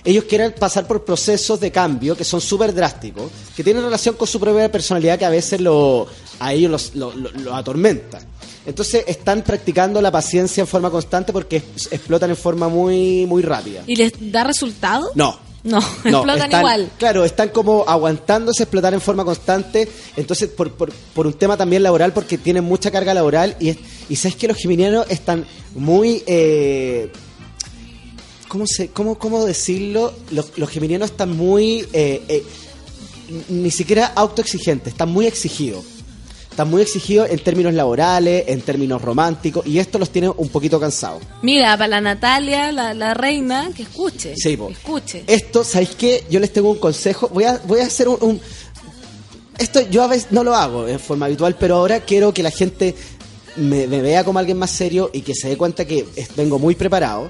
[0.04, 4.28] ellos quieran pasar por procesos de cambio que son súper drásticos, que tienen relación con
[4.28, 6.08] su propia personalidad que a veces lo,
[6.40, 8.20] a ellos los, lo, lo- lo atormenta.
[8.66, 13.82] Entonces están practicando la paciencia en forma constante porque explotan en forma muy, muy rápida.
[13.88, 15.10] ¿Y les da resultado?
[15.16, 15.40] No.
[15.68, 16.92] No, No, explotan están- igual.
[16.98, 19.88] Claro, están como aguantándose explotar en forma constante.
[20.16, 23.56] Entonces, por, por, por un tema también laboral, porque tienen mucha carga laboral.
[23.60, 23.78] Y, es-
[24.10, 25.46] y sabes que los geminianos están
[25.76, 26.24] muy.
[26.26, 27.12] Eh,
[28.48, 30.14] ¿cómo, se, cómo, ¿Cómo decirlo?
[30.32, 31.88] Los, los geminianos están muy.
[31.94, 32.44] eh, eh,
[33.50, 35.84] ni siquiera autoexigentes, están muy exigidos.
[36.58, 40.80] Están muy exigidos en términos laborales, en términos románticos, y esto los tiene un poquito
[40.80, 41.22] cansados.
[41.44, 44.34] Mira, para la Natalia, la, la reina, que escuche.
[44.36, 45.24] Sí, que escuche.
[45.28, 46.26] Esto, ¿sabéis qué?
[46.32, 47.28] Yo les tengo un consejo.
[47.32, 48.42] Voy a, voy a hacer un, un-
[49.60, 52.50] Esto yo a veces no lo hago en forma habitual, pero ahora quiero que la
[52.50, 52.96] gente
[53.58, 56.58] me, me vea como alguien más serio y que se dé cuenta que es- vengo
[56.58, 57.30] muy preparado.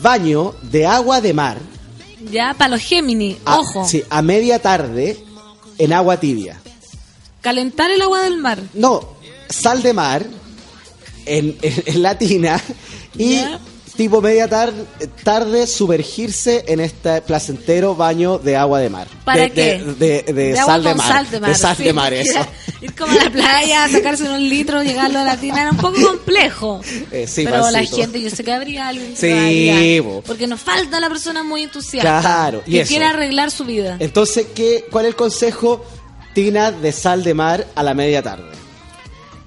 [0.00, 1.58] Baño de agua de mar.
[2.30, 3.84] Ya, para los Géminis, a- ojo.
[3.84, 5.18] sí, a media tarde
[5.76, 6.60] en agua tibia.
[7.48, 8.58] Calentar el agua del mar.
[8.74, 9.16] No,
[9.48, 10.22] sal de mar
[11.24, 12.60] en, en- en la tina
[13.16, 13.40] y
[13.96, 14.70] tipo media tar-
[15.24, 19.08] tarde sumergirse en este placentero baño de agua de mar.
[19.24, 19.82] ¿Para De- qué?
[19.98, 20.98] De, de- sal mar.
[20.98, 21.50] sal de mar.
[21.50, 21.84] De sal sí.
[21.84, 22.38] de mar, eso.
[22.82, 26.00] Ir como a la playa, sacarse unos litros, llegarlo a la tina, era un poco
[26.00, 26.82] complejo.
[27.10, 29.38] Eh, sí, Pero la gente, yo sé que habría alguien que Sí, lo
[29.74, 30.20] haría, bo.
[30.22, 32.20] Porque nos falta la persona muy entusiasta.
[32.20, 32.88] Claro, y que eso.
[32.90, 33.96] quiere arreglar su vida.
[34.00, 35.82] Entonces, ¿qué, ¿cuál es el consejo?
[36.34, 38.50] Tina de sal de mar a la media tarde.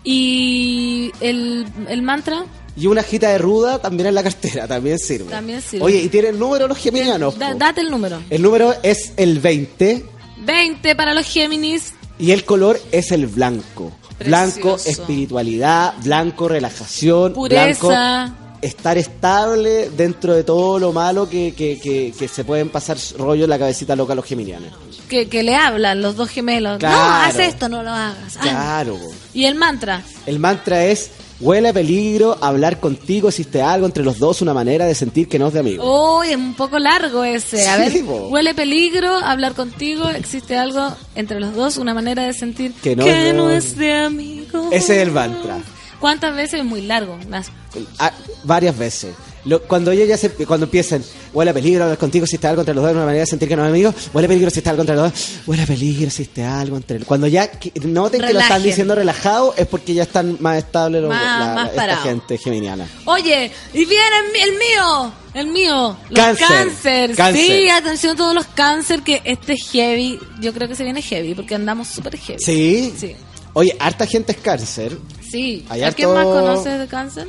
[0.04, 2.46] Y el, el mantra,
[2.76, 5.30] Y una hojita de ruda también en la cartera, también sirve.
[5.30, 5.86] También sirve.
[5.86, 7.38] Oye, y tienen número los geminianos.
[7.38, 8.22] da- date el número.
[8.30, 10.06] El número es el 20
[10.44, 11.94] 20 para los Géminis.
[12.18, 13.92] y el color es el blanco.
[14.26, 17.88] Blanco, espiritualidad, blanco, relajación, Pureza.
[17.88, 22.98] blanco, estar estable dentro de todo lo malo que, que, que, que se pueden pasar
[23.18, 24.70] rollo en la cabecita loca a los geminianos.
[25.10, 26.78] Que, que le hablan los dos gemelos.
[26.80, 26.96] Claro.
[26.98, 28.38] No, haz esto, no lo hagas.
[28.38, 28.42] Ah.
[28.42, 28.98] Claro.
[29.34, 30.04] Y el mantra.
[30.26, 31.10] El mantra es,
[31.42, 35.38] huele a peligro, hablar contigo, existe algo entre los dos, una manera de sentir que
[35.40, 36.20] no es de amigo.
[36.20, 37.68] Uy, es un poco largo ese.
[37.68, 42.34] A Sí, ver, huele peligro, hablar contigo, existe algo entre los dos, una manera de
[42.34, 44.70] sentir Que no es de- no es de amigo.
[44.72, 45.58] Ese es el mantra.
[46.00, 46.62] ¿Cuántas veces?
[46.62, 47.18] Es muy largo.
[47.30, 47.52] Las-
[48.00, 48.12] Ah,
[48.44, 49.14] varias veces.
[49.46, 51.04] Lo- cuando ellos ya se, cuando empiecen,
[51.34, 53.56] huele a peligro, hablar contigo, existe algo entre los dos, una manera de sentir que
[53.56, 56.44] no es amigo, huele a peligro, existe algo entre los dos, huele a peligro, existe
[56.44, 60.04] algo entre los Cuando ya que- noten que lo están diciendo relajado, es porque ya
[60.04, 62.04] están más estables los- la- más esta parados.
[62.04, 62.88] gente geminiana.
[63.06, 65.14] Oye, y viene el mío.
[65.34, 66.48] El mío, los Cáncer.
[66.48, 67.16] cáncer.
[67.16, 67.46] Cáncer.
[67.46, 70.20] Sí, atención a todos los cáncer, que este es heavy.
[70.42, 72.44] Yo creo que se viene heavy, porque andamos súper heavy.
[72.44, 72.94] ¿Sí?
[73.00, 73.16] Sí.
[73.54, 74.98] Oye, harta gente es cáncer.
[75.32, 75.66] Sí.
[75.70, 77.28] Hay ¿A quién harto- más conoces de cáncer?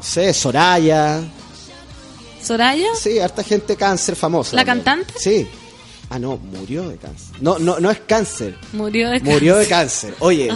[0.00, 1.20] No sé, Soraya.
[2.42, 2.86] ¿Soraya?
[2.98, 4.56] Sí, harta gente cáncer famosa.
[4.56, 4.82] ¿La también.
[4.84, 5.12] cantante?
[5.18, 5.46] Sí.
[6.08, 7.36] Ah, no, murió de cáncer.
[7.42, 8.56] No, no, no es cáncer.
[8.72, 10.12] Murió de Murió de cáncer.
[10.12, 10.14] cáncer.
[10.20, 10.48] Oye,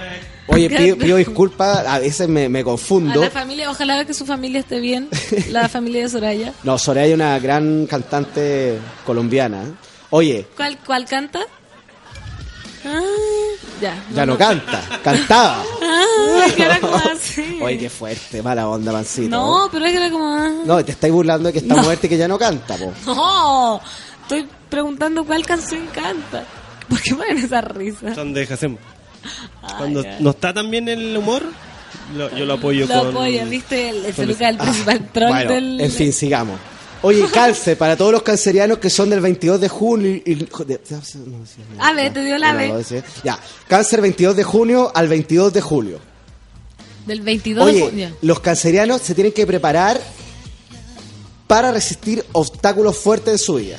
[0.48, 3.22] oye, pido, pido disculpas, a veces me, me A confundo.
[3.22, 5.08] la familia, ojalá que su familia esté bien.
[5.48, 6.52] La familia de Soraya.
[6.62, 9.64] No, Soraya es una gran cantante colombiana.
[10.10, 11.40] Oye, ¿Cuál, cuál canta?
[12.84, 13.00] Ah,
[13.80, 14.04] ya.
[14.14, 15.62] ya no canta, cantaba.
[15.82, 17.58] Ah, que era como así.
[17.62, 19.28] Oye, qué fuerte, mala onda, mancito.
[19.30, 20.26] No, pero es que era como.
[20.34, 20.50] ah.
[20.64, 21.82] No, te estáis burlando de que está No.
[21.82, 22.92] muerta y que ya no canta, po.
[23.06, 23.80] No,
[24.22, 26.44] estoy preguntando cuál canción canta.
[26.88, 28.14] ¿Por qué ponen esa risa?
[28.14, 28.80] Son de Hacemos.
[29.62, 31.42] Ah, Cuando no está tan bien el humor,
[32.16, 33.08] lo- yo lo apoyo Lo con...
[33.08, 33.90] apoya, ¿viste?
[33.90, 35.80] El, el peluca del principal troll Ah, Bueno, del.
[35.82, 36.58] en fin, sigamos.
[37.02, 40.22] Oye, cáncer, para todos los cancerianos que son del 22 de junio y...
[40.26, 42.84] y- de- no, sí, no, A ver, te dio la B.
[43.24, 45.98] Ya, cáncer 22 de junio al 22 de julio.
[47.06, 48.16] Del 22 de junio.
[48.20, 49.98] los cancerianos se tienen que preparar
[51.46, 53.78] para resistir obstáculos fuertes en su vida.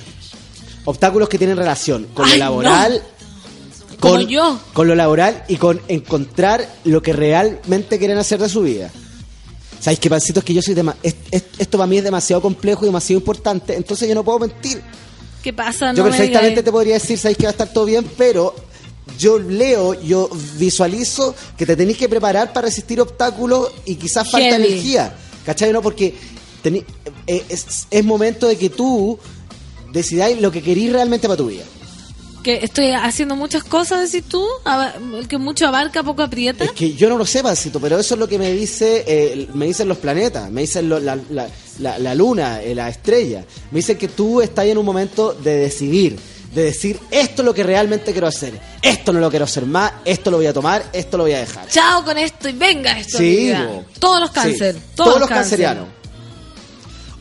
[0.86, 3.04] Obstáculos que tienen relación con lo Ay, laboral,
[4.00, 4.60] con, yo.
[4.74, 8.90] con lo laboral y con encontrar lo que realmente quieren hacer de su vida.
[9.82, 10.40] ¿Sabéis qué, Pancito?
[10.40, 10.76] Es que yo soy...
[10.76, 14.24] dema- es- es- esto para mí es demasiado complejo y demasiado importante, entonces yo no
[14.24, 14.82] puedo mentir.
[15.44, 15.88] ¿Qué pasa?
[15.92, 18.54] yo No me perfectamente te podría decir, sabéis que va a estar todo bien, pero
[19.18, 24.56] yo leo, yo visualizo que te tenéis que preparar para resistir obstáculos y quizás falta
[24.68, 25.16] energía.
[25.46, 25.74] ¿Cachai?
[25.74, 26.14] No, porque
[26.64, 26.86] tení-
[27.26, 29.18] eh, es, es momento de que tú
[29.92, 31.64] decidáis lo que querís realmente para tu vida.
[32.44, 34.46] Que estoy haciendo muchas cosas, decís tú.
[35.30, 36.64] Que mucho abarca, poco aprieta.
[36.64, 39.48] Es que yo no lo sé, Pancito, pero eso es lo que me dice, eh,
[39.54, 41.48] me dicen los planetas, me dicen lo- la, la-
[41.80, 43.46] la- la luna, eh, la estrella.
[43.72, 46.18] Me dicen que tú estás en un momento de decidir,
[46.56, 49.94] de decir, esto es lo que realmente quiero hacer, esto no lo quiero hacer más,
[50.04, 51.68] esto lo voy a tomar, esto lo voy a dejar.
[51.70, 53.18] Chao con esto y venga esto.
[53.20, 53.54] Sí.
[54.00, 54.76] Todos los cáncer.
[54.76, 55.60] Sí, todos, todos los cáncer.
[55.60, 55.88] cancerianos.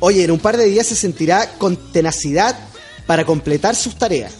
[0.00, 2.56] Oye, en un par de días se sentirá con tenacidad
[3.06, 4.32] para completar sus tareas.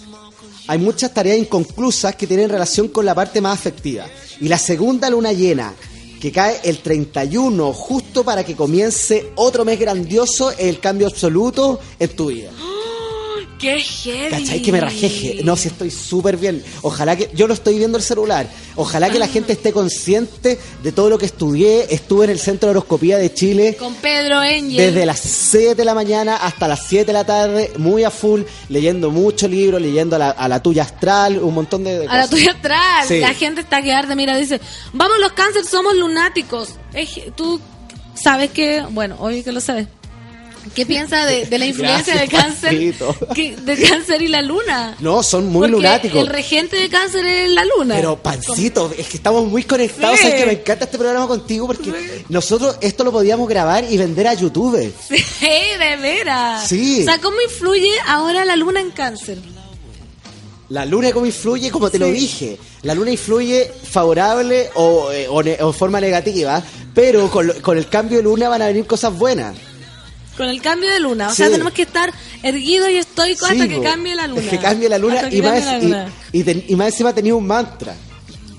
[0.70, 4.06] Hay muchas tareas inconclusas que tienen relación con la parte más afectiva.
[4.40, 5.74] Y la segunda luna llena,
[6.20, 12.08] que cae el 31, justo para que comience otro mes grandioso, el cambio absoluto en
[12.10, 12.52] tu vida.
[13.60, 14.30] ¡Qué heavy!
[14.30, 14.62] ¿Cachai?
[14.62, 15.40] Que me rajeje.
[15.44, 16.64] No, si estoy súper bien.
[16.80, 17.30] Ojalá que.
[17.34, 18.48] Yo lo estoy viendo el celular.
[18.74, 21.86] Ojalá que la gente esté consciente de todo lo que estudié.
[21.90, 23.76] Estuve en el Centro de Horoscopía de Chile.
[23.78, 24.76] Con Pedro Angel.
[24.76, 28.42] Desde las 7 de la mañana hasta las 7 de la tarde, muy a full,
[28.70, 32.16] leyendo muchos libros, leyendo a la, a la tuya astral, un montón de, de A
[32.16, 32.56] la tuya.
[33.06, 33.20] Sí.
[33.20, 34.16] La gente está que arde.
[34.16, 34.58] Mira, dice:
[34.94, 36.76] Vamos, los cáncer somos lunáticos.
[37.36, 37.60] Tú
[38.14, 38.82] sabes que.
[38.90, 39.86] Bueno, obvio que lo sabes.
[40.74, 42.94] ¿Qué piensas de, de la influencia Gracias, de cáncer?
[43.34, 44.96] Que- de cáncer y la luna.
[45.00, 46.20] No, son muy Porque lunáticos.
[46.20, 47.94] El regente de cáncer es la luna.
[47.96, 50.18] Pero pancito, es que estamos muy conectados.
[50.20, 50.26] Sí.
[50.28, 51.92] Es que me encanta este programa contigo porque
[52.28, 54.92] nosotros esto lo podíamos grabar y vender a YouTube.
[55.08, 55.16] Sí,
[55.78, 56.66] de veras.
[56.68, 57.00] Sí.
[57.02, 59.38] O sea, ¿cómo influye ahora la luna en cáncer?
[60.68, 62.56] La luna cómo influye, como te lo dije.
[62.82, 66.62] La luna influye favorable o, eh, o o forma negativa,
[66.94, 69.56] pero con, con el cambio de luna van a venir cosas buenas.
[70.36, 71.28] Con el cambio de luna.
[71.28, 72.12] O sea, tenemos que estar
[72.42, 74.40] erguidos y estoicos hasta que cambie la luna.
[74.42, 76.08] Es que cambie la luna y más, la y, luna.
[76.32, 77.94] y ten- y más encima tenía un mantra.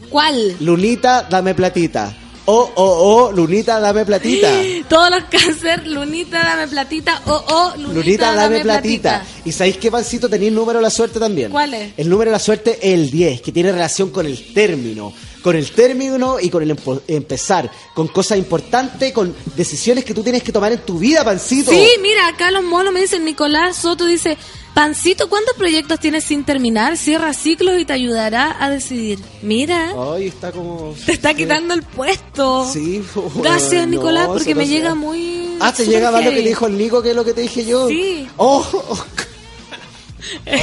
[0.09, 0.57] ¿Cuál?
[0.59, 2.17] Lunita, dame platita.
[2.45, 4.49] Oh, oh, oh, Lunita, dame platita.
[4.89, 7.21] Todos los cáncer, lunita, dame platita.
[7.27, 9.23] O, oh, lunita, Lunita, dame, platita.
[9.45, 11.51] Y sabéis qué, Pancito, tenía el número de la suerte también.
[11.51, 11.93] ¿Cuál es?
[11.97, 15.13] El número de la suerte es el 10, que tiene relación con el término.
[15.41, 16.77] Con el término y con el
[17.07, 17.71] empezar.
[17.93, 21.71] Con cosas importantes, con decisiones que tú tienes que tomar en tu vida, Pancito.
[21.71, 24.37] Sí, mira, acá los monos me dicen, Nicolás Soto dice,
[24.73, 26.95] Pancito, ¿cuántos proyectos tienes sin terminar?
[26.95, 29.19] Cierra ciclos y te ayudará a decidir.
[29.41, 30.95] Mira, Ay, está como...
[31.05, 32.69] te está quitando el puesto.
[32.71, 33.03] Sí.
[33.35, 35.57] Gracias, no, Nicolás, porque me llega muy...
[35.59, 37.87] Ah, te llega más lo que dijo el Nico que lo que te dije yo.
[37.89, 38.27] Sí.
[38.37, 39.05] Oh, oh.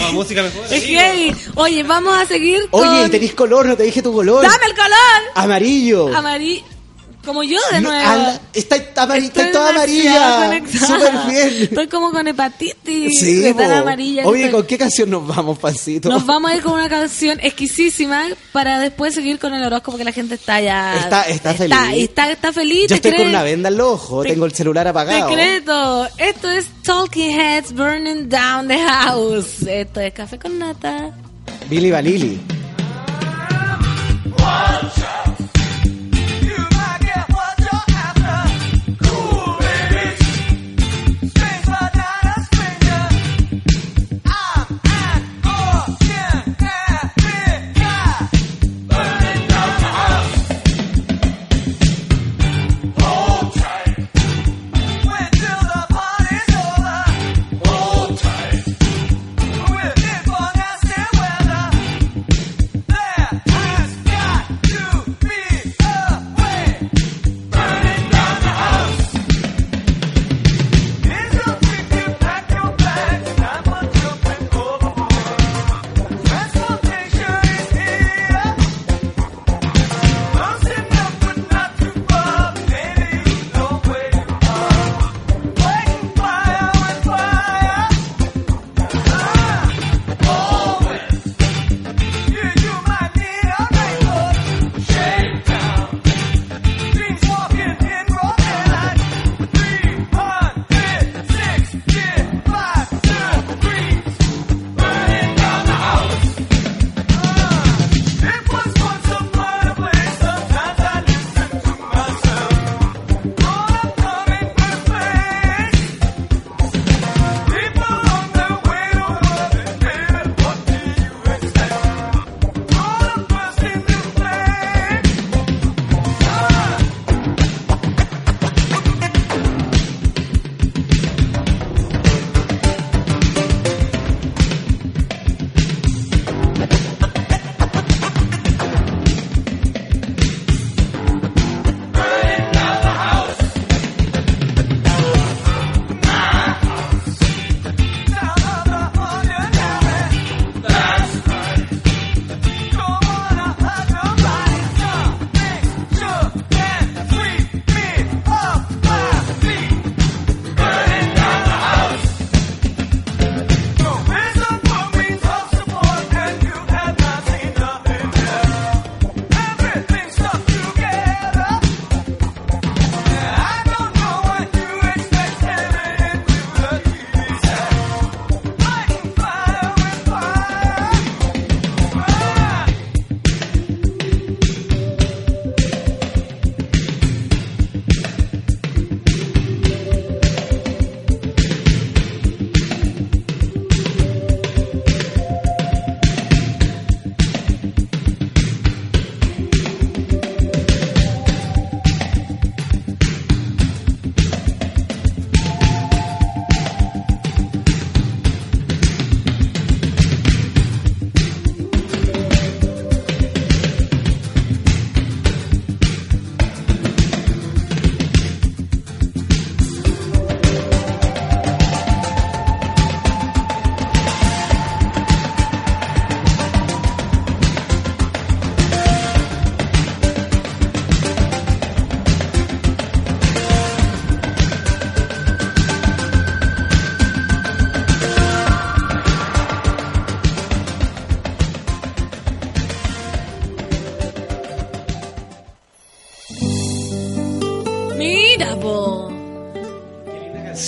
[0.08, 0.64] Oh, música mejor.
[0.70, 1.34] Es heavy.
[1.54, 2.86] Oye, vamos a seguir con...
[2.86, 4.42] Oye, tenés color, no te dije tu color.
[4.42, 5.32] ¡Dame el color!
[5.34, 6.16] Amarillo.
[6.16, 6.64] Amarillo.
[7.24, 8.08] Como yo de No, nuevo.
[8.08, 10.62] anda, está, está, amari- está Estoy toda amarilla.
[10.70, 11.62] Súper bien.
[11.64, 13.20] Estoy como con hepatitis.
[13.20, 14.26] Sí, amarilla.
[14.26, 14.52] Oye, estoy.
[14.60, 16.08] ¿con qué canción nos vamos, Pancito?
[16.08, 20.04] Nos vamos a ir con una canción exquisísima para después seguir con el horóscopo que
[20.04, 20.96] la gente está ya.
[20.96, 21.76] Está- está feliz.
[21.94, 22.82] Está, está feliz.
[22.82, 25.28] Yo te estoy con una venda ojos, te- tengo el celular apagado.
[25.28, 26.08] Secreto.
[26.16, 29.62] Esto es Talking Heads Burning Down the House.
[29.66, 31.10] Esto es Café con Nata.
[31.68, 32.40] Billy Vanilli.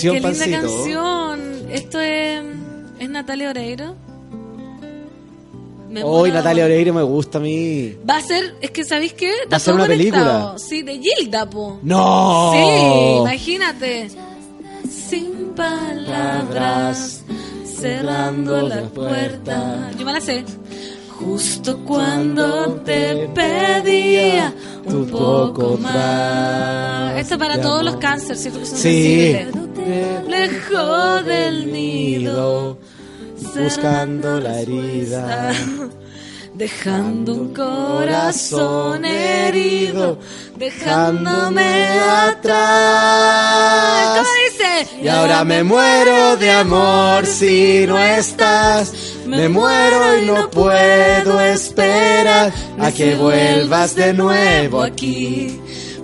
[0.01, 0.61] Canción, Qué linda pancito.
[0.61, 1.71] canción.
[1.71, 2.43] Esto es,
[2.99, 3.95] es Natalia Oreiro.
[6.03, 7.95] Hoy Natalia Oreiro me gusta a mí.
[8.09, 9.29] Va a ser, es que ¿sabéis qué?
[9.43, 10.55] Está ¿Va a ser una película?
[10.57, 11.79] Sí, de Gilda, po.
[11.83, 12.51] ¡No!
[12.53, 14.09] Sí, imagínate.
[14.89, 17.23] Sin palabras,
[17.79, 19.91] cerrando la puerta.
[19.99, 20.45] Yo me la sé.
[21.19, 24.53] Justo cuando te pedía
[24.85, 27.17] un poco más.
[27.17, 28.59] Esto es para todos los cánceres, ¿cierto?
[28.61, 29.33] Que son Sí.
[29.33, 29.60] sensibles.
[30.27, 32.77] Lejos del nido,
[33.55, 35.53] buscando la herida.
[36.53, 40.19] Dejando un corazón herido,
[40.57, 41.87] dejándome
[42.27, 42.57] atrás.
[44.17, 44.87] ¿Cómo dice?
[45.01, 48.93] Y ahora me muero de amor si no estás.
[49.25, 55.59] Me muero y no puedo esperar a que vuelvas de nuevo aquí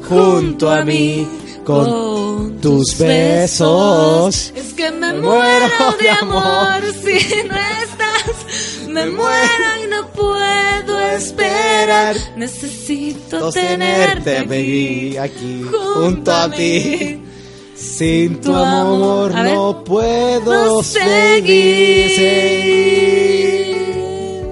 [0.08, 1.28] junto a mí
[1.68, 4.54] con tus besos.
[4.56, 6.84] Es que me Me muero muero de amor amor.
[7.04, 8.88] si no estás.
[8.88, 12.16] Me muero y no puedo esperar.
[12.38, 15.64] Necesito tenerte aquí aquí
[15.96, 17.22] junto a ti.
[17.76, 22.10] Sin tu amor no puedo No seguir.
[22.16, 23.47] seguir.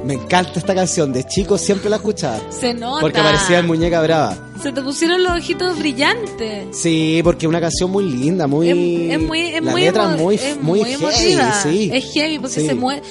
[0.05, 2.39] Me encanta esta canción, de chico siempre la escuchaba.
[2.51, 3.01] Se nota.
[3.01, 4.37] Porque parecía en Muñeca Brava.
[4.61, 6.67] Se te pusieron los ojitos brillantes.
[6.77, 8.69] Sí, porque es una canción muy linda, muy.
[8.69, 11.89] Es, es muy, es la muy, letra emo- muy, es muy, muy heavy, sí.
[11.91, 12.67] Es heavy porque Sí.
[12.67, 13.01] se muere.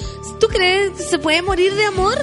[0.40, 2.16] ¿Tú crees que se puede morir de amor?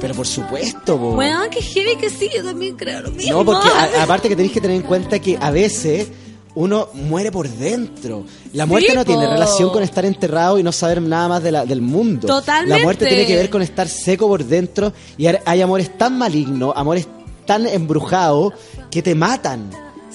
[0.00, 1.12] Pero por supuesto, po.
[1.12, 3.32] Bueno, que heavy que sí, yo también creo lo mismo.
[3.38, 6.08] No, porque a- aparte que tenéis que tener en cuenta que a veces
[6.54, 8.24] uno muere por dentro.
[8.52, 11.64] La muerte no tiene relación con estar enterrado y no saber nada más de la-
[11.64, 12.26] del mundo.
[12.26, 12.78] Totalmente.
[12.78, 16.72] La muerte tiene que ver con estar seco por dentro y hay amores tan malignos,
[16.76, 17.06] amores
[17.46, 18.52] tan embrujados
[18.90, 19.70] que te matan.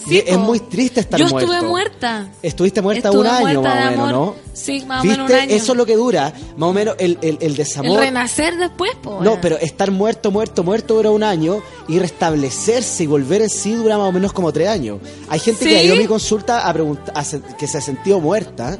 [0.08, 1.52] Sí, es muy triste estar Yo muerto.
[1.54, 2.28] estuve muerta.
[2.42, 4.12] Estuviste muerta Estuve un año muerta más o de menos, amor.
[4.14, 4.36] ¿no?
[4.54, 5.56] Sí, más o menos un año.
[5.56, 7.92] Eso es lo que dura, más o menos el, el, el desamor.
[8.00, 9.22] El renacer después, po.
[9.22, 13.74] No, pero estar muerto, muerto, muerto dura un año y restablecerse y volver en sí
[13.74, 15.00] dura más o menos como tres años.
[15.30, 15.70] Hay gente ¿Sí?
[15.72, 17.24] que ha ido a mi consulta a preguntar, a
[17.58, 18.78] que se ha sentido muerta.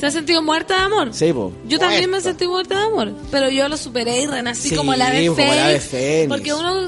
[0.00, 1.08] ¿Se ha sentido muerta de amor?
[1.12, 1.52] Sí, po.
[1.68, 2.30] Yo también me Muerta.
[2.30, 5.38] sentí muerta de amor, pero yo lo superé y renací Sí, como el ave como
[5.42, 5.84] el ave fénix.
[5.90, 6.28] fénix.
[6.28, 6.86] Porque uno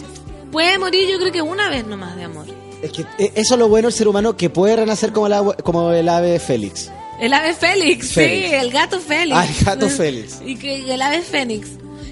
[0.51, 2.47] puede morir, yo creo que una vez nomás de amor.
[2.85, 5.33] Es que eh, eso es lo bueno del ser humano que puede renacer como el,
[5.33, 6.91] ave- como el ave Félix.
[7.21, 8.49] El ave Félix, Félix.
[8.49, 9.37] sí, el gato Félix.
[9.39, 10.41] Ah, el gato Félix.
[10.45, 11.69] Y que el ave Fénix.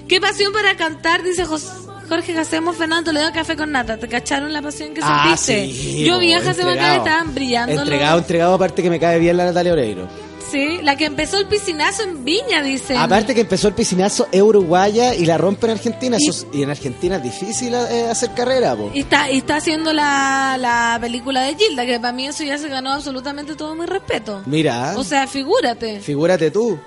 [0.07, 1.71] Qué pasión para cantar, dice Jos-
[2.09, 3.97] Jorge Jacemo Fernando le doy café con nata.
[3.97, 5.73] ¿Te cacharon la pasión que Ah, sentiste?
[5.73, 6.03] sí.
[6.05, 7.79] Yo vi a Jacemo acá estaban brillando.
[7.81, 10.07] Entregado, entregado, aparte que me cae bien la Natalia Oreiro.
[10.53, 12.95] Sí, la que empezó el piscinazo en Viña, dice.
[12.95, 16.15] Aparte que empezó el piscinazo es uruguaya y la rompe en Argentina.
[16.17, 18.91] Eso Y, en Argentina es difícil eh, hacer carrera, po.
[18.93, 22.57] Y está, y está haciendo la, la película de Gilda, que para mí eso ya
[22.57, 24.43] se ganó absolutamente todo mi respeto.
[24.45, 25.99] Mira, O sea, figúrate.
[26.01, 26.77] figúrate tú.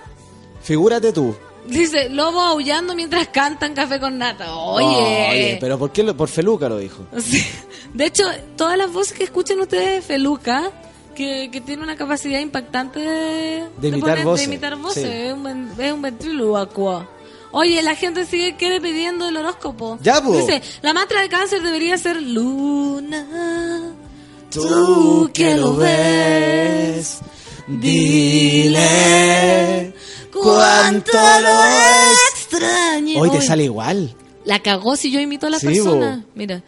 [0.63, 1.35] Figúrate tú.
[1.67, 4.55] Dice, lobo aullando mientras cantan café con nata.
[4.55, 4.87] Oye.
[4.87, 6.05] Oye, pero ¿por qué?
[6.05, 7.05] lo- por Feluca lo dijo.
[7.19, 7.45] Sí.
[7.93, 8.23] De hecho,
[8.57, 10.71] todas las voces que escuchan ustedes de Feluca,
[11.17, 15.03] que, que tiene una capacidad impactante de, De imitar voces, de imitar voces.
[15.03, 15.09] sí.
[15.11, 15.47] Es un,
[15.79, 17.09] es un ventrílocuo.
[17.53, 19.99] Oye, la gente sigue quiere pidiendo el horóscopo.
[20.03, 20.37] Ya, po.
[20.37, 23.27] Dice, la mantra de cáncer debería ser Luna.
[24.51, 27.19] Tú que lo ves,
[27.67, 28.87] dile
[30.33, 31.65] cuánto lo
[32.35, 33.21] extraño.
[33.21, 34.15] Hoy te sale igual.
[34.45, 36.23] La cagó si yo imito a la Sí, persona.
[36.25, 36.31] bo.
[36.35, 36.63] Mira.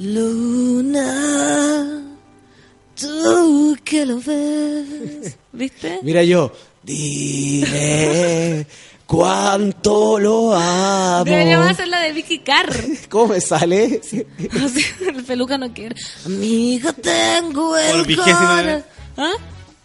[0.00, 1.04] Luna,
[3.00, 5.36] tú que lo ves.
[5.52, 6.00] ¿Viste?
[6.02, 6.52] Mira yo,
[6.82, 8.66] dile
[9.06, 11.24] cuánto lo amo.
[11.24, 12.70] Deberíamos hacer la de Vicky Carr.
[13.08, 14.00] ¿Cómo me sale?
[14.64, 15.96] Así, el peluca no quiere.
[16.26, 18.84] Amiga, tengo el Por vigésima cora- vez.
[19.16, 19.32] ¿Ah?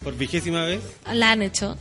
[0.03, 0.81] Por vigésima vez.
[1.11, 1.77] La han hecho.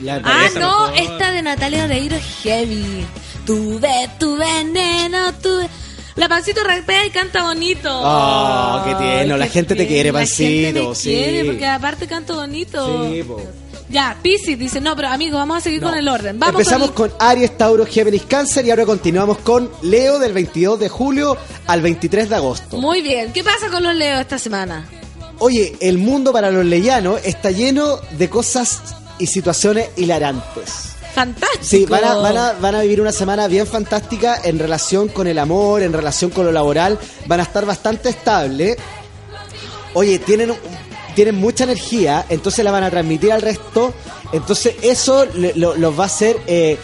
[0.00, 1.12] La- Ah, esa no, mejor.
[1.12, 3.04] esta de Natalia Oreiro es heavy.
[3.46, 5.68] Tuve tu veneno, tuve.
[6.16, 7.88] La pancito rapea y canta bonito.
[7.92, 9.36] Oh, qué tierno.
[9.36, 11.10] La gente te quiere, La gente Pancito, me sí.
[11.10, 13.10] quiere porque aparte canta bonito.
[13.10, 13.40] Sí, po.
[13.88, 15.88] Ya, Piscis dice, no, pero amigo, vamos a seguir No.
[15.90, 16.38] con el orden.
[16.38, 17.10] Vamos Empezamos con...
[17.10, 21.36] con Aries, Tauro, Géminis, Cáncer y ahora continuamos con Leo del 22 de julio
[21.66, 22.78] al 23 de agosto.
[22.78, 24.88] Muy bien, ¿qué pasa con los Leo esta semana?
[25.40, 28.80] Oye, el mundo para los leyanos está lleno de cosas
[29.18, 30.91] y situaciones hilarantes.
[31.14, 31.62] Fantástico.
[31.62, 35.26] Sí, van a, van, a, van a vivir una semana bien fantástica en relación con
[35.26, 36.98] el amor, en relación con lo laboral.
[37.26, 38.76] Van a estar bastante estables.
[39.94, 40.54] Oye, tienen,
[41.14, 43.92] tienen mucha energía, entonces la van a transmitir al resto.
[44.32, 46.78] Entonces eso le- lo- los va a hacer eh,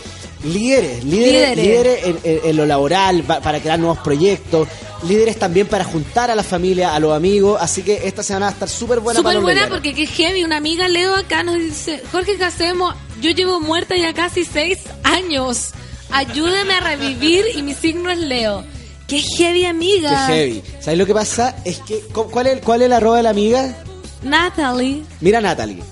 [0.44, 1.64] líderes, líderes, Líderes.
[1.64, 4.68] líderes en, en- en lo laboral, pa- para crear nuevos proyectos,
[5.08, 8.50] líderes también para juntar a la familia, a los amigos, así que esta semana va
[8.50, 10.44] a estar súper buena para Súper los buena porque qué heavy.
[10.44, 15.70] Una amiga Leo acá nos dice, Jorge Casemo, yo llevo muerta ya casi seis años.
[16.10, 18.64] Ayúdame a revivir y mi signo es Leo.
[19.06, 20.26] Qué heavy, Qué amiga.
[20.26, 20.62] heavy.
[20.80, 21.56] ¿Sabes lo que pasa?
[21.64, 23.74] Es que, ¿cu- ¿cuál es, cuál es el arroba de la amiga?
[24.22, 25.02] Natalie.
[25.20, 25.82] Mira, Natalie.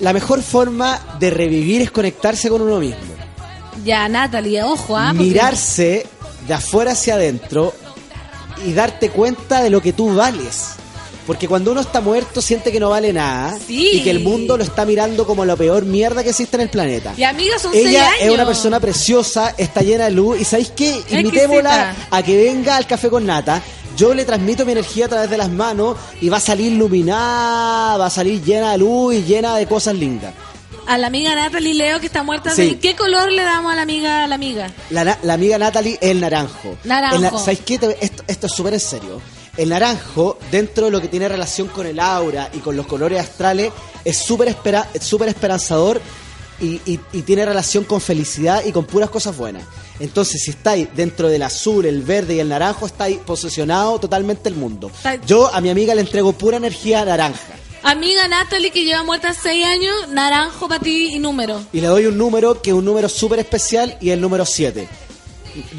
[0.00, 2.98] La mejor forma de revivir es conectarse con uno mismo.
[3.84, 5.08] Ya, Natalie, ojo, ¿ah?
[5.08, 6.06] porque- Mirarse
[6.46, 7.72] de afuera hacia adentro
[8.66, 10.70] y darte cuenta de lo que tú vales.
[11.26, 13.90] Porque cuando uno está muerto siente que no vale nada Sí.
[13.94, 16.68] y que el mundo lo está mirando como la peor mierda que existe en el
[16.68, 17.14] planeta.
[17.16, 18.16] Y amiga, son seis Ella años.
[18.22, 21.00] es una persona preciosa, está llena de luz y ¿sabéis qué?
[21.10, 23.62] Invitémosla a que venga al café con nata.
[23.96, 27.96] Yo le transmito mi energía a través de las manos y va a salir iluminada,
[27.98, 30.32] va a salir llena de luz y llena de cosas lindas.
[30.86, 32.52] A la amiga Natalie Leo que está muerta.
[32.54, 32.78] Sí.
[32.82, 34.70] ¿Qué color le damos a la amiga a la amiga?
[34.90, 36.76] La, la amiga Natalie es el naranjo.
[36.84, 37.16] Naranjo.
[37.36, 37.74] El ¿Sabéis qué?
[38.00, 39.20] Esto, esto es súper en serio.
[39.56, 43.20] El naranjo, dentro de lo que tiene relación con el aura y con los colores
[43.20, 43.70] astrales,
[44.04, 46.00] es súper espera- es súper esperanzador
[46.60, 49.64] y, y- y tiene relación con felicidad y con puras cosas buenas.
[50.00, 54.54] Entonces, si estáis dentro del azul, el verde y el naranjo, estáis posesionado totalmente el
[54.54, 54.90] mundo.
[55.26, 57.54] Yo a mi amiga le entrego pura energía naranja.
[57.84, 61.60] Amiga Natalie que lleva muerta seis años, naranjo para ti y número.
[61.72, 64.88] Y le doy un número que es un número súper especial y el número 7.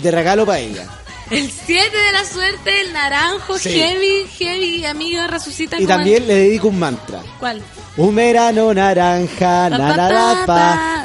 [0.02, 0.86] De regalo para ella.
[1.34, 3.72] El 7 de la suerte, el naranjo, Sí.
[3.72, 5.80] heavy, heavy, amiga, resucita.
[5.80, 7.22] Y también el- le dedico un mantra.
[7.40, 7.62] ¿Cuál?
[7.96, 9.70] Un verano naranja,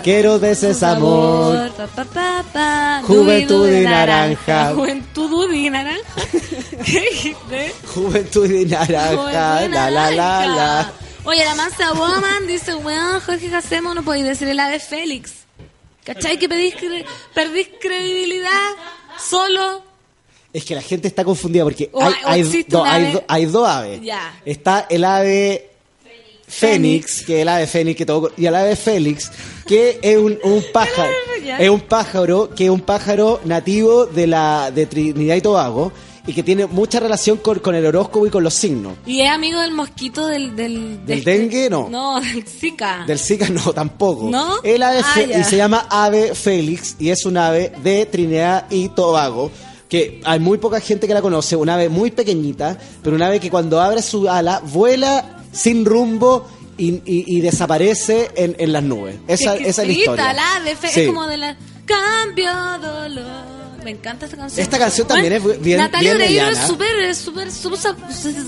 [0.03, 1.71] quiero de ese amor.
[3.07, 4.73] Juventud y naranja.
[4.75, 6.03] Juventud y naranja.
[6.85, 7.75] ¿Qué dijiste?
[7.95, 10.93] Juventud y naranja, la la la la.
[11.25, 15.33] Oye, la mansa woman dice, weón, Jorge Hacemos no podéis decir el ave Félix.
[16.05, 16.39] ¿Cachai?
[16.39, 18.71] Que pedís cre- perdís credibilidad
[19.19, 19.85] solo.
[20.53, 24.01] Es que la gente está confundida porque hay, hay- hay, do- do- dos aves.
[24.03, 24.41] Ya.
[24.45, 25.71] Está el ave
[26.47, 29.31] Fénix, que es el ave Fénix que todo, y el ave Félix,
[29.67, 31.11] que es un, un pájaro,
[31.59, 35.93] es un pájaro que es un pájaro nativo de la de Trinidad y Tobago
[36.27, 38.95] y que tiene mucha relación con, con el horóscopo y con los signos.
[39.07, 40.55] Y es amigo del mosquito del...
[40.57, 41.71] ¿Del, ¿Del dengue?
[41.71, 41.89] No.
[41.89, 43.05] No, del Zika.
[43.07, 44.29] Del Zika no, tampoco.
[44.31, 44.57] ¿No?
[44.63, 48.89] El ave Ah, y se llama ave Félix y es un ave de Trinidad y
[48.91, 49.51] Tobago
[49.89, 53.41] que hay muy poca gente que la conoce, una ave muy pequeñita, pero una ave
[53.41, 56.47] que cuando abre su ala vuela sin rumbo
[56.77, 59.17] y, y- y desaparece en, en las nubes.
[59.27, 60.33] Esa, esa es la historia.
[60.33, 61.01] la ave fe- Sí.
[61.01, 61.57] Es como de la...
[61.87, 62.53] Cambio
[62.83, 63.58] dolor.
[63.89, 64.63] Me encanta esta canción.
[64.63, 66.63] Esta canción también es bien- Natalia bien Oreiro mediana.
[66.63, 67.79] es súper, es súper, sub-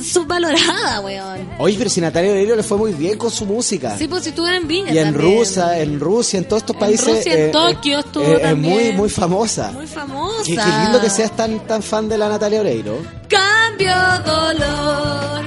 [0.04, 1.48] subvalorada, weón.
[1.58, 3.96] Oye, pero si Natalia Oreiro le fue muy bien con su música.
[3.96, 5.38] Sí, pues si eres en Viña y en también.
[5.38, 7.06] Rusia, en Rusia, en todos estos En países.
[7.16, 8.74] Rusia, en Tokio estuvo es también.
[8.74, 9.72] muy, muy famosa.
[9.72, 10.42] Muy famosa.
[10.44, 12.98] Qué, qué lindo que seas tan, tan fan de la Natalia Oreiro.
[13.26, 13.94] Cambio
[14.26, 15.44] dolor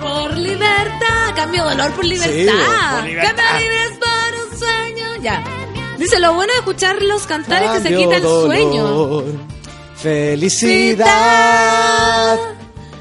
[0.00, 1.34] por libertad.
[1.34, 2.94] Cambio dolor por libertad.
[3.00, 3.34] por libertad.
[3.36, 5.22] Cambio libertad por un sueño.
[5.22, 5.44] Ya.
[5.98, 9.24] Dice, lo bueno de escucharlos cantar es que se quita el sueño.
[9.96, 11.06] Felicidad.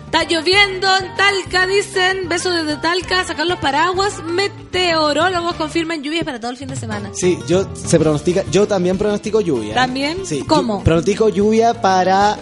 [0.06, 2.28] Está lloviendo en Talca, dicen.
[2.28, 4.22] Besos desde Talca, sacar los paraguas.
[4.24, 7.12] Meteorólogos confirman lluvias para todo el fin de semana.
[7.14, 9.74] Sí, yo se pronostica, yo también pronostico lluvia.
[9.74, 10.26] ¿También?
[10.26, 10.84] Sí, ¿Cómo?
[10.84, 12.38] pronostico lluvia para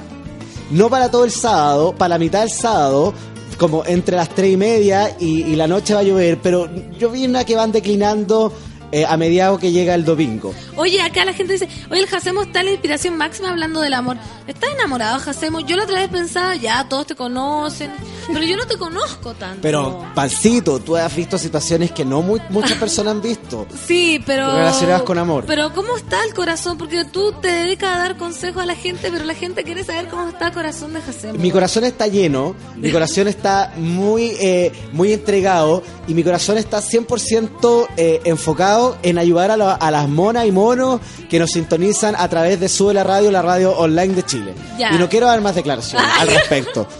[0.71, 3.13] no para todo el sábado, para la mitad del sábado,
[3.57, 7.09] como entre las tres y media y, y la noche va a llover, pero yo
[7.11, 8.51] vi una que van declinando
[8.91, 10.53] eh, a mediados que llega el domingo.
[10.75, 13.93] Oye, acá la gente dice, oye, el Jacemo está en la inspiración máxima hablando del
[13.93, 14.17] amor.
[14.47, 15.59] ¿Estás enamorado, Jacemo?
[15.59, 17.91] Yo la otra vez pensaba, ya, todos te conocen,
[18.27, 19.59] pero yo no te conozco tanto.
[19.61, 23.67] Pero, Pancito, tú has visto situaciones que no muy- muchas personas han visto.
[23.85, 24.55] Sí, pero...
[24.55, 25.43] Relacionadas con amor.
[25.45, 26.77] Pero ¿cómo está el corazón?
[26.77, 30.07] Porque tú te dedicas a dar consejos a la gente, pero la gente quiere saber
[30.07, 31.33] cómo está el corazón de Jacemo.
[31.39, 36.79] Mi corazón está lleno, mi corazón está muy, eh, muy entregado y mi corazón está
[36.81, 40.99] 100% eh, enfocado en ayudar a, la- a las monas y monos
[41.29, 44.53] que nos sintonizan a través de Sube la Radio, la radio online de Chile.
[44.77, 44.91] Ya.
[44.93, 46.21] Y no quiero dar más declaraciones Ay.
[46.21, 46.87] al respecto.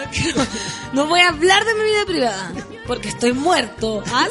[0.00, 0.46] No, quiero-
[0.94, 2.52] no voy a hablar de mi vida privada,
[2.86, 4.02] porque estoy muerto.
[4.10, 4.26] ¿Ah?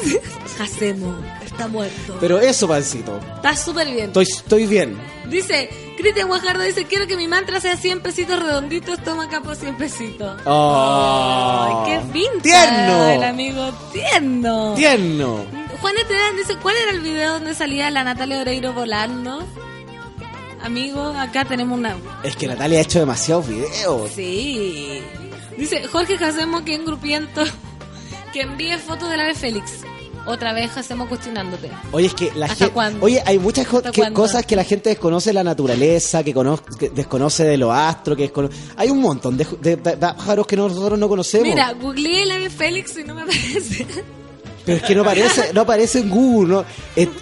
[0.58, 1.14] Jacemo
[1.46, 2.16] está muerto.
[2.18, 4.06] Pero eso, Pancito, Está súper bien.
[4.06, 4.98] estoy, estoy bien.
[5.28, 9.76] Dice, Cristian Guajardo dice, quiero que mi mantra sea 100 pesitos redonditos, toma capo 100
[9.76, 10.40] pesitos.
[10.44, 12.42] Oh, qué pinta.
[12.42, 13.04] ¡Tierno!
[13.10, 14.74] El amigo tierno.
[14.74, 15.44] Tierno.
[16.36, 19.42] Dice, ¿cuál era el video donde salía la Natalia Oreiro volando?
[20.62, 21.96] Amigo, acá tenemos una...
[22.22, 24.10] Es que Natalia ha hecho demasiados videos.
[24.14, 25.00] Sí.
[25.58, 27.42] Dice, Jorge Jacemo, que engrupiento,
[28.32, 29.72] que envíe fotos del ave Félix.
[30.26, 31.70] otra vez hacemos cuestionándote.
[31.92, 32.98] Oye, es que la ¿Hasta gente.
[33.00, 36.34] Oye, hay muchas jo- ¿Hasta que- cosas que la gente desconoce de la naturaleza, que,
[36.78, 40.56] que desconoce de los astros, que descono- Hay un montón de, de- de pájaros que
[40.56, 41.48] nosotros no conocemos.
[41.48, 43.86] Mira, googleé el ave Félix y no me aparece.
[44.70, 46.54] Pero es que no aparece, no aparece en Google.
[46.54, 46.64] No.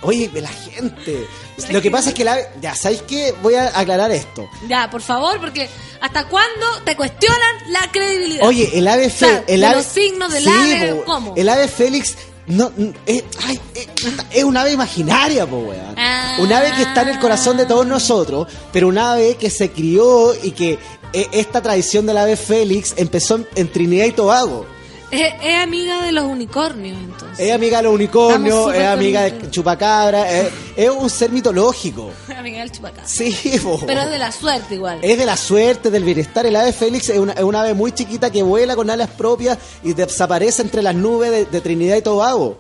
[0.03, 1.27] Oye, la gente.
[1.71, 2.39] Lo que pasa es que la.
[2.61, 3.35] Ya, ¿sabéis qué?
[3.43, 4.47] Voy a aclarar esto.
[4.69, 5.67] ya, por favor, porque
[6.03, 8.47] ¿hasta cuándo te cuestionan la credibilidad?
[8.47, 11.33] Oye, el ave O sea, el ave, los signos del Sí, ave, ¿cómo?
[11.37, 12.17] El ave Félix.
[12.49, 12.71] No,
[13.07, 13.89] es, ay, es,
[14.31, 15.95] es un ave imaginaria, po, weón.
[15.97, 16.37] Ah.
[16.41, 19.71] Un ave que está en el corazón de todos nosotros, pero un ave que se
[19.71, 20.79] crió y que
[21.13, 24.67] eh, esta tradición del ave Félix empezó en, en Trinidad y Tobago.
[25.11, 27.39] Es, es amiga de los unicornios, entonces.
[27.41, 29.55] Es amiga de los unicornios, es amiga de contentos.
[29.55, 32.11] chupacabra, es, es un ser mitológico.
[32.37, 33.09] amiga del chupacabra.
[33.09, 33.81] Sí, po.
[33.87, 34.99] Pero es de la suerte igual.
[35.01, 36.45] Es de la suerte, del bienestar.
[36.45, 39.57] El ave Félix es una, es una ave muy chiquita que vuela con alas propias
[39.83, 42.59] y desaparece entre las nubes de, de Trinidad y Tobago.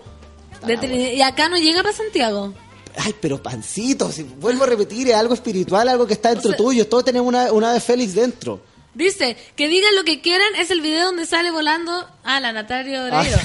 [0.66, 2.54] De Trinidad- y acá no llega para Santiago.
[2.96, 6.52] Ay, pero pancito, si vuelvo a repetir, es algo espiritual, algo que está dentro O
[6.54, 6.86] sea- tuyo.
[6.88, 8.60] Todos tenemos una, una ave Félix dentro.
[8.98, 13.04] Dice, que digan lo que quieran, es el video donde sale volando a la Natalia
[13.04, 13.38] Oreiro.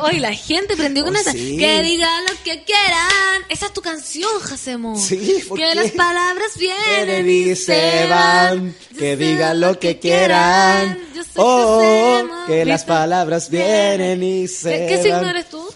[0.00, 1.32] Hoy la gente prendió con Oh, esa.
[1.32, 1.56] sí.
[1.58, 3.42] Que digan lo que quieran.
[3.48, 4.96] Esa es tu canción, Jacemo.
[4.96, 5.74] Sí, ¿por Que qué?
[5.74, 10.96] las palabras vienen y se van, que digan lo que quieran.
[11.16, 11.80] Yo sé Oh,
[12.20, 12.46] Jacemo.
[12.46, 15.30] que las palabras vienen y se ¿Qué, qué signo van.
[15.30, 15.66] eres tú?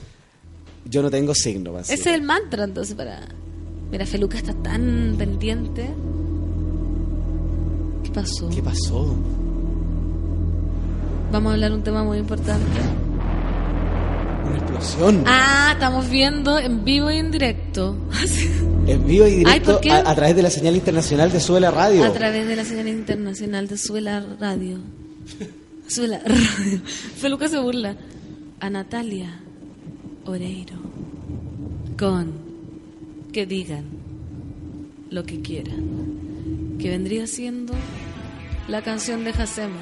[0.84, 1.76] Yo no tengo signo.
[1.80, 3.26] Ese es el mantra, entonces, para...
[3.90, 5.90] Mira, Feluca está tan pendiente.
[8.16, 8.48] ¿Qué pasó?
[8.48, 9.14] ¿Qué pasó?
[11.30, 12.80] Vamos a hablar un tema muy importante.
[14.46, 15.22] Una explosión.
[15.26, 17.94] Ah, estamos viendo en vivo y en directo.
[18.86, 19.90] En vivo y Ay, directo ¿por qué?
[19.90, 22.04] a, a través de la señal internacional de Suela Radio.
[22.04, 24.78] A través de la señal internacional de Suela Radio.
[25.88, 26.80] Suela Radio.
[27.16, 27.96] Feluca se burla.
[28.60, 29.40] A Natalia
[30.24, 30.76] Oreiro.
[31.98, 32.32] Con
[33.32, 33.84] que digan
[35.10, 36.76] lo que quieran.
[36.78, 37.72] Que vendría siendo
[38.68, 39.78] la canción de Jacemo.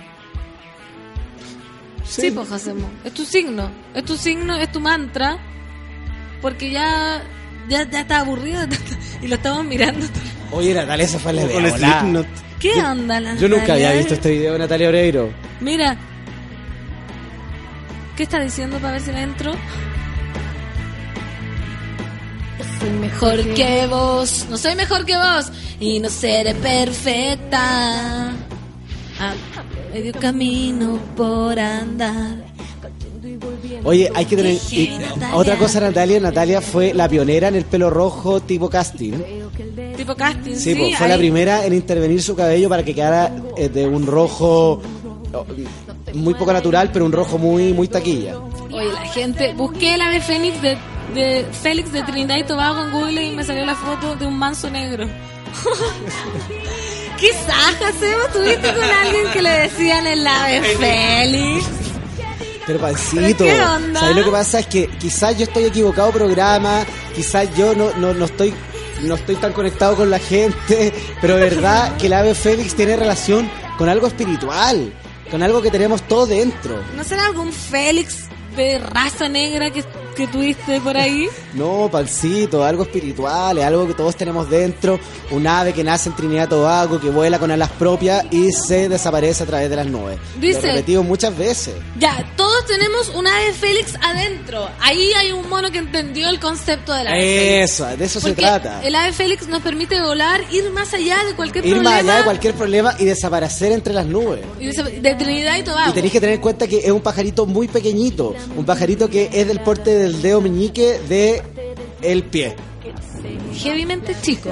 [2.04, 2.88] Sí, pues Jacemo.
[3.04, 3.70] Es tu signo.
[3.94, 5.38] Es tu signo, es tu mantra.
[6.42, 7.22] Porque ya,
[7.68, 8.60] ya, ya está aburrido
[9.22, 10.06] y lo estamos mirando.
[10.52, 11.42] Oye, Natalia, esa fue la.
[11.42, 12.26] Slipknot.
[12.60, 13.88] ¿Qué onda la Yo nunca Natalia?
[13.88, 15.32] había visto este video de Natalia Oreiro.
[15.60, 15.96] Mira.
[18.16, 19.52] ¿Qué está diciendo para ver si la entro?
[22.78, 24.46] Soy mejor que vos.
[24.50, 25.50] No soy mejor que vos.
[25.80, 28.32] Y no seré perfecta.
[29.32, 32.44] A medio camino por andar.
[33.84, 34.56] Oye, hay que tener...
[34.70, 34.98] y-
[35.34, 36.20] otra cosa, Natalia.
[36.20, 39.12] Natalia fue la pionera en el pelo rojo tipo casting.
[39.96, 40.54] Tipo casting.
[40.54, 43.86] Sí, Sí, po, fue la primera en intervenir su cabello para que quedara eh, de
[43.86, 44.80] un rojo
[45.32, 45.46] oh,
[46.14, 48.36] muy poco natural, pero un rojo muy muy taquilla.
[48.72, 49.52] Oye, la gente.
[49.54, 50.76] Busqué la de Fénix de,
[51.14, 54.36] de Félix de Trinidad y Tobago en Google y me salió la foto de un
[54.38, 55.06] manso negro.
[57.24, 61.64] Quizás, Jacemo, estuviste con alguien que le decían el ave Félix.
[62.66, 63.98] Pero pancito, ¿Pero qué?
[63.98, 64.58] ¿sabes lo que pasa?
[64.58, 66.84] Es que quizás yo estoy equivocado programa,
[67.14, 68.52] quizás yo no, no, no estoy
[69.02, 70.92] no estoy tan conectado con la gente,
[71.22, 74.92] pero verdad que el ave Félix tiene relación con algo espiritual,
[75.30, 76.78] con algo que tenemos todo dentro.
[76.94, 79.82] ¿No será algún Félix de raza negra que,
[80.14, 81.28] que tuviste por ahí?
[81.54, 84.98] No, pancito, algo espiritual, es algo que todos tenemos dentro,
[85.30, 88.88] un ave que nace en Trinidad y Tobago, que vuela con alas propias y se
[88.88, 90.18] desaparece a través de las nubes.
[90.40, 91.74] Dice- Lo he repetido muchas veces.
[91.96, 94.68] Ya, todos tenemos un ave Félix adentro.
[94.80, 97.70] Ahí hay un mono que entendió el concepto del ave Félix.
[97.72, 98.82] Eso, de eso se Porque trata.
[98.82, 101.90] el ave Félix nos permite volar, ir más allá de cualquier Ir problema.
[101.90, 104.40] más allá de cualquier problema y desaparecer entre las nubes.
[104.58, 105.90] de, de Trinidad y Tobago.
[105.90, 109.30] Y tenéis que tener en cuenta que es un pajarito muy pequeñito, un pajarito que
[109.32, 111.42] es del porte del dedo meñique de
[112.02, 112.54] el pie.
[113.64, 114.50] Heavymente chico.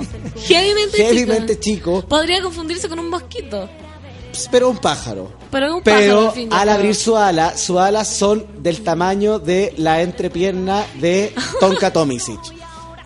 [0.49, 2.01] Heavymente, Heavymente chico.
[2.01, 3.69] chico, Podría confundirse con un mosquito.
[4.51, 5.33] pero un pájaro.
[5.51, 9.39] Pero un pájaro, Pero al fin al abrir su ala, sus alas son del tamaño
[9.39, 12.41] de la entrepierna de Tonka Tomisic.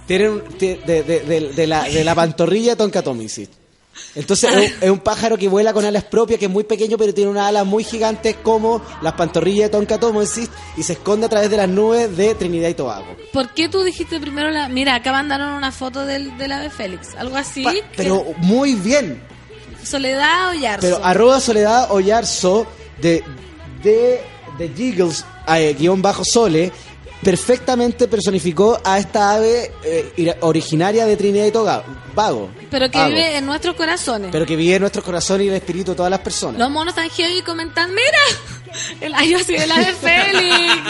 [0.07, 3.51] Tienen de, de- de- de la, de la pantorrilla de Tonka Tomisic.
[4.15, 6.97] Entonces es un, es un pájaro que vuela con alas propias, que es muy pequeño,
[6.97, 11.27] pero tiene unas alas muy gigantes como las pantorrillas de Tonka Tomisic y se esconde
[11.27, 13.07] a través de las nubes de Trinidad y Tobago.
[13.33, 14.69] ¿Por qué tú dijiste primero la...
[14.69, 17.15] Mira, acá mandaron una foto del, del ave Félix.
[17.17, 17.63] Algo así.
[17.63, 19.21] Pa- que- pero muy bien.
[19.83, 20.81] Soledad o Yarzo.
[20.81, 22.67] Pero arroba Soledad Oyarzo
[23.01, 23.23] de,
[23.83, 24.21] de,
[24.59, 26.73] de Giggles, eh, guion bajo Sole,
[27.27, 32.51] perfectamente personificó a esta ave eh, originaria de Trinidad y Tobago.
[32.71, 33.11] Pero que Vago.
[33.11, 34.29] vive en nuestros corazones.
[34.31, 36.61] Pero que vive en nuestros corazones y en el espíritu de todas las personas.
[36.61, 40.83] Los monos tan heavy comentan, mira, el ay, yo soy el ave Félix.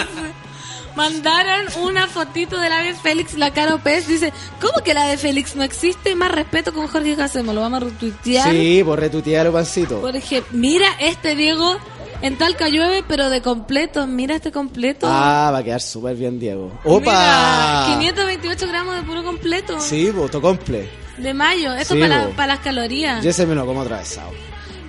[0.95, 4.07] Mandaron una fotito del ave Félix, la Caro Pez.
[4.07, 4.31] Dice,
[4.61, 6.15] ¿cómo que la de Félix no existe?
[6.17, 7.55] Más respeto con Jorge Hacemos.
[7.55, 8.51] Lo vamos a retuitear.
[8.51, 10.03] Sí, por retuitear, pancito.
[10.03, 11.79] Por ejemplo, mira este Diego
[12.23, 14.07] en Talca llueve, pero de completo.
[14.07, 15.07] Mira este completo.
[15.09, 16.73] Ah, va a quedar súper bien, Diego.
[16.85, 17.87] Mira, ¡Opa!
[17.99, 19.81] 528 gramos de puro completo.
[19.81, 20.89] Sí, voto comple.
[21.19, 21.73] De mayo.
[21.75, 23.23] Eso Sí, para, las calorías.
[23.23, 24.31] Yo ese me lo como atravesado.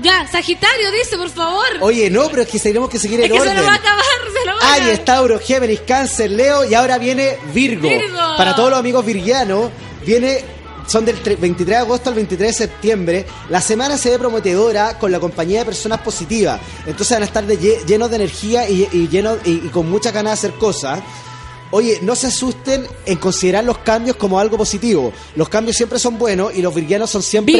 [0.02, 1.66] Ya, Sagitario dice, por favor.
[1.82, 3.56] Oye, no, pero es que tenemos que seguir es el que orden.
[3.56, 5.06] se lo va a acabar, se lo va a Aries.
[5.06, 7.90] Tauro, Géminis, Cáncer, Leo y ahora viene Virgo.
[7.90, 8.20] Virgo.
[8.38, 9.72] Para todos los amigos virgianos,
[10.06, 10.44] viene
[10.88, 13.26] son del tre- 23 de agosto al 23 de septiembre.
[13.50, 16.60] La semana se ve prometedora con la compañía de personas positivas.
[16.86, 19.90] Entonces van a estar de lle- llenos de energía y, y llenos y, y con
[19.90, 21.00] mucha ganas de hacer cosas.
[21.70, 25.12] Oye, no se asusten en considerar los cambios como algo positivo.
[25.36, 27.54] Los cambios siempre son buenos y los virgianos son siempre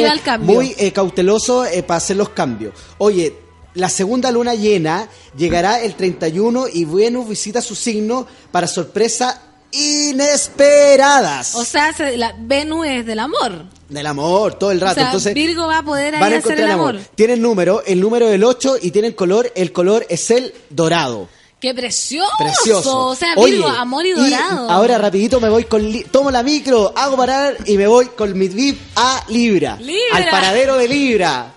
[0.46, 2.72] muy eh, cautelosos eh, para hacer los cambios.
[2.96, 3.34] Oye,
[3.74, 9.42] la segunda luna llena llegará el 31 y Venus visita su signo para sorpresa
[9.72, 13.64] inesperadas O sea, se- la Venus es del amor.
[13.88, 14.94] del amor todo el O rato.
[14.96, 16.94] sea, Entonces Virgo va a poder ahí van a hacer encontrar el amor.
[16.96, 17.08] amor.
[17.14, 21.28] Tienen número, el número del 8 y tienen color, el color es el dorado.
[21.60, 22.30] ¡Qué precioso!
[22.38, 23.06] Precioso.
[23.08, 24.70] O sea, Oye, Virgo, amor y dorado.
[24.70, 28.46] ahora rapidito me voy con tomo la micro, hago parar y me voy con mi
[28.48, 30.16] VIP a Libra, Libra.
[30.16, 31.52] al paradero de Libra.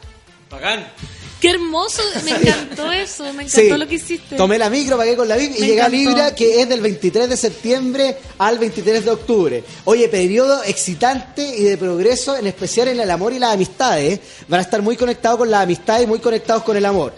[0.49, 0.87] Bacán.
[1.41, 2.03] ¡Qué hermoso!
[2.23, 4.35] Me encantó eso, me encantó Sí, lo que hiciste.
[4.35, 5.89] Tomé la micro, pagué con la VIP y Me llegué a.
[5.89, 9.63] Libra, que es del 23 de septiembre al 23 de octubre.
[9.85, 14.19] Oye, periodo excitante y de progreso, en especial en el amor y las amistades.
[14.47, 17.11] Van a estar muy conectados con las amistades y muy conectados con el amor.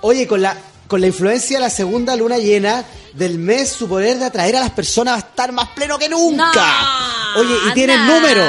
[0.00, 0.58] Oye, con la,
[0.88, 2.84] con la influencia de la segunda luna llena
[3.14, 6.08] del mes, su poder de atraer a las personas va a estar más pleno que
[6.08, 6.52] nunca.
[7.34, 8.44] No, Oye, y tienen número.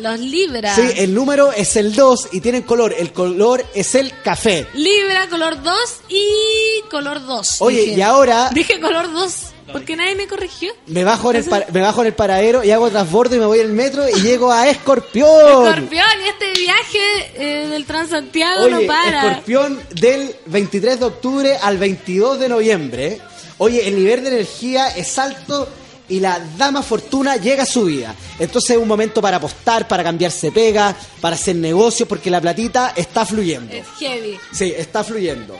[0.00, 0.74] Los Libra.
[0.76, 2.94] Sí, el número es el 2 y tienen color.
[2.96, 4.66] El color es el café.
[4.74, 5.74] Libra, color 2
[6.08, 7.56] y color 2.
[7.62, 9.34] Oye, y ahora- Dije color 2,
[9.72, 10.72] porque nadie me corrigió.
[10.86, 13.60] Me bajo, en el me bajo en el paradero y hago transbordo y me voy
[13.60, 15.66] en el metro y llego a Escorpión.
[15.66, 16.98] Escorpión, y este viaje
[17.36, 19.28] eh, del Transantiago Oye, no para.
[19.28, 23.20] Escorpión del 23 de octubre al 22 de noviembre.
[23.58, 25.68] Oye, el nivel de energía es alto
[26.08, 28.14] y la dama fortuna llega a su vida.
[28.38, 32.92] Entonces es un momento para apostar, para cambiarse pega, para hacer negocios, porque la platita
[32.96, 33.72] está fluyendo.
[33.72, 34.38] Es heavy.
[34.52, 35.58] Sí, está fluyendo.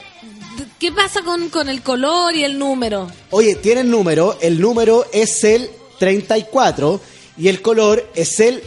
[0.79, 3.09] ¿Qué pasa con, con el color y el número?
[3.31, 5.69] Oye, tiene el número, el número es el
[5.99, 7.01] 34
[7.37, 8.61] y el color es el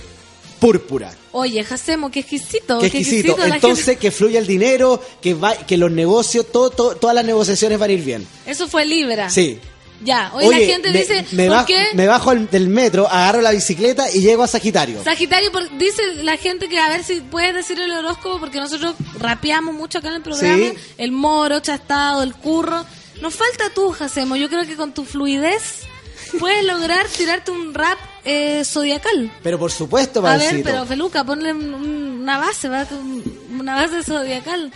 [0.61, 1.15] púrpura.
[1.33, 2.79] Oye, Jacemo, qué exquisito.
[2.79, 3.37] Qué exquisito.
[3.45, 7.25] Entonces, gente- que fluya el dinero, que va, que los negocios, todo, todo- todas las
[7.25, 8.27] negociaciones van a ir bien.
[8.47, 9.31] Eso fue Libra.
[9.31, 9.59] Sí.
[10.05, 11.87] Ya, hoy la gente me, dice, me ¿por bajo, qué?
[11.95, 15.03] me bajo el- del metro, agarro la bicicleta y llego a Sagitario.
[15.05, 18.95] Sagitario, por- dice la gente que a ver si puedes decir el horóscopo, porque nosotros
[19.19, 20.57] rapeamos mucho acá en el programa.
[20.57, 20.73] Sí.
[20.99, 22.85] El moro, chastado, el curro.
[23.21, 24.35] Nos falta tú, Jacemo.
[24.35, 25.83] Yo creo que con tu fluidez
[26.41, 29.31] puedes lograr tirarte un rap eh, zodiacal.
[29.43, 30.65] Pero por supuesto, A ver, Pancito.
[30.71, 32.85] pero Feluca, ponle un- un- una base, ¿va?
[32.87, 33.23] Con-
[33.59, 34.73] una base zodiacal.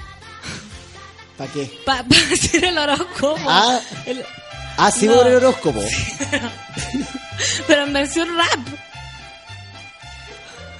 [1.36, 1.70] ¿Para qué?
[1.84, 3.36] Para decir el horóscopo.
[3.46, 3.80] Ah.
[4.06, 4.24] El-
[4.76, 5.16] Ah, sí, No.
[5.16, 5.82] por el horóscopo.
[7.66, 8.60] pero en versión rap.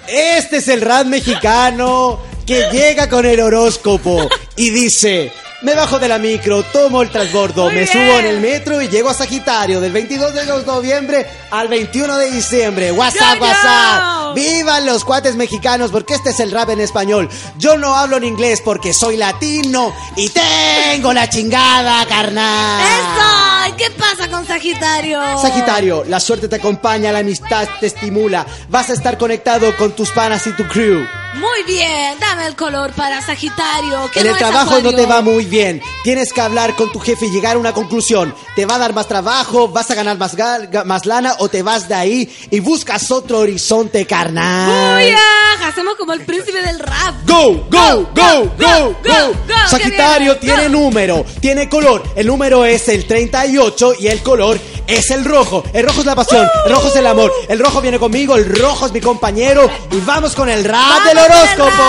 [0.09, 5.33] Este es el rap mexicano que llega con el horóscopo y dice...
[5.67, 7.89] Me bajo de la micro, tomo el transbordo, Muy me bien.
[7.93, 12.31] subo en el metro y llego a Sagitario del 22 de noviembre al 21 de
[12.31, 12.93] diciembre.
[12.93, 13.41] WhatsApp.
[13.41, 14.37] WhatsApp.
[14.37, 15.91] ¡Vivan los cuates mexicanos!
[15.91, 17.29] Porque este es el rap en español.
[17.59, 22.81] Yo no hablo en inglés porque soy latino y tengo la chingada, carnal.
[22.81, 23.69] ¡Eso!
[23.71, 25.21] ¿Y ¿Qué pasa con Sagitario?
[25.43, 28.47] Sagitario, la suerte te acompaña, la amistad te estimula.
[28.69, 31.05] Vas a estar conectado con tus panas y tu crew.
[31.37, 34.11] Muy bien, dame el color para Sagitario.
[34.11, 35.56] que En no el trabajo no te va muy bien.
[36.03, 38.35] Tienes que hablar con tu jefe y llegar a una conclusión.
[38.55, 41.49] Te va a dar más trabajo, vas a ganar más, ga- ga- más lana o
[41.49, 44.99] te vas de ahí y buscas otro horizonte carnal.
[44.99, 45.69] ¡Uy, ah!
[45.69, 47.15] Hacemos como el príncipe del rap.
[47.27, 49.33] Go, go, go, go, go.
[49.33, 49.35] go,
[49.69, 52.03] Sagitario tiene número, tiene color.
[52.15, 55.65] El número es el 38 y el color es el rojo.
[55.73, 57.33] El rojo es la pasión, el rojo es el amor.
[57.49, 59.69] El rojo viene conmigo, el rojo es mi compañero.
[59.91, 61.83] Y vamos con el rap ¡Vamos del horóscopo.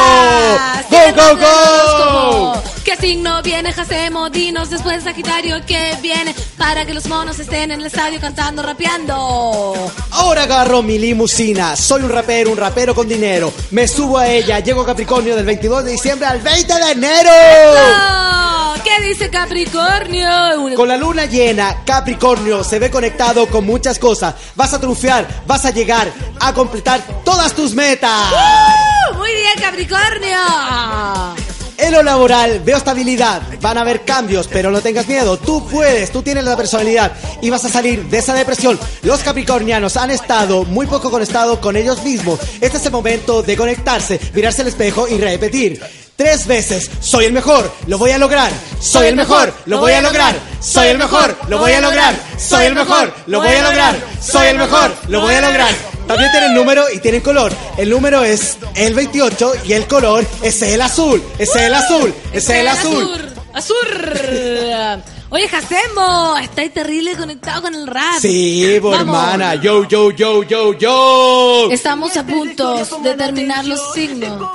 [0.89, 2.63] Go, go, go.
[2.83, 4.29] ¿Qué signo viene, Jacemo?
[4.29, 9.73] Dinos después, Sagitario, que viene para que los monos estén en el estadio cantando, rapeando.
[10.11, 11.77] Ahora agarro mi limusina.
[11.77, 13.53] Soy un rapero, un rapero con dinero.
[13.71, 17.29] Me subo a ella, llego a Capricornio del 22 de diciembre al 20 de enero.
[17.31, 18.73] ¡Oh!
[18.83, 20.75] ¿Qué dice Capricornio?
[20.75, 24.35] Con la luna llena, Capricornio se ve conectado con muchas cosas.
[24.55, 26.11] Vas a triunfar, vas a llegar
[26.41, 28.29] a completar todas tus metas.
[28.29, 29.17] ¡Uh!
[29.17, 31.46] Muy bien, Capricornio.
[31.77, 36.11] En lo laboral veo estabilidad, van a haber cambios, pero no tengas miedo, tú puedes,
[36.11, 38.79] tú tienes la personalidad y vas a salir de esa depresión.
[39.03, 42.39] Los capricornianos han estado muy poco conectados con ellos mismos.
[42.61, 46.06] Este es el momento de conectarse, mirarse al espejo y repetir.
[46.17, 50.01] Tres veces, soy el mejor, lo voy a lograr, soy el mejor, lo voy a
[50.01, 53.95] lograr, soy el mejor, lo voy a lograr, soy el mejor, lo voy a lograr,
[54.19, 55.75] soy el mejor, lo voy a lograr.
[56.07, 57.53] También tienen número y tienen color.
[57.77, 62.49] El número es el 28 y el color es el azul, es el azul, es
[62.49, 63.31] el azul.
[63.53, 63.77] Azul.
[65.29, 68.19] Oye, Jacemo, estáis terrible conectado con el rap.
[68.21, 71.69] Sí, por hermana, yo, yo, yo, yo, yo.
[71.69, 74.49] Estamos a punto de terminar los signos.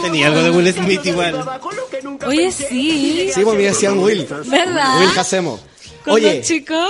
[0.00, 1.44] Tenía algo de Will Smith igual.
[2.26, 3.30] Oye, sí.
[3.34, 4.26] Sí, mira, decían Will.
[4.46, 5.00] ¿Verdad?
[5.00, 5.58] Will Hacemo.
[6.04, 6.88] Con Oye, los chicos.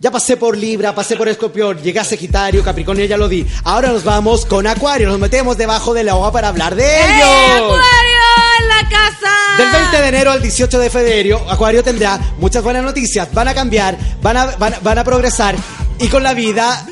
[0.00, 3.46] ya pasé por Libra, pasé por Escorpión, llegué a Sagitario, Capricornio, ya lo di.
[3.64, 7.56] Ahora nos vamos con Acuario, nos metemos debajo del agua para hablar de ¡Eh, ellos.
[7.56, 9.34] Acuario en la casa!
[9.58, 13.28] Del 20 de enero al 18 de febrero, Acuario tendrá muchas buenas noticias.
[13.32, 15.56] Van a cambiar, van a, van, a- van a progresar
[16.00, 16.86] y con la vida,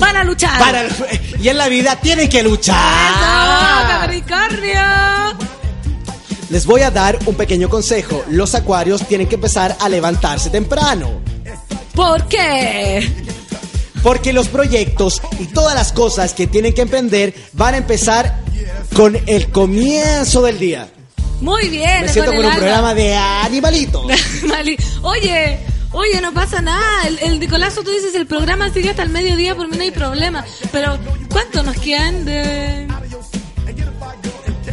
[0.00, 0.88] Van a luchar.
[1.40, 2.76] y en la vida tienen que luchar.
[3.12, 4.80] ¡Eso, Capricornio!
[6.48, 8.24] Les voy a dar un pequeño consejo.
[8.30, 11.20] Los acuarios tienen que empezar a levantarse temprano.
[11.94, 13.08] ¿Por qué?
[14.02, 18.40] Porque los proyectos y todas las cosas que tienen que emprender van a empezar
[18.96, 20.88] con el comienzo del día.
[21.40, 22.02] Muy bien.
[22.02, 22.56] Me siento con un alma.
[22.56, 24.06] programa de animalitos.
[24.44, 25.58] Mali- Oye,
[25.92, 27.06] oye, no pasa nada.
[27.06, 29.90] El, el Nicolazo, tú dices, el programa sigue hasta el mediodía, por mí no hay
[29.90, 30.44] problema.
[30.72, 30.98] Pero,
[31.30, 32.86] ¿cuánto nos quedan de,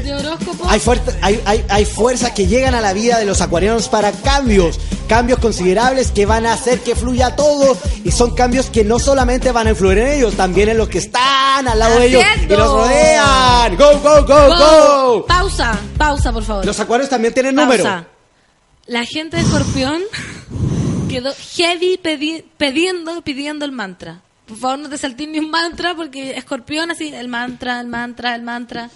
[0.03, 0.65] de horóscopo?
[0.69, 4.11] Hay, fuerte- hay, hay, hay fuerzas que llegan a la vida de los acuarianos para
[4.11, 8.99] cambios, cambios considerables que van a hacer que fluya todo y son cambios que no
[8.99, 12.21] solamente van a influir en ellos, también en los que están al lado de ellos
[12.21, 12.57] y Haciendo.
[12.57, 13.75] los rodean.
[13.77, 15.25] Go, go, go, go.
[15.25, 16.65] Pausa, pausa, por favor.
[16.65, 17.71] Los acuarios también tienen Pausa.
[17.77, 18.05] número.
[18.87, 20.01] La gente de Escorpión
[21.07, 24.21] quedó heavy pedi- pidiendo, pidiendo el mantra.
[24.47, 28.35] Por favor, no te saltes ni un mantra porque Escorpión así, el mantra, el mantra,
[28.35, 28.89] el mantra.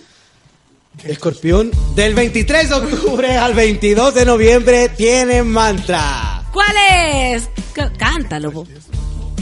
[1.03, 6.43] Escorpión, del 23 de octubre al 22 de noviembre tienen mantra.
[6.51, 7.49] ¿Cuál es?
[7.97, 8.67] Cántalo, po.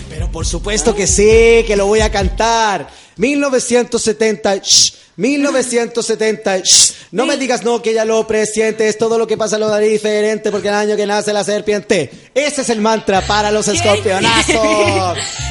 [0.10, 2.90] Pero por supuesto que sí, que lo voy a cantar.
[3.18, 6.94] 1970, shh, 1970, shh.
[7.12, 10.50] no me digas no que ya lo presientes, todo lo que pasa lo daré diferente
[10.50, 12.10] porque el año que nace la serpiente.
[12.34, 14.46] Ese es el mantra para los escorpionazos.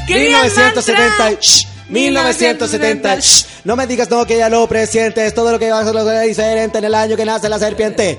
[0.07, 1.40] ¡Que viva el 1970, mantra!
[1.43, 3.47] shh, 1970, shh.
[3.65, 6.78] no me digas no que ya lo presientes, todo lo que pasa lo daré diferente
[6.78, 8.19] en el año que nace la serpiente.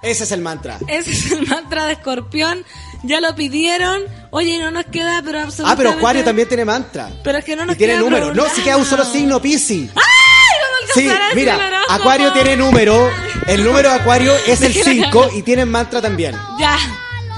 [0.00, 0.78] Ese es el mantra.
[0.88, 2.64] Ese es el mantra de Escorpión.
[3.02, 4.02] Ya lo pidieron.
[4.30, 5.72] Oye, no nos queda, pero absolutamente...
[5.72, 7.10] Ah, pero Acuario también tiene mantra.
[7.22, 8.34] Pero es que no nos Y tiene queda número.
[8.34, 9.90] No, si queda un solo signo, Piscis.
[9.94, 10.13] ¡Ay!
[10.94, 11.58] Sí, el mira.
[11.88, 13.10] Acuario tiene número.
[13.46, 16.34] El número de Acuario es el Déjala 5 y tiene mantra también.
[16.58, 16.76] Ya.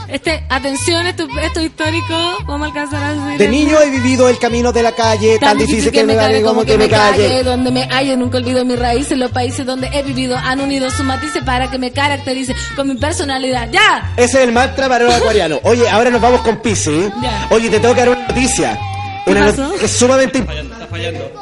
[0.08, 2.14] Este, atención, esto, esto es histórico.
[2.46, 5.36] Vamos a alcanzar a decir De el- niño he vivido el camino de la calle,
[5.40, 7.42] tan, difícil que, me vale como que me calle.
[7.42, 9.18] Donde me hallo, nunca olvido mis raíces.
[9.18, 12.94] Los países donde he vivido han unido sus matices para que me caracterice con mi
[12.94, 13.68] personalidad.
[13.72, 14.12] ¡Ya!
[14.16, 15.58] Ese es el mantra para los acuarianos.
[15.64, 17.10] Oye, ahora nos vamos con Piscis.
[17.20, 17.48] Ya.
[17.50, 18.78] Oye, te tengo que dar una noticia.
[19.24, 19.62] ¿Qué Una pasó?
[19.62, 21.32] not- que es sumamente imp- Está fallando.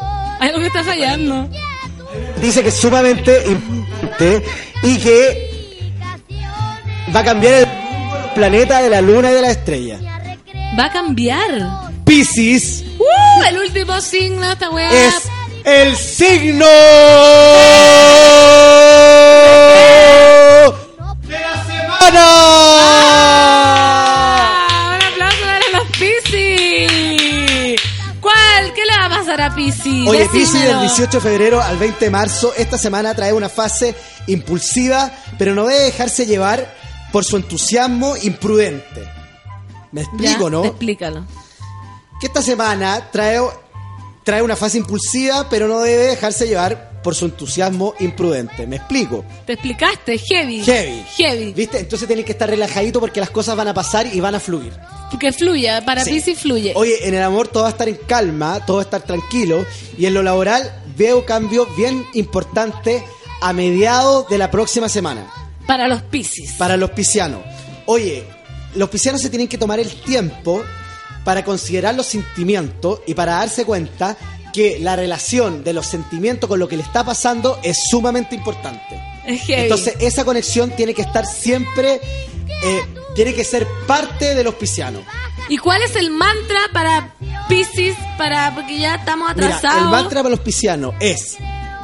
[0.40, 1.48] Algo que está fallando.
[2.40, 4.44] Dice que es sumamente importante
[4.82, 5.50] y que
[7.14, 7.66] va a cambiar el
[8.34, 9.98] planeta de la luna y de la estrella.
[10.78, 11.90] Va a cambiar.
[12.04, 13.42] Piscis ¡Uh!
[13.48, 14.90] El último signo, esta weá.
[15.06, 15.14] es
[15.64, 16.66] el signo
[21.22, 23.03] de la semana.
[30.08, 30.80] Oye, Piscis del Decímelo.
[30.82, 33.94] 18 de febrero al 20 de marzo, esta semana trae una fase
[34.26, 36.74] impulsiva, pero no debe dejarse llevar
[37.12, 39.08] por su entusiasmo imprudente.
[39.92, 40.64] Me explico, Ya, ¿no?
[40.64, 41.24] Explícalo.
[42.20, 43.40] Que esta semana trae,
[44.24, 48.66] trae una fase impulsiva, pero no debe dejarse llevar por su entusiasmo imprudente.
[48.66, 49.24] ¿Me explico?
[49.46, 50.64] Te explicaste, heavy.
[50.64, 51.04] Heavy.
[51.16, 51.52] Heavy.
[51.52, 51.78] ¿Viste?
[51.78, 54.72] Entonces tienes que estar relajadito porque las cosas van a pasar y van a fluir.
[55.20, 56.20] Que fluya, para Sí.
[56.34, 56.72] Fluye.
[56.74, 59.64] Oye, en el amor todo va a estar en calma, todo va a estar tranquilo.
[59.96, 63.04] Y en lo laboral veo cambio bien importante
[63.40, 65.26] a mediados de la próxima semana
[65.68, 66.52] Para los Piscis.
[66.54, 67.42] para los piscianos.
[67.86, 68.24] Oye,
[68.74, 70.64] los piscianos se tienen que tomar el tiempo
[71.24, 74.16] para considerar los sentimientos y para darse cuenta
[74.54, 79.02] que la relación de los sentimientos con lo que le está pasando es sumamente importante.
[79.26, 82.00] Entonces esa conexión tiene que estar siempre,
[82.62, 82.82] eh,
[83.16, 85.02] tiene que ser parte de los piscianos.
[85.48, 87.12] ¿Y cuál es el mantra para
[87.48, 87.96] Piscis?
[88.16, 89.82] Para, porque ya estamos Mira, atrasados.
[89.82, 91.36] el mantra para los piscianos es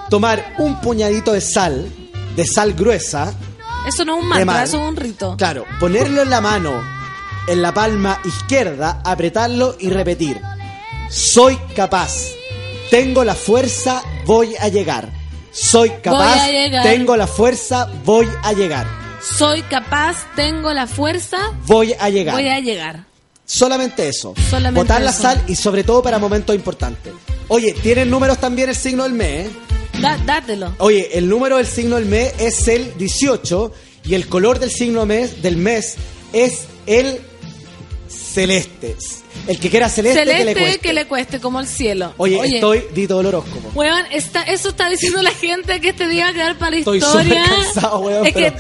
[0.09, 1.92] tomar un puñadito de sal
[2.36, 3.34] de sal gruesa.
[3.88, 4.64] Eso no es un mantra, mar.
[4.64, 5.36] eso es un rito.
[5.36, 6.80] Claro, ponerlo en la mano,
[7.48, 10.40] en la palma izquierda, apretarlo y repetir.
[11.10, 12.39] Soy capaz.
[12.90, 15.08] Tengo la fuerza, voy a llegar.
[15.52, 16.46] Soy capaz,
[16.82, 18.86] tengo la fuerza, voy a llegar.
[19.22, 22.34] Soy capaz, tengo la fuerza, Voy a llegar.
[22.34, 23.04] voy a llegar.
[23.44, 24.34] Solamente eso.
[24.48, 27.12] Solamente Botar la sal y sobre todo para momentos importantes.
[27.48, 29.46] Oye, ¿tienen números también el signo del mes?
[29.46, 29.50] eh?
[30.00, 30.74] Da- dátelo.
[30.78, 33.72] Oye, el número del signo del mes es el 18
[34.04, 35.96] y el color del signo mes, del mes
[36.32, 37.20] es el
[38.32, 38.97] celeste.
[39.47, 40.78] El que quiera celeste, Celeste que le cueste.
[40.81, 42.15] que le cueste, como el cielo.
[42.16, 43.70] Oye, estoy dito del horóscopo.
[43.74, 46.77] Weón, está, eso está diciendo la gente que este día va a quedar para la
[46.78, 47.44] Estoy historia.
[47.44, 48.52] súper cansado, weón, Es que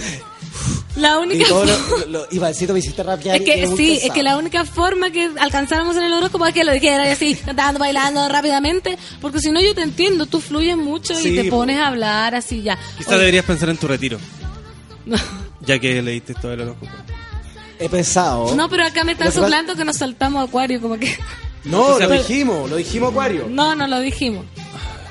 [0.96, 3.36] la única Y todo lo, forma- lo- lo- Ivancito, me hiciste rapear.
[3.36, 6.64] Es que sí, es que la única forma que alcanzáramos en el horóscopo es que
[6.64, 11.14] lo dijera así, cantando, bailando rápidamente, porque si no yo te entiendo, tú fluyes mucho
[11.14, 11.58] Sí, y te po.
[11.58, 12.78] pones a hablar así ya.
[12.98, 14.18] Quizá Oye, deberías pensar en tu retiro.
[15.62, 16.90] Ya que leíste todo el horóscopo.
[17.80, 18.54] He pensado.
[18.54, 21.16] No, pero acá me están soplando que nos saltamos a acuario, como que...
[21.64, 23.46] No, lo dijimos, lo dijimos, Acuario.
[23.48, 24.46] No, no lo dijimos.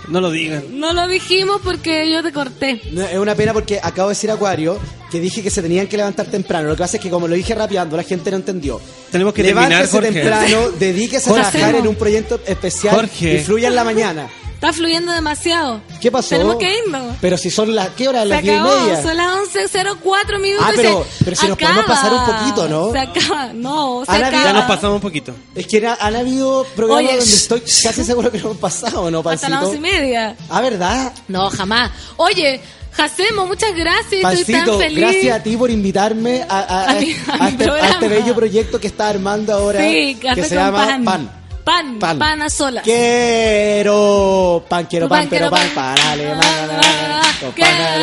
[0.08, 0.64] No lo digan.
[0.80, 2.82] No lo dijimos porque yo te corté.
[2.92, 4.80] No, es una pena porque acabo de decir Acuario
[5.12, 6.68] que dije que se tenían que levantar temprano.
[6.70, 8.82] Lo que pasa es que como lo dije rapeando, la gente no entendió.
[9.12, 10.12] Tenemos que terminar, Levántese Jorge.
[10.12, 13.36] temprano, dedíquese a trabajar en un proyecto especial Jorge.
[13.36, 14.28] y fluya en la mañana.
[14.60, 15.80] Está fluyendo demasiado.
[16.02, 16.30] ¿Qué pasó?
[16.32, 17.16] Tenemos que irnos.
[17.22, 17.90] Pero si son las...
[17.92, 18.24] ¿Qué hora?
[18.24, 19.02] Se Las diez y acabó, media.
[19.02, 20.66] son las 11.04 minutos.
[20.68, 22.92] Ah, pero- pero si nos podemos pasar un poquito, ¿no?
[22.92, 24.44] Se acaba, no, se acaba.
[24.44, 25.34] Ya nos pasamos un poquito.
[25.56, 29.10] Es que era- han habido programas Oye, donde estoy casi seguro que no han pasado,
[29.10, 29.50] ¿no, Hasta Pancito?
[29.50, 30.36] las once y media.
[30.50, 31.14] Ah, ¿verdad?
[31.30, 31.92] No, jamás.
[32.18, 32.60] Oye,
[32.92, 34.12] Jacemo, muchas gracias.
[34.12, 35.00] Estoy Pancito, tan feliz.
[35.00, 38.36] gracias a ti por invitarme a, a- A mi- a a mi este, este bello
[38.36, 41.06] proyecto que está armando ahora Sí, que se llama pan.
[41.06, 41.32] Pan.
[41.70, 42.18] Pan, Pan.
[42.18, 42.84] pan, a solas.
[42.84, 45.96] Quiero pan, quiero pan, Pan, pero quiero pan, pan.
[45.96, 47.62] para con ¿Qué?
[47.62, 48.02] pan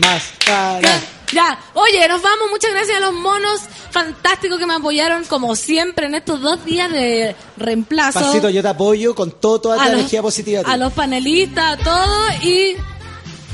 [0.00, 1.00] más para.
[1.32, 2.50] Ya, oye, nos vamos.
[2.50, 3.60] Muchas gracias a los monos
[3.92, 8.18] fantásticos que me apoyaron como siempre en estos dos días de reemplazo.
[8.20, 10.62] Pancito, yo te apoyo con todo, toda a tu los- energía positiva.
[10.66, 12.74] a los panelistas, a todo y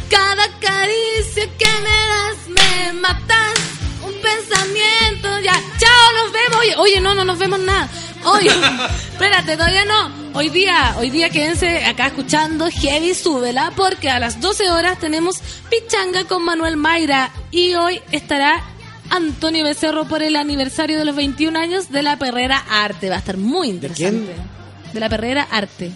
[0.08, 3.52] cada caricia que me das me matas
[4.26, 5.40] un pensamiento.
[5.40, 6.60] Ya, chao, nos vemos.
[6.60, 7.88] Oye, oye, no, no nos vemos nada.
[8.24, 8.50] Oye,
[9.12, 10.26] espérate, todavía no.
[10.34, 15.40] Hoy día, hoy día quédense acá escuchando Heavy Súbela porque a las 12 horas tenemos
[15.70, 18.62] Pichanga con Manuel Mayra y hoy estará
[19.08, 23.08] Antonio Becerro por el aniversario de los 21 años de la Perrera Arte.
[23.08, 24.34] Va a estar muy interesante.
[24.92, 25.90] De la Perrera Arte.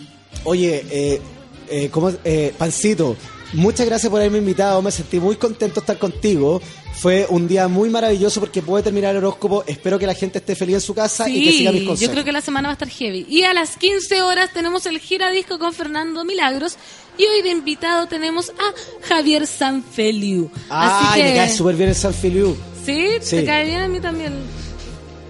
[0.44, 1.20] Oye, eh,
[1.68, 3.16] eh, ¿cómo, eh, Pancito,
[3.52, 4.80] muchas gracias por haberme invitado.
[4.82, 6.60] Me sentí muy contento de estar contigo.
[6.94, 9.64] Fue un día muy maravilloso porque pude terminar el horóscopo.
[9.66, 12.00] Espero que la gente esté feliz en su casa y que siga mis consejos.
[12.00, 13.26] yo creo que la semana va a estar heavy.
[13.28, 16.76] Y a las 15 horas tenemos el giradisco con Fernando Milagros.
[17.16, 20.50] Y hoy de invitado tenemos a Javier Sanfeliu.
[20.68, 22.56] Así Ay, que, me cae súper bien el San Feliu.
[22.84, 23.08] ¿Sí?
[23.20, 23.36] Sí.
[23.36, 24.32] ¿Te cae bien a mí también?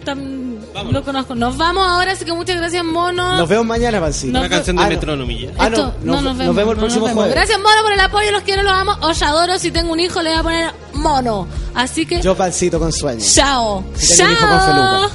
[0.05, 0.59] Tam-
[0.93, 1.35] lo conozco.
[1.35, 3.36] Nos vamos ahora, así que muchas gracias, Mono.
[3.36, 4.39] Nos vemos mañana, Pancito.
[4.39, 4.90] Una canción de Ah, no.
[4.94, 5.51] Metrónomo y ya.
[5.59, 7.14] Ah, Esto- no, nos, nos vemos el no próximo vemos.
[7.24, 7.35] jueves.
[7.35, 8.31] Gracias, Mono, por el apoyo.
[8.32, 8.93] Los quiero, los amo.
[9.02, 9.59] Os adoro.
[9.59, 11.47] Si tengo un hijo, le voy a poner Mono.
[11.74, 13.20] Así que, Yo, Pancito, con sueño.
[13.24, 13.85] chao.
[13.97, 14.66] Si tengo un hijo con chao.
[14.66, 15.14] Feluca.